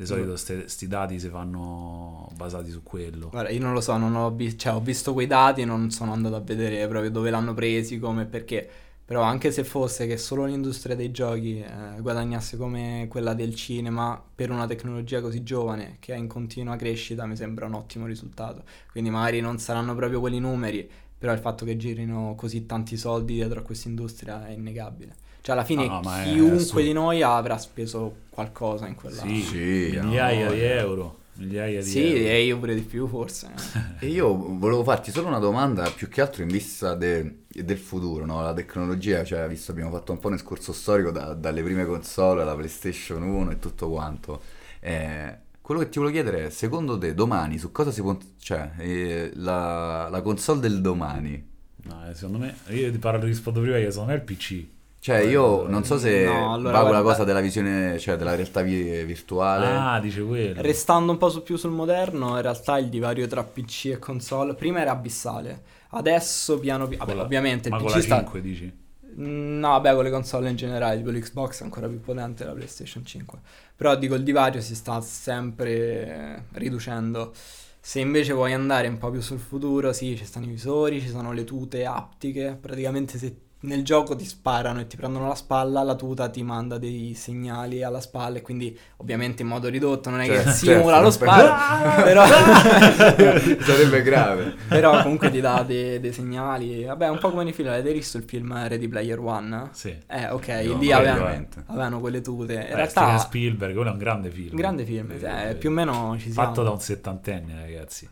di 0.02 0.08
solito 0.08 0.32
questi 0.32 0.88
dati 0.88 1.20
si 1.20 1.30
fanno 1.30 2.28
basati 2.36 2.72
su 2.72 2.82
quello. 2.84 3.30
Guarda, 3.30 3.50
io 3.50 3.60
non 3.60 3.74
lo 3.74 3.82
so, 3.82 3.96
non 3.98 4.16
ho, 4.16 4.32
vi- 4.32 4.58
cioè, 4.58 4.74
ho 4.74 4.82
visto 4.82 5.14
quei 5.14 5.28
dati, 5.28 5.64
non 5.64 5.92
sono 5.92 6.12
andato 6.12 6.36
a 6.36 6.40
vedere 6.40 6.88
proprio 6.88 7.12
dove 7.12 7.30
l'hanno 7.30 7.54
presi, 7.54 8.00
come, 8.00 8.26
perché. 8.26 8.70
Però 9.06 9.22
anche 9.22 9.52
se 9.52 9.66
fosse 9.66 10.08
che 10.08 10.16
solo 10.18 10.46
l'industria 10.46 10.96
dei 10.96 11.12
giochi 11.12 11.60
eh, 11.60 12.00
guadagnasse 12.00 12.56
come 12.56 13.08
quella 13.10 13.34
del 13.34 13.54
cinema 13.56 14.22
per 14.34 14.52
una 14.52 14.66
tecnologia 14.68 15.20
così 15.20 15.44
giovane 15.44 15.98
che 16.00 16.14
è 16.14 16.18
in 16.18 16.28
continua 16.28 16.78
crescita 16.78 17.26
mi 17.26 17.36
sembra 17.36 17.66
un 17.66 17.74
ottimo 17.74 18.06
risultato. 18.06 18.64
Quindi 18.90 19.10
magari 19.10 19.42
non 19.42 19.60
saranno 19.60 19.96
proprio 19.96 20.22
quelli 20.22 20.40
numeri, 20.40 20.90
però 21.18 21.34
il 21.34 21.40
fatto 21.40 21.66
che 21.66 21.76
girino 21.76 22.36
così 22.38 22.66
tanti 22.66 22.96
soldi 22.96 23.34
dietro 23.34 23.60
a 23.60 23.64
questa 23.64 23.90
industria 23.90 24.48
è 24.48 24.52
innegabile. 24.52 25.14
Cioè 25.42 25.56
alla 25.56 25.64
fine 25.64 25.88
No, 25.88 26.02
no, 26.02 26.12
chiunque 26.24 26.84
di 26.84 26.94
noi 26.94 27.24
avrà 27.24 27.58
speso 27.58 28.14
qualcosa 28.30 28.88
in 28.88 28.96
quella... 28.96 29.22
Sì, 29.22 29.42
Sì, 29.42 29.98
migliaia 30.00 30.46
no, 30.48 30.54
di 30.54 30.60
euro. 30.62 31.20
Migliaia 31.34 31.82
di 31.82 31.90
Sì, 31.90 32.14
euro. 32.14 32.30
e 32.30 32.44
io 32.44 32.60
pure 32.60 32.76
di 32.76 32.82
più 32.82 33.08
forse. 33.08 33.50
E 34.00 34.08
io 34.08 34.36
volevo 34.58 34.84
farti 34.84 35.12
solo 35.12 35.28
una 35.28 35.40
domanda, 35.40 35.90
più 35.92 36.10
che 36.10 36.22
altro 36.22 36.42
in 36.44 36.50
vista 36.50 36.96
de- 36.96 37.44
del 37.48 37.78
futuro, 37.78 38.26
no? 38.26 38.42
La 38.42 38.54
tecnologia, 38.54 39.24
cioè, 39.24 39.48
visto 39.48 39.72
abbiamo 39.72 39.92
fatto 39.92 40.12
un 40.12 40.20
po' 40.20 40.28
un 40.28 40.34
escorso 40.36 40.74
storico 40.74 41.12
da- 41.12 41.34
dalle 41.34 41.62
prime 41.64 41.86
console 41.86 42.42
alla 42.42 42.56
PlayStation 42.56 43.22
1 43.24 43.52
e 43.52 43.60
tutto 43.60 43.90
quanto. 43.90 44.42
Eh, 44.80 45.38
quello 45.62 45.82
che 45.82 45.90
ti 45.90 46.00
volevo 46.00 46.14
chiedere 46.16 46.48
è, 46.48 46.50
secondo 46.50 46.98
te, 46.98 47.14
domani, 47.14 47.58
su 47.60 47.72
cosa 47.72 47.92
si 47.92 48.02
può... 48.02 48.18
cioè, 48.40 48.72
eh, 48.78 49.32
la, 49.36 50.08
la 50.10 50.22
console 50.22 50.60
del 50.60 50.82
domani? 50.82 51.50
No, 51.84 52.10
eh, 52.10 52.14
secondo 52.16 52.38
me, 52.40 52.56
io 52.70 52.92
ti 52.92 52.98
parlo, 52.98 53.24
rispondo 53.26 53.62
prima 53.62 53.78
io, 53.78 53.90
secondo 53.92 54.12
me 54.12 54.18
è 54.18 54.20
il 54.22 54.26
PC. 54.26 54.66
Cioè, 55.02 55.18
io 55.18 55.66
non 55.68 55.84
so 55.84 55.98
se 55.98 56.24
No, 56.26 56.54
allora, 56.54 56.78
va 56.80 56.84
quella 56.86 57.02
cosa 57.02 57.24
della 57.24 57.40
visione, 57.42 57.98
cioè 57.98 58.18
della 58.18 58.36
realtà 58.36 58.62
vi- 58.62 59.04
virtuale. 59.04 59.66
Ah, 59.66 60.00
dice 60.00 60.22
quello. 60.24 60.62
Restando 60.62 61.12
un 61.12 61.18
po' 61.18 61.30
su- 61.30 61.42
più 61.42 61.58
sul 61.58 61.72
moderno, 61.72 62.36
in 62.36 62.42
realtà 62.44 62.78
il 62.78 62.88
divario 62.88 63.26
tra 63.28 63.44
PC 63.44 63.86
e 63.94 63.98
console 64.00 64.54
prima 64.54 64.80
era 64.80 64.92
abissale. 64.92 65.64
Adesso 65.90 66.60
piano 66.60 66.88
piano, 66.88 67.06
Con 67.06 67.16
la- 67.16 67.24
ovviamente 67.24 67.68
il 67.70 67.74
ma 67.74 67.80
con 67.80 67.88
PC 67.88 67.96
la 67.96 68.02
sta 68.02 68.16
5 68.18 68.42
dici? 68.42 68.72
Mm, 69.20 69.60
No, 69.60 69.70
vabbè, 69.70 69.94
con 69.94 70.04
le 70.04 70.12
console 70.12 70.50
in 70.50 70.56
generale, 70.56 70.98
tipo 70.98 71.10
l'Xbox 71.10 71.62
è 71.62 71.64
ancora 71.64 71.88
più 71.88 72.00
potente 72.00 72.44
della 72.44 72.56
PlayStation 72.56 73.04
5. 73.06 73.40
Però 73.76 73.96
dico, 73.96 74.14
il 74.16 74.24
divario 74.24 74.62
si 74.62 74.76
sta 74.76 75.02
sempre 75.02 76.46
riducendo. 76.54 77.34
Se 77.80 78.00
invece 78.00 78.34
vuoi 78.34 78.54
andare 78.54 78.88
un 78.88 78.98
po' 79.00 79.10
più 79.10 79.22
sul 79.22 79.40
futuro, 79.40 79.92
sì, 79.94 80.16
ci 80.16 80.26
stanno 80.26 80.46
i 80.46 80.50
visori, 80.50 81.02
ci 81.02 81.10
sono 81.10 81.32
le 81.34 81.44
tute 81.44 81.86
aptiche. 81.86 82.56
Praticamente 82.62 83.18
se 83.18 83.36
nel 83.64 83.84
gioco 83.84 84.16
ti 84.16 84.26
sparano 84.26 84.80
e 84.80 84.88
ti 84.88 84.96
prendono 84.98 85.28
la 85.28 85.36
spalla, 85.36 85.84
la 85.84 85.96
tuta 85.96 86.30
ti 86.30 86.42
manda 86.44 86.78
dei 86.78 87.14
segnali 87.16 87.84
alla 87.84 88.02
spalla 88.02 88.38
e 88.38 88.42
quindi 88.42 88.78
ovviamente 88.98 89.44
in 89.44 89.48
modo 89.48 89.68
ridotto, 89.70 90.10
non 90.10 90.20
è 90.22 90.26
Certo, 90.26 90.44
che 90.50 90.56
simula 90.56 90.84
certo, 90.84 91.02
lo 91.02 91.12
sparo, 91.12 92.04
però... 92.04 92.26
Sarebbe 93.62 94.02
grave. 94.02 94.56
Però 94.68 95.02
comunque 95.02 95.30
ti 95.32 95.40
dà 95.42 95.64
dei, 95.64 96.00
dei 96.00 96.12
segnali. 96.14 96.84
Vabbè, 96.86 97.10
un 97.10 97.20
po' 97.20 97.30
come 97.30 97.44
nei 97.44 97.54
film. 97.54 97.70
Avete 97.70 97.94
visto 97.94 98.18
il 98.18 98.24
film 98.24 98.68
Ready 98.68 98.88
Player 98.88 99.20
One? 99.20 99.70
Sì. 99.72 99.96
Eh, 100.08 100.30
ok, 100.30 100.48
No, 100.48 100.78
lì 100.80 100.90
no, 100.90 100.96
avevano, 100.98 101.48
avevano 101.68 102.00
quelle 102.00 102.22
tute. 102.22 102.54
In 102.54 102.60
Beh, 102.60 102.76
realtà, 102.76 102.90
Steven 102.90 103.20
Spielberg, 103.20 103.74
quello 103.76 103.90
è 103.90 103.94
un 103.94 104.00
grande 104.00 104.30
film. 104.32 104.56
grande 104.56 104.86
film. 104.86 105.12
eh, 105.12 105.56
più 105.56 105.70
o 105.70 105.72
meno 105.72 106.16
ci 106.20 106.32
siamo. 106.32 106.48
Fatto 106.48 106.64
da 106.64 106.72
un 106.72 106.80
settantenne, 106.80 107.62
ragazzi. 107.62 108.10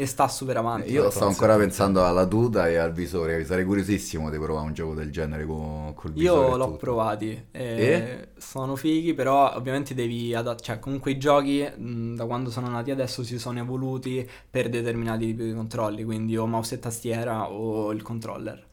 E 0.00 0.06
sta 0.06 0.28
super 0.28 0.56
avanti. 0.56 0.92
Io 0.92 1.10
sto 1.10 1.26
ancora 1.26 1.58
pensando 1.58 2.02
alla 2.06 2.26
tuta 2.26 2.66
e 2.68 2.76
al 2.76 2.90
visore, 2.90 3.44
sarei 3.44 3.66
curiosissimo 3.66 4.30
di 4.30 4.38
provare 4.38 4.64
un 4.64 4.72
gioco 4.72 4.94
del 4.94 5.10
genere 5.10 5.44
con, 5.44 5.92
col 5.94 6.12
visore. 6.12 6.48
Io 6.48 6.56
l'ho 6.56 6.64
tutto. 6.64 6.76
provati. 6.78 7.48
E 7.50 7.62
E? 7.76 8.28
Sono 8.38 8.76
fighi, 8.76 9.12
però 9.12 9.54
ovviamente 9.54 9.92
devi 9.92 10.34
adattare. 10.34 10.62
Cioè, 10.62 10.78
comunque 10.78 11.10
i 11.10 11.18
giochi 11.18 11.62
mh, 11.62 12.14
da 12.14 12.24
quando 12.24 12.50
sono 12.50 12.70
nati 12.70 12.90
adesso 12.90 13.22
si 13.22 13.38
sono 13.38 13.58
evoluti 13.58 14.26
per 14.48 14.70
determinati 14.70 15.26
tipi 15.26 15.44
di 15.44 15.52
controlli. 15.52 16.02
Quindi 16.02 16.34
o 16.38 16.46
mouse 16.46 16.76
e 16.76 16.78
tastiera 16.78 17.50
o 17.50 17.92
il 17.92 18.00
controller. 18.00 18.68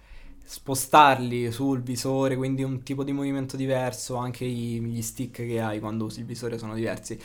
Spostarli 0.49 1.51
sul 1.51 1.81
visore, 1.81 2.37
quindi 2.37 2.63
un 2.63 2.81
tipo 2.83 3.03
di 3.03 3.11
movimento 3.11 3.57
diverso, 3.57 4.15
anche 4.15 4.45
gli 4.45 5.01
stick 5.01 5.45
che 5.45 5.59
hai 5.59 5.81
quando 5.81 6.05
usi 6.05 6.21
il 6.21 6.25
visore 6.25 6.57
sono 6.57 6.73
diversi. 6.73 7.19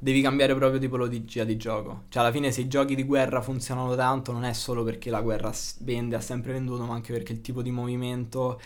Devi 0.00 0.20
cambiare 0.20 0.54
proprio 0.54 0.78
tipologia 0.78 1.44
di 1.44 1.56
gioco. 1.56 2.04
Cioè, 2.08 2.22
alla 2.22 2.32
fine, 2.32 2.52
se 2.52 2.62
i 2.62 2.68
giochi 2.68 2.94
di 2.94 3.02
guerra 3.02 3.40
funzionano 3.40 3.94
tanto, 3.96 4.32
non 4.32 4.44
è 4.44 4.52
solo 4.52 4.84
perché 4.84 5.10
la 5.10 5.20
guerra 5.20 5.52
vende, 5.80 6.16
ha 6.16 6.20
sempre 6.20 6.52
venduto, 6.52 6.84
ma 6.84 6.94
anche 6.94 7.12
perché 7.12 7.32
il 7.32 7.40
tipo 7.40 7.62
di 7.62 7.70
movimento 7.70 8.60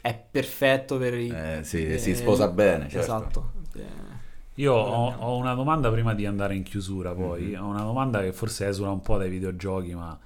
è 0.00 0.14
perfetto 0.30 0.96
per 0.98 1.14
i... 1.14 1.28
Eh, 1.28 1.60
sì, 1.62 1.86
eh, 1.86 1.98
si 1.98 2.14
sposa 2.14 2.48
bene, 2.48 2.88
certo. 2.88 2.98
Esatto. 2.98 3.52
Eh, 3.74 3.82
Io 4.54 4.72
ho, 4.74 5.14
ho 5.16 5.36
una 5.36 5.54
domanda 5.54 5.90
prima 5.90 6.14
di 6.14 6.26
andare 6.26 6.54
in 6.54 6.62
chiusura, 6.62 7.12
poi. 7.14 7.50
Mhm. 7.50 7.62
Ho 7.62 7.66
una 7.66 7.82
domanda 7.82 8.20
che 8.20 8.32
forse 8.32 8.66
esula 8.68 8.90
un 8.90 9.00
po' 9.00 9.16
dai 9.16 9.28
videogiochi, 9.30 9.94
ma 9.94 10.18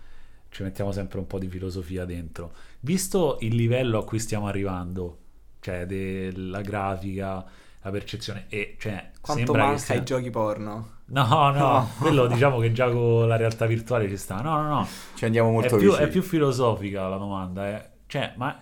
ci 0.51 0.63
mettiamo 0.63 0.93
sempre 0.93 1.19
un 1.19 1.27
po' 1.27 1.39
di 1.39 1.49
filosofia 1.49 2.05
dentro. 2.05 2.53
Visto 2.81 3.39
il 3.41 3.55
livello 3.55 3.99
a 3.99 4.05
cui 4.05 4.19
stiamo 4.19 4.47
arrivando, 4.47 5.19
cioè 5.61 5.87
della 5.87 6.61
grafica, 6.61 7.45
la 7.83 7.91
percezione, 7.91 8.47
e 8.49 8.77
cioè 8.79 9.11
Quanto 9.21 9.53
manca 9.55 9.79
sia- 9.79 9.95
ai 9.97 10.05
giochi 10.05 10.31
porno? 10.31 10.91
No, 11.07 11.27
no, 11.27 11.53
No. 11.53 11.89
quello 11.99 12.27
diciamo 12.27 12.59
che 12.59 12.73
già 12.73 12.89
con 12.91 13.27
la 13.29 13.37
realtà 13.37 13.67
virtuale 13.67 14.09
ci 14.09 14.17
sta. 14.17 14.41
No, 14.41 14.63
no, 14.63 14.69
no. 14.69 14.87
Ci 15.15 15.25
andiamo 15.25 15.51
molto 15.51 15.75
è, 15.75 15.79
più, 15.79 15.89
vicini. 15.91 16.07
è 16.07 16.09
più 16.11 16.23
filosofica 16.23 17.09
la 17.09 17.17
domanda. 17.17 17.69
eh. 17.69 17.89
Cioè, 18.07 18.33
ma 18.37 18.59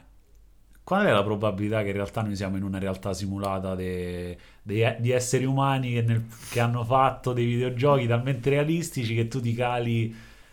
qual 0.83 1.07
è 1.07 1.13
la 1.13 1.23
probabilità 1.23 1.83
che 1.83 1.89
in 1.89 1.95
realtà 1.95 2.23
noi 2.23 2.35
siamo 2.35 2.57
in 2.57 2.65
una 2.65 2.79
realtà 2.79 3.13
simulata 3.13 3.75
de- 3.77 4.37
dei- 4.63 4.97
di 4.99 5.11
esseri 5.13 5.45
umani 5.45 5.93
che, 5.93 6.03
nel- 6.03 6.25
che 6.51 6.59
hanno 6.59 6.83
fatto 6.85 7.33
dei 7.33 7.45
videogiochi 7.45 8.07
talmente 8.09 8.51
realistici 8.51 9.15
che 9.15 9.29
tu 9.29 9.41
ti 9.41 9.55
cali 9.55 10.13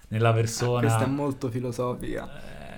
nella 0.09 0.33
persona? 0.33 0.81
Questa 0.81 1.03
è 1.05 1.07
molto 1.07 1.49
filosofica. 1.49 2.29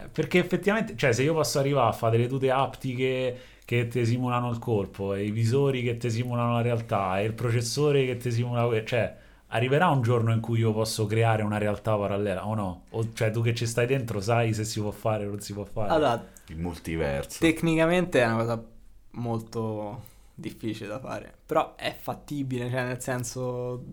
Eh, 0.03 0.07
perché 0.09 0.39
effettivamente, 0.39 0.95
cioè, 0.95 1.11
se 1.11 1.23
io 1.23 1.33
posso 1.33 1.59
arrivare 1.59 1.89
a 1.89 1.91
fare 1.91 2.15
delle 2.15 2.29
tute 2.29 2.49
aptiche 2.51 3.37
che 3.69 3.87
ti 3.87 4.03
simulano 4.03 4.49
il 4.49 4.57
colpo, 4.57 5.13
e 5.13 5.25
i 5.25 5.29
visori 5.29 5.83
che 5.83 5.95
ti 5.97 6.09
simulano 6.09 6.53
la 6.53 6.61
realtà, 6.61 7.19
e 7.19 7.25
il 7.25 7.33
processore 7.33 8.03
che 8.03 8.17
ti 8.17 8.31
simula, 8.31 8.67
cioè, 8.83 9.15
arriverà 9.49 9.89
un 9.89 10.01
giorno 10.01 10.33
in 10.33 10.39
cui 10.39 10.57
io 10.57 10.73
posso 10.73 11.05
creare 11.05 11.43
una 11.43 11.59
realtà 11.59 11.95
parallela 11.95 12.47
o 12.47 12.55
no? 12.55 12.85
O, 12.89 13.13
cioè, 13.13 13.29
tu 13.29 13.43
che 13.43 13.53
ci 13.53 13.67
stai 13.67 13.85
dentro 13.85 14.21
sai 14.21 14.55
se 14.55 14.63
si 14.63 14.79
può 14.79 14.89
fare 14.89 15.27
o 15.27 15.29
non 15.29 15.39
si 15.39 15.53
può 15.53 15.65
fare. 15.65 15.91
Allora, 15.91 16.27
Il 16.47 16.57
multiverso. 16.57 17.37
tecnicamente 17.41 18.19
è 18.19 18.25
una 18.25 18.37
cosa 18.37 18.65
molto 19.11 20.01
difficile 20.33 20.89
da 20.89 20.97
fare, 20.97 21.31
però 21.45 21.75
è 21.75 21.95
fattibile, 21.95 22.71
cioè 22.71 22.85
nel 22.85 22.99
senso 22.99 23.83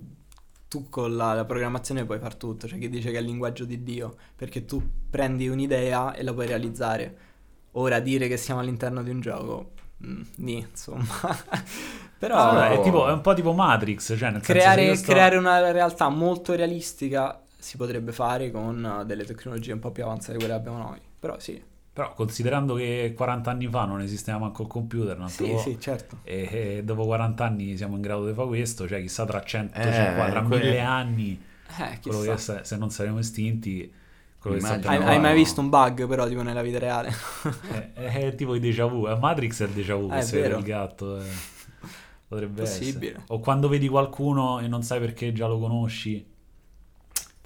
tu 0.69 0.89
con 0.89 1.15
la, 1.15 1.35
la 1.35 1.45
programmazione 1.45 2.07
puoi 2.07 2.19
far 2.19 2.35
tutto, 2.37 2.67
c'è 2.67 2.79
chi 2.79 2.89
dice 2.89 3.11
che 3.11 3.19
è 3.19 3.21
il 3.21 3.27
linguaggio 3.27 3.67
di 3.67 3.83
Dio, 3.83 4.17
perché 4.35 4.65
tu 4.65 4.83
prendi 5.11 5.49
un'idea 5.49 6.15
e 6.15 6.23
la 6.23 6.33
puoi 6.33 6.47
realizzare. 6.47 7.26
Ora 7.79 8.01
dire 8.01 8.29
che 8.29 8.37
siamo 8.37 8.61
all'interno 8.61 9.03
di 9.03 9.11
un 9.11 9.21
gioco, 9.21 9.73
mm, 10.07 10.21
nì, 10.37 10.59
insomma. 10.59 11.05
però 12.19 12.37
Allora, 12.51 12.71
è, 12.71 12.79
Oh. 12.79 12.83
tipo, 12.83 13.09
è 13.09 13.13
un 13.13 13.21
po' 13.21 13.35
tipo 13.35 13.53
Matrix, 13.53 14.17
cioè 14.17 14.31
nel 14.31 14.41
creare, 14.41 14.95
sto- 14.97 15.13
creare 15.13 15.37
una 15.37 15.71
realtà 15.73 16.09
molto 16.09 16.55
realistica 16.55 17.41
si 17.59 17.77
potrebbe 17.77 18.13
fare 18.13 18.51
con 18.51 19.01
uh, 19.01 19.05
delle 19.05 19.25
tecnologie 19.25 19.73
un 19.73 19.81
po' 19.81 19.91
più 19.91 20.05
avanzate 20.05 20.33
di 20.33 20.39
quelle 20.39 20.53
che 20.55 20.59
abbiamo 20.59 20.79
noi, 20.79 21.01
però 21.19 21.39
sì. 21.39 21.63
Però 21.93 22.13
considerando 22.13 22.75
che 22.75 23.13
40 23.17 23.51
anni 23.51 23.67
fa 23.69 23.85
non 23.87 24.01
esisteva 24.03 24.39
manco 24.39 24.63
il 24.63 24.69
computer, 24.69 25.17
un 25.17 25.23
altro 25.25 25.45
Sì, 25.47 25.53
po', 25.53 25.59
sì, 25.59 25.77
certo. 25.81 26.19
e, 26.25 26.49
e 26.79 26.85
dopo 26.85 27.05
40 27.07 27.45
anni 27.45 27.77
siamo 27.77 27.97
in 27.97 28.03
grado 28.03 28.27
di 28.27 28.35
fare 28.35 28.49
questo, 28.49 28.87
cioè 28.87 29.01
chissà 29.01 29.25
tra 29.25 29.43
150, 29.43 30.27
Eh, 30.27 30.31
tra 30.31 30.43
que- 30.43 30.57
mille 30.59 30.81
anni, 30.81 31.41
Eh, 31.79 31.99
quello 32.01 32.21
che 32.21 32.37
se, 32.39 32.61
se 32.65 32.77
non 32.77 32.91
saremo 32.91 33.19
estinti, 33.19 33.91
Immagino. 34.55 34.91
Hai, 34.91 35.03
hai 35.03 35.21
mai 35.21 35.35
visto 35.35 35.61
un 35.61 35.69
bug 35.69 36.07
però 36.07 36.27
tipo 36.29 36.43
nella 36.43 36.63
vita 36.63 36.79
reale? 36.79 37.13
è, 37.71 37.93
è- 37.95 38.27
è 38.29 38.35
tipo 38.35 38.55
i 38.55 38.61
déjà 38.61 38.87
vu, 38.87 39.07
eh, 39.09 39.17
Matrix 39.19 39.63
è 39.63 39.65
il 39.67 39.73
déjà 39.73 39.95
vu, 39.95 40.11
Eh, 40.13 40.19
è 40.19 40.25
vede 40.25 40.41
vero. 40.43 40.59
il 40.59 40.65
gatto, 40.65 41.19
eh. 41.21 41.25
potrebbe 42.29 42.63
Possibile. 42.63 43.09
essere. 43.11 43.25
O 43.29 43.39
quando 43.41 43.69
vedi 43.69 43.89
qualcuno 43.89 44.59
e 44.61 44.69
non 44.69 44.83
sai 44.83 45.01
perché 45.01 45.33
già 45.33 45.47
lo 45.47 45.59
conosci. 45.59 46.35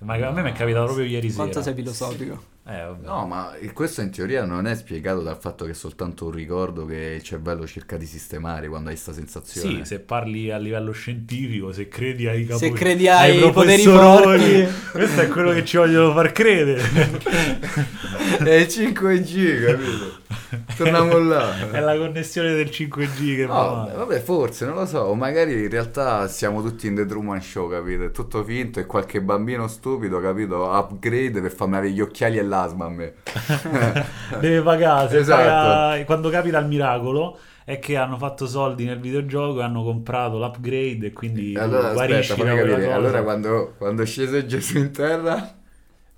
Ma 0.00 0.14
a 0.14 0.30
me 0.30 0.42
mi 0.42 0.50
è 0.50 0.52
capitato 0.52 0.86
proprio 0.86 1.06
ieri 1.06 1.28
sera. 1.28 1.42
Quanto 1.42 1.62
sei 1.62 1.74
filosofico? 1.74 2.42
Eh. 2.66 2.94
No, 3.02 3.26
ma 3.26 3.52
questo 3.72 4.00
in 4.00 4.10
teoria 4.10 4.44
non 4.44 4.66
è 4.66 4.74
spiegato 4.74 5.22
dal 5.22 5.36
fatto 5.38 5.64
che 5.64 5.72
è 5.72 5.74
soltanto 5.74 6.26
un 6.26 6.30
ricordo 6.30 6.86
che 6.86 7.14
il 7.16 7.22
cervello 7.22 7.66
cerca 7.66 7.96
di 7.96 8.06
sistemare 8.06 8.68
quando 8.68 8.90
hai 8.90 8.94
questa 8.94 9.12
sensazione. 9.12 9.78
Sì, 9.78 9.84
se 9.84 10.00
parli 10.00 10.50
a 10.50 10.58
livello 10.58 10.92
scientifico, 10.92 11.72
se 11.72 11.88
credi 11.88 12.28
ai 12.28 12.46
capo... 12.46 12.58
Se 12.58 12.70
credi 12.70 13.08
ai 13.08 13.50
poteri 13.50 13.82
professoroni, 13.82 14.64
forti. 14.64 14.74
questo 14.92 15.20
è 15.22 15.28
quello 15.28 15.52
che 15.52 15.64
ci 15.64 15.76
vogliono 15.78 16.12
far 16.12 16.32
credere. 16.32 16.80
È 18.40 18.50
il 18.50 18.66
5G, 18.66 19.64
capito? 19.66 20.18
Torniamo 20.76 21.18
là. 21.18 21.70
è 21.70 21.80
la 21.80 21.96
connessione 21.96 22.52
del 22.54 22.66
5G 22.68 23.36
che 23.36 23.46
No, 23.46 23.52
va. 23.54 23.92
vabbè, 23.96 24.20
forse, 24.20 24.66
non 24.66 24.74
lo 24.74 24.86
so, 24.86 24.98
o 25.00 25.14
magari 25.14 25.52
in 25.62 25.68
realtà 25.70 26.26
siamo 26.28 26.62
tutti 26.62 26.86
in 26.88 26.94
The 26.96 27.06
Truman 27.06 27.40
Show, 27.40 27.68
capito? 27.70 28.04
È 28.04 28.10
tutto 28.10 28.42
finto 28.44 28.80
e 28.80 28.86
qualche 28.86 29.20
bambino 29.22 29.68
stupido, 29.68 30.20
capito? 30.20 30.68
Upgrade 30.70 31.40
per 31.40 31.52
farmi 31.52 31.76
avere 31.76 31.92
gli 31.92 32.00
occhiali 32.00 32.38
e 32.38 32.42
l'asma 32.42 32.86
a 32.86 32.88
me. 32.90 33.14
Deve 34.40 34.62
pagare. 34.62 35.18
Esatto. 35.18 35.42
paga- 35.42 36.04
Quando 36.04 36.30
capita 36.30 36.58
il 36.58 36.66
miracolo 36.66 37.38
è 37.64 37.78
che 37.78 37.96
hanno 37.96 38.16
fatto 38.18 38.46
soldi 38.48 38.84
nel 38.84 38.98
videogioco 38.98 39.60
e 39.60 39.62
hanno 39.62 39.84
comprato 39.84 40.38
l'upgrade 40.38 41.06
e 41.06 41.12
quindi 41.12 41.54
allora, 41.56 41.92
guarisci 41.92 42.32
aspetta, 42.32 42.56
capire, 42.56 42.92
allora 42.92 43.22
quando, 43.22 43.74
quando 43.78 44.02
è 44.02 44.06
sceso 44.06 44.44
Gesù 44.44 44.78
in 44.78 44.90
terra... 44.92 45.54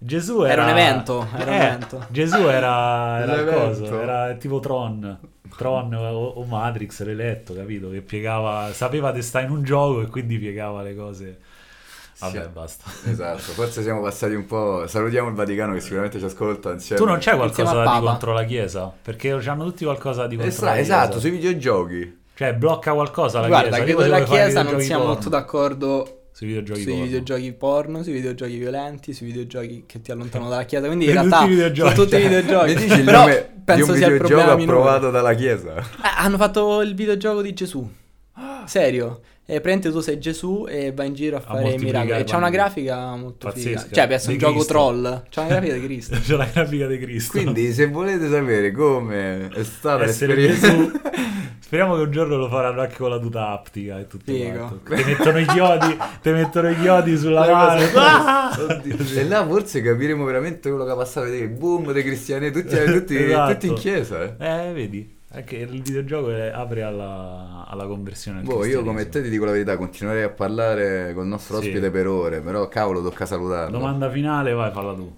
Gesù 0.05 0.43
Era 0.43 0.53
era, 0.53 0.63
un 0.65 0.69
evento, 0.71 1.27
era 1.37 1.51
un 1.51 1.57
Eh, 1.57 1.65
evento. 1.65 2.07
Gesù 2.11 2.37
era, 2.49 3.21
era 3.21 3.35
il 3.41 3.47
coso, 3.53 4.01
era 4.01 4.35
tipo 4.35 4.59
Tron. 4.61 5.19
Tron 5.57 5.95
o, 5.95 6.27
o 6.29 6.45
Matrix 6.45 7.03
l'eletto, 7.05 7.55
capito? 7.55 7.91
Che 7.91 8.01
piegava, 8.01 8.71
sapeva 8.73 9.13
di 9.13 9.23
stare 9.23 9.45
in 9.45 9.51
un 9.53 9.63
gioco 9.63 10.01
e 10.03 10.07
quindi 10.07 10.39
piegava 10.39 10.83
le 10.83 10.95
cose. 10.97 11.39
Vabbè, 12.19 12.43
Sì. 12.43 12.49
basta. 12.53 12.85
Esatto, 13.11 13.39
forse 13.53 13.83
siamo 13.83 14.01
passati 14.01 14.35
un 14.35 14.47
po'... 14.47 14.85
Salutiamo 14.87 15.29
il 15.29 15.35
Vaticano 15.35 15.73
che 15.75 15.81
sicuramente 15.81 16.19
ci 16.19 16.25
ascolta 16.25 16.73
insieme. 16.73 17.01
Tu 17.01 17.07
non 17.07 17.19
c'hai 17.21 17.37
qualcosa 17.37 17.83
di 17.83 18.01
contro 18.05 18.33
la 18.33 18.45
Chiesa? 18.45 18.93
Perché 19.03 19.31
hanno 19.33 19.65
tutti 19.65 19.85
qualcosa 19.85 20.27
di 20.27 20.35
contro 20.37 20.51
Estra- 20.53 20.67
la 20.71 20.75
Chiesa. 20.77 21.03
esatto, 21.03 21.21
sui 21.21 21.31
videogiochi. 21.31 22.21
Cioè, 22.35 22.55
blocca 22.55 22.93
qualcosa 22.93 23.41
la 23.41 23.49
Guarda, 23.49 23.69
Chiesa. 23.69 23.83
che 23.85 23.91
tipo 23.91 24.01
con 24.01 24.09
la 24.11 24.23
Chiesa 24.23 24.63
non 24.63 24.81
siamo 24.81 25.05
molto 25.07 25.29
d'accordo 25.29 26.22
Sui 26.43 26.49
videogiochi 26.49 26.81
sui 26.83 26.91
porno. 26.91 27.05
videogiochi 27.05 27.53
porno, 27.53 28.03
sui 28.03 28.13
videogiochi 28.15 28.57
violenti, 28.57 29.13
sui 29.13 29.27
videogiochi 29.27 29.85
che 29.87 30.01
ti 30.01 30.11
allontanano 30.11 30.51
dalla 30.51 30.65
Chiesa. 30.65 30.87
Quindi 30.89 31.05
in 31.05 31.13
realtà 31.13 31.45
i 31.45 31.73
sono 31.77 31.93
tutti 31.93 32.11
cioè, 32.11 32.21
videogiochi. 32.21 32.75
Mi 32.75 32.81
dici 32.81 32.99
il 32.99 33.05
Però 33.05 33.19
nome 33.21 33.51
di 33.55 33.61
penso 33.65 33.91
un 33.93 33.97
sia 33.97 34.07
il 34.07 34.13
videogioco 34.13 34.41
problema 34.41 34.57
minore. 34.57 34.79
approvato 34.79 35.11
dalla 35.13 35.35
Chiesa? 35.35 35.77
Eh, 35.77 36.11
hanno 36.17 36.37
fatto 36.39 36.81
il 36.81 36.95
videogioco 36.97 37.43
di 37.43 37.53
Gesù. 37.53 37.89
Serio. 38.65 39.21
E 39.45 39.61
praticamente 39.61 39.91
tu 39.91 40.01
sei 40.01 40.19
Gesù 40.19 40.67
e 40.69 40.93
vai 40.93 41.07
in 41.09 41.15
giro 41.15 41.37
a 41.37 41.41
fare 41.41 41.75
i 41.75 41.79
miracoli. 41.79 42.21
i 42.21 42.25
C'è 42.25 42.37
una 42.37 42.51
grafica 42.51 43.15
molto 43.15 43.47
Pazzesca. 43.47 43.81
figa. 43.83 43.95
Cioè, 43.95 44.09
penso 44.09 44.31
un 44.31 44.39
gioco 44.39 44.53
Cristo. 44.53 44.73
troll. 44.73 45.23
C'è 45.29 45.41
una 45.41 45.49
grafica 45.49 45.75
di 45.75 45.81
Cristo. 45.85 46.19
C'è 46.21 46.37
la 46.37 46.49
grafica 46.53 46.87
di 46.89 46.99
Cristo. 46.99 47.31
Quindi 47.41 47.73
se 47.73 47.87
volete 47.87 48.29
sapere 48.29 48.73
come 48.73 49.49
è 49.49 49.63
stata 49.63 50.03
essere 50.03 50.35
l'esperienza... 50.35 51.01
Speriamo 51.63 51.95
che 51.97 52.03
un 52.03 52.11
giorno 52.11 52.37
lo 52.37 52.49
faranno 52.49 52.83
anche 52.83 52.97
con 52.97 53.09
la 53.09 53.19
tuta 53.19 53.49
aptica 53.51 53.99
e 53.99 54.07
tutto 54.07 54.31
Figo. 54.31 54.59
quanto. 54.83 54.95
Ti 54.95 55.05
mettono 55.05 55.39
i 55.39 55.47
chiodi, 55.47 55.97
ti 56.21 56.31
mettono 56.31 56.69
i 56.71 56.77
chiodi 56.79 57.17
sulla 57.17 57.51
mano. 57.51 57.81
Ah! 57.95 58.51
E 59.17 59.25
là 59.25 59.47
forse 59.47 59.81
capiremo 59.81 60.23
veramente 60.25 60.69
quello 60.69 60.85
che 60.85 60.91
ha 60.91 60.97
passato 60.97 61.21
a 61.27 61.31
vedere 61.31 61.45
il 61.47 61.51
boom 61.51 61.93
dei 61.93 62.03
cristiani, 62.05 62.51
tutti, 62.51 62.77
tutti, 62.85 63.17
Esatto. 63.17 63.53
tutti 63.53 63.67
in 63.69 63.75
chiesa. 63.75 64.23
Eh. 64.23 64.35
Eh, 64.69 64.73
vedi, 64.75 65.17
anche 65.31 65.57
il 65.57 65.69
videogioco 65.83 66.31
è- 66.31 66.51
apre 66.53 66.83
alla, 66.83 67.65
alla 67.67 67.87
conversione 67.87 68.41
al 68.41 68.45
Boh, 68.45 68.67
io 68.67 68.83
come 68.85 69.09
te 69.09 69.23
ti 69.23 69.31
dico 69.31 69.47
la 69.47 69.53
verità, 69.53 69.79
continuerei 69.79 70.25
a 70.25 70.29
parlare 70.31 71.13
con 71.15 71.23
il 71.23 71.29
nostro 71.31 71.59
Sì. 71.61 71.69
ospite 71.69 71.91
per 71.91 72.07
ore, 72.07 72.41
però 72.41 72.69
cavolo 72.69 73.03
tocca 73.03 73.25
salutarlo. 73.25 73.79
Domanda 73.79 74.11
finale, 74.11 74.53
vai, 74.53 74.71
falla 74.73 74.93
tu. 74.93 75.11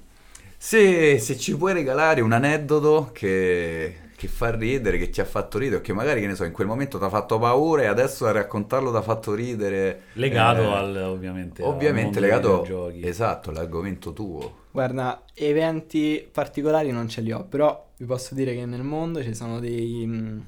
Se, 0.57 1.19
se 1.19 1.37
ci 1.37 1.57
puoi 1.57 1.73
regalare 1.73 2.21
un 2.21 2.31
aneddoto 2.33 3.11
che, 3.13 3.97
che 4.17 4.29
fa 4.29 4.51
ridere, 4.55 4.99
che 4.99 5.11
ti 5.11 5.21
ha 5.21 5.25
fatto 5.25 5.59
ridere, 5.59 5.81
che 5.81 5.93
magari, 5.93 6.21
che 6.21 6.27
ne 6.27 6.35
so, 6.35 6.45
in 6.45 6.53
quel 6.53 6.67
momento 6.67 6.99
ti 6.99 7.05
ha 7.05 7.09
fatto 7.09 7.39
paura 7.39 7.83
e 7.83 7.87
adesso 7.87 8.27
a 8.27 8.33
raccontarlo 8.33 8.91
ti 8.91 8.97
ha 8.97 9.03
fatto 9.03 9.35
ridere. 9.35 10.03
Legato 10.15 10.61
eh, 10.63 10.73
al, 10.75 10.97
ovviamente, 10.97 11.69
al 11.69 11.69
Ovviamente 11.69 12.21
dei 12.21 12.21
legato, 12.21 12.49
videogiochi. 12.51 13.07
esatto, 13.07 13.51
all'argomento 13.51 14.13
tuo. 14.13 14.63
Guarda, 14.71 15.25
eventi 15.35 16.29
particolari 16.31 16.91
non 16.91 17.09
ce 17.09 17.21
li 17.21 17.31
ho, 17.33 17.45
però 17.45 17.93
vi 17.97 18.05
posso 18.07 18.35
dire 18.35 18.55
che 18.55 18.67
nel 18.67 18.83
mondo 18.83 19.23
ci 19.23 19.33
sono 19.35 19.61
dei, 19.61 20.05
mh, 20.05 20.47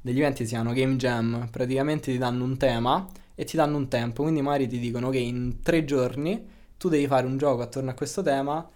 degli 0.00 0.18
eventi 0.18 0.38
che 0.38 0.44
si 0.44 0.54
chiamano 0.54 0.74
Game 0.74 0.96
Jam, 0.96 1.48
praticamente 1.50 2.10
ti 2.10 2.16
danno 2.18 2.44
un 2.44 2.56
tema 2.56 3.06
e 3.34 3.44
ti 3.44 3.56
danno 3.56 3.76
un 3.76 3.88
tempo, 3.88 4.22
quindi 4.22 4.40
magari 4.40 4.66
ti 4.66 4.78
dicono 4.78 5.10
che 5.10 5.18
in 5.18 5.60
tre 5.62 5.84
giorni 5.84 6.48
tu 6.78 6.88
devi 6.88 7.06
fare 7.06 7.26
un 7.26 7.36
gioco 7.36 7.60
attorno 7.62 7.90
a 7.90 7.94
questo 7.94 8.22
tema 8.22 8.66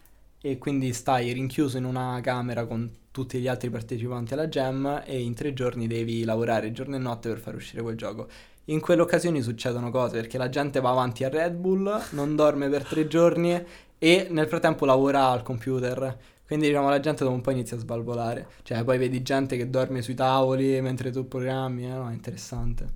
e 0.43 0.59
quindi 0.59 0.93
stai 0.93 1.32
rinchiuso 1.32 1.78
in 1.78 1.84
una 1.84 2.18
camera 2.22 2.66
con 2.66 2.91
tutti 3.20 3.38
gli 3.38 3.48
altri 3.48 3.68
partecipanti 3.68 4.32
alla 4.32 4.48
jam 4.48 5.02
e 5.04 5.20
in 5.20 5.34
tre 5.34 5.52
giorni 5.52 5.86
devi 5.86 6.24
lavorare 6.24 6.72
giorno 6.72 6.96
e 6.96 6.98
notte 6.98 7.28
per 7.28 7.38
far 7.38 7.54
uscire 7.54 7.82
quel 7.82 7.94
gioco. 7.94 8.28
In 8.66 8.80
quelle 8.80 9.02
occasioni 9.02 9.42
succedono 9.42 9.90
cose 9.90 10.16
perché 10.16 10.38
la 10.38 10.48
gente 10.48 10.80
va 10.80 10.90
avanti 10.90 11.24
a 11.24 11.28
Red 11.28 11.52
Bull, 11.54 12.00
non 12.12 12.34
dorme 12.34 12.70
per 12.70 12.84
tre 12.84 13.06
giorni 13.08 13.62
e 13.98 14.26
nel 14.30 14.48
frattempo 14.48 14.86
lavora 14.86 15.26
al 15.26 15.42
computer. 15.42 16.16
Quindi 16.46 16.68
diciamo 16.68 16.88
la 16.88 16.98
gente 16.98 17.22
dopo 17.22 17.36
un 17.36 17.42
po' 17.42 17.50
inizia 17.50 17.76
a 17.76 17.80
sbalvolare. 17.80 18.46
Cioè 18.62 18.82
poi 18.84 18.96
vedi 18.96 19.20
gente 19.20 19.58
che 19.58 19.68
dorme 19.68 20.00
sui 20.00 20.14
tavoli 20.14 20.80
mentre 20.80 21.10
tu 21.10 21.28
programmi, 21.28 21.84
eh, 21.84 21.90
no, 21.90 22.08
è 22.08 22.12
interessante. 22.12 22.88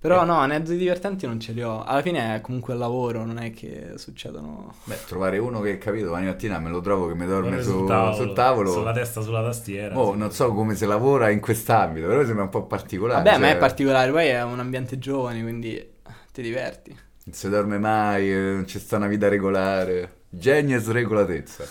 Però 0.00 0.22
Eh. 0.22 0.24
no, 0.26 0.34
aneddoti 0.38 0.76
divertenti 0.76 1.26
non 1.26 1.40
ce 1.40 1.52
li 1.52 1.62
ho. 1.62 1.82
Alla 1.82 2.02
fine 2.02 2.36
è 2.36 2.40
comunque 2.40 2.72
il 2.74 2.78
lavoro, 2.78 3.24
non 3.24 3.38
è 3.38 3.50
che 3.50 3.94
succedono... 3.96 4.74
Beh, 4.84 5.04
trovare 5.06 5.38
uno 5.38 5.60
che, 5.60 5.76
capito, 5.78 6.06
domani 6.06 6.26
mattina 6.26 6.60
me 6.60 6.70
lo 6.70 6.80
trovo 6.80 7.08
che 7.08 7.14
mi 7.14 7.26
dorme 7.26 7.60
su- 7.62 7.70
sul 7.70 7.86
tavolo, 7.88 8.14
sul 8.14 8.32
tavolo. 8.32 8.72
sulla 8.72 8.92
testa 8.92 9.20
sulla 9.22 9.42
tastiera. 9.42 9.98
Oh, 9.98 10.12
sì. 10.12 10.18
non 10.18 10.30
so 10.30 10.52
come 10.52 10.76
si 10.76 10.86
lavora 10.86 11.30
in 11.30 11.40
quest'ambito, 11.40 12.06
però 12.06 12.24
sembra 12.24 12.44
un 12.44 12.50
po' 12.50 12.64
particolare. 12.66 13.28
Ma 13.28 13.36
cioè, 13.38 13.56
è 13.56 13.58
particolare, 13.58 14.10
poi 14.12 14.26
è 14.28 14.42
un 14.44 14.60
ambiente 14.60 14.98
giovane, 14.98 15.42
quindi 15.42 15.94
ti 16.32 16.42
diverti. 16.42 16.90
Non 17.24 17.34
si 17.34 17.48
dorme 17.48 17.78
mai, 17.78 18.30
eh, 18.32 18.52
non 18.52 18.64
c'è 18.64 18.78
sta 18.78 18.96
una 18.98 19.08
vita 19.08 19.28
regolare. 19.28 20.17
Genio 20.30 20.76
e 20.76 20.80
sregolatezza. 20.80 21.64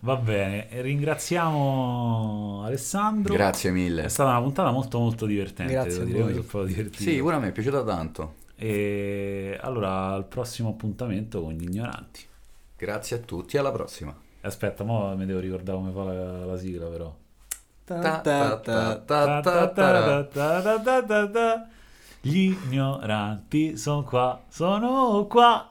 Va 0.00 0.16
bene, 0.16 0.70
e 0.70 0.80
ringraziamo 0.80 2.62
Alessandro. 2.64 3.34
Grazie 3.34 3.70
È 3.70 3.72
mille. 3.72 4.08
stata 4.08 4.30
una 4.30 4.40
puntata 4.40 4.70
molto 4.70 4.98
molto 4.98 5.26
divertente, 5.26 5.72
Grazie 5.72 6.04
devo 6.04 6.24
a 6.24 6.28
dire, 6.28 6.40
proprio 6.40 6.64
divertito. 6.64 7.02
Sì, 7.02 7.18
pure 7.18 7.34
a 7.34 7.38
me 7.38 7.48
è 7.48 7.52
piaciuta 7.52 7.82
tanto. 7.84 8.34
E 8.56 9.58
allora 9.60 10.08
al 10.12 10.24
prossimo 10.24 10.70
appuntamento 10.70 11.42
con 11.42 11.52
gli 11.52 11.64
ignoranti. 11.64 12.24
Grazie 12.76 13.16
a 13.16 13.18
tutti, 13.20 13.56
alla 13.58 13.72
prossima. 13.72 14.14
Aspetta, 14.40 14.84
mo 14.84 15.14
mi 15.16 15.26
devo 15.26 15.40
ricordare 15.40 15.76
come 15.78 15.90
fa 15.92 16.02
la, 16.04 16.44
la 16.46 16.56
sigla 16.56 16.86
però. 16.86 17.14
Ta 17.84 17.98
Ta 18.00 18.20
ta 18.20 18.56
ta 18.60 18.96
ta. 18.96 18.96
ta 19.04 19.40
ta 19.40 19.68
ta 19.68 19.68
ta. 19.68 20.24
Ta 20.24 20.62
ta 20.62 20.80
ta 20.80 21.02
ta 21.02 21.28
ta. 21.30 21.68
Gli 22.20 22.56
ignoranti 22.62 23.76
sono 23.76 24.02
qua, 24.04 24.40
sono 24.48 25.26
qua. 25.28 25.70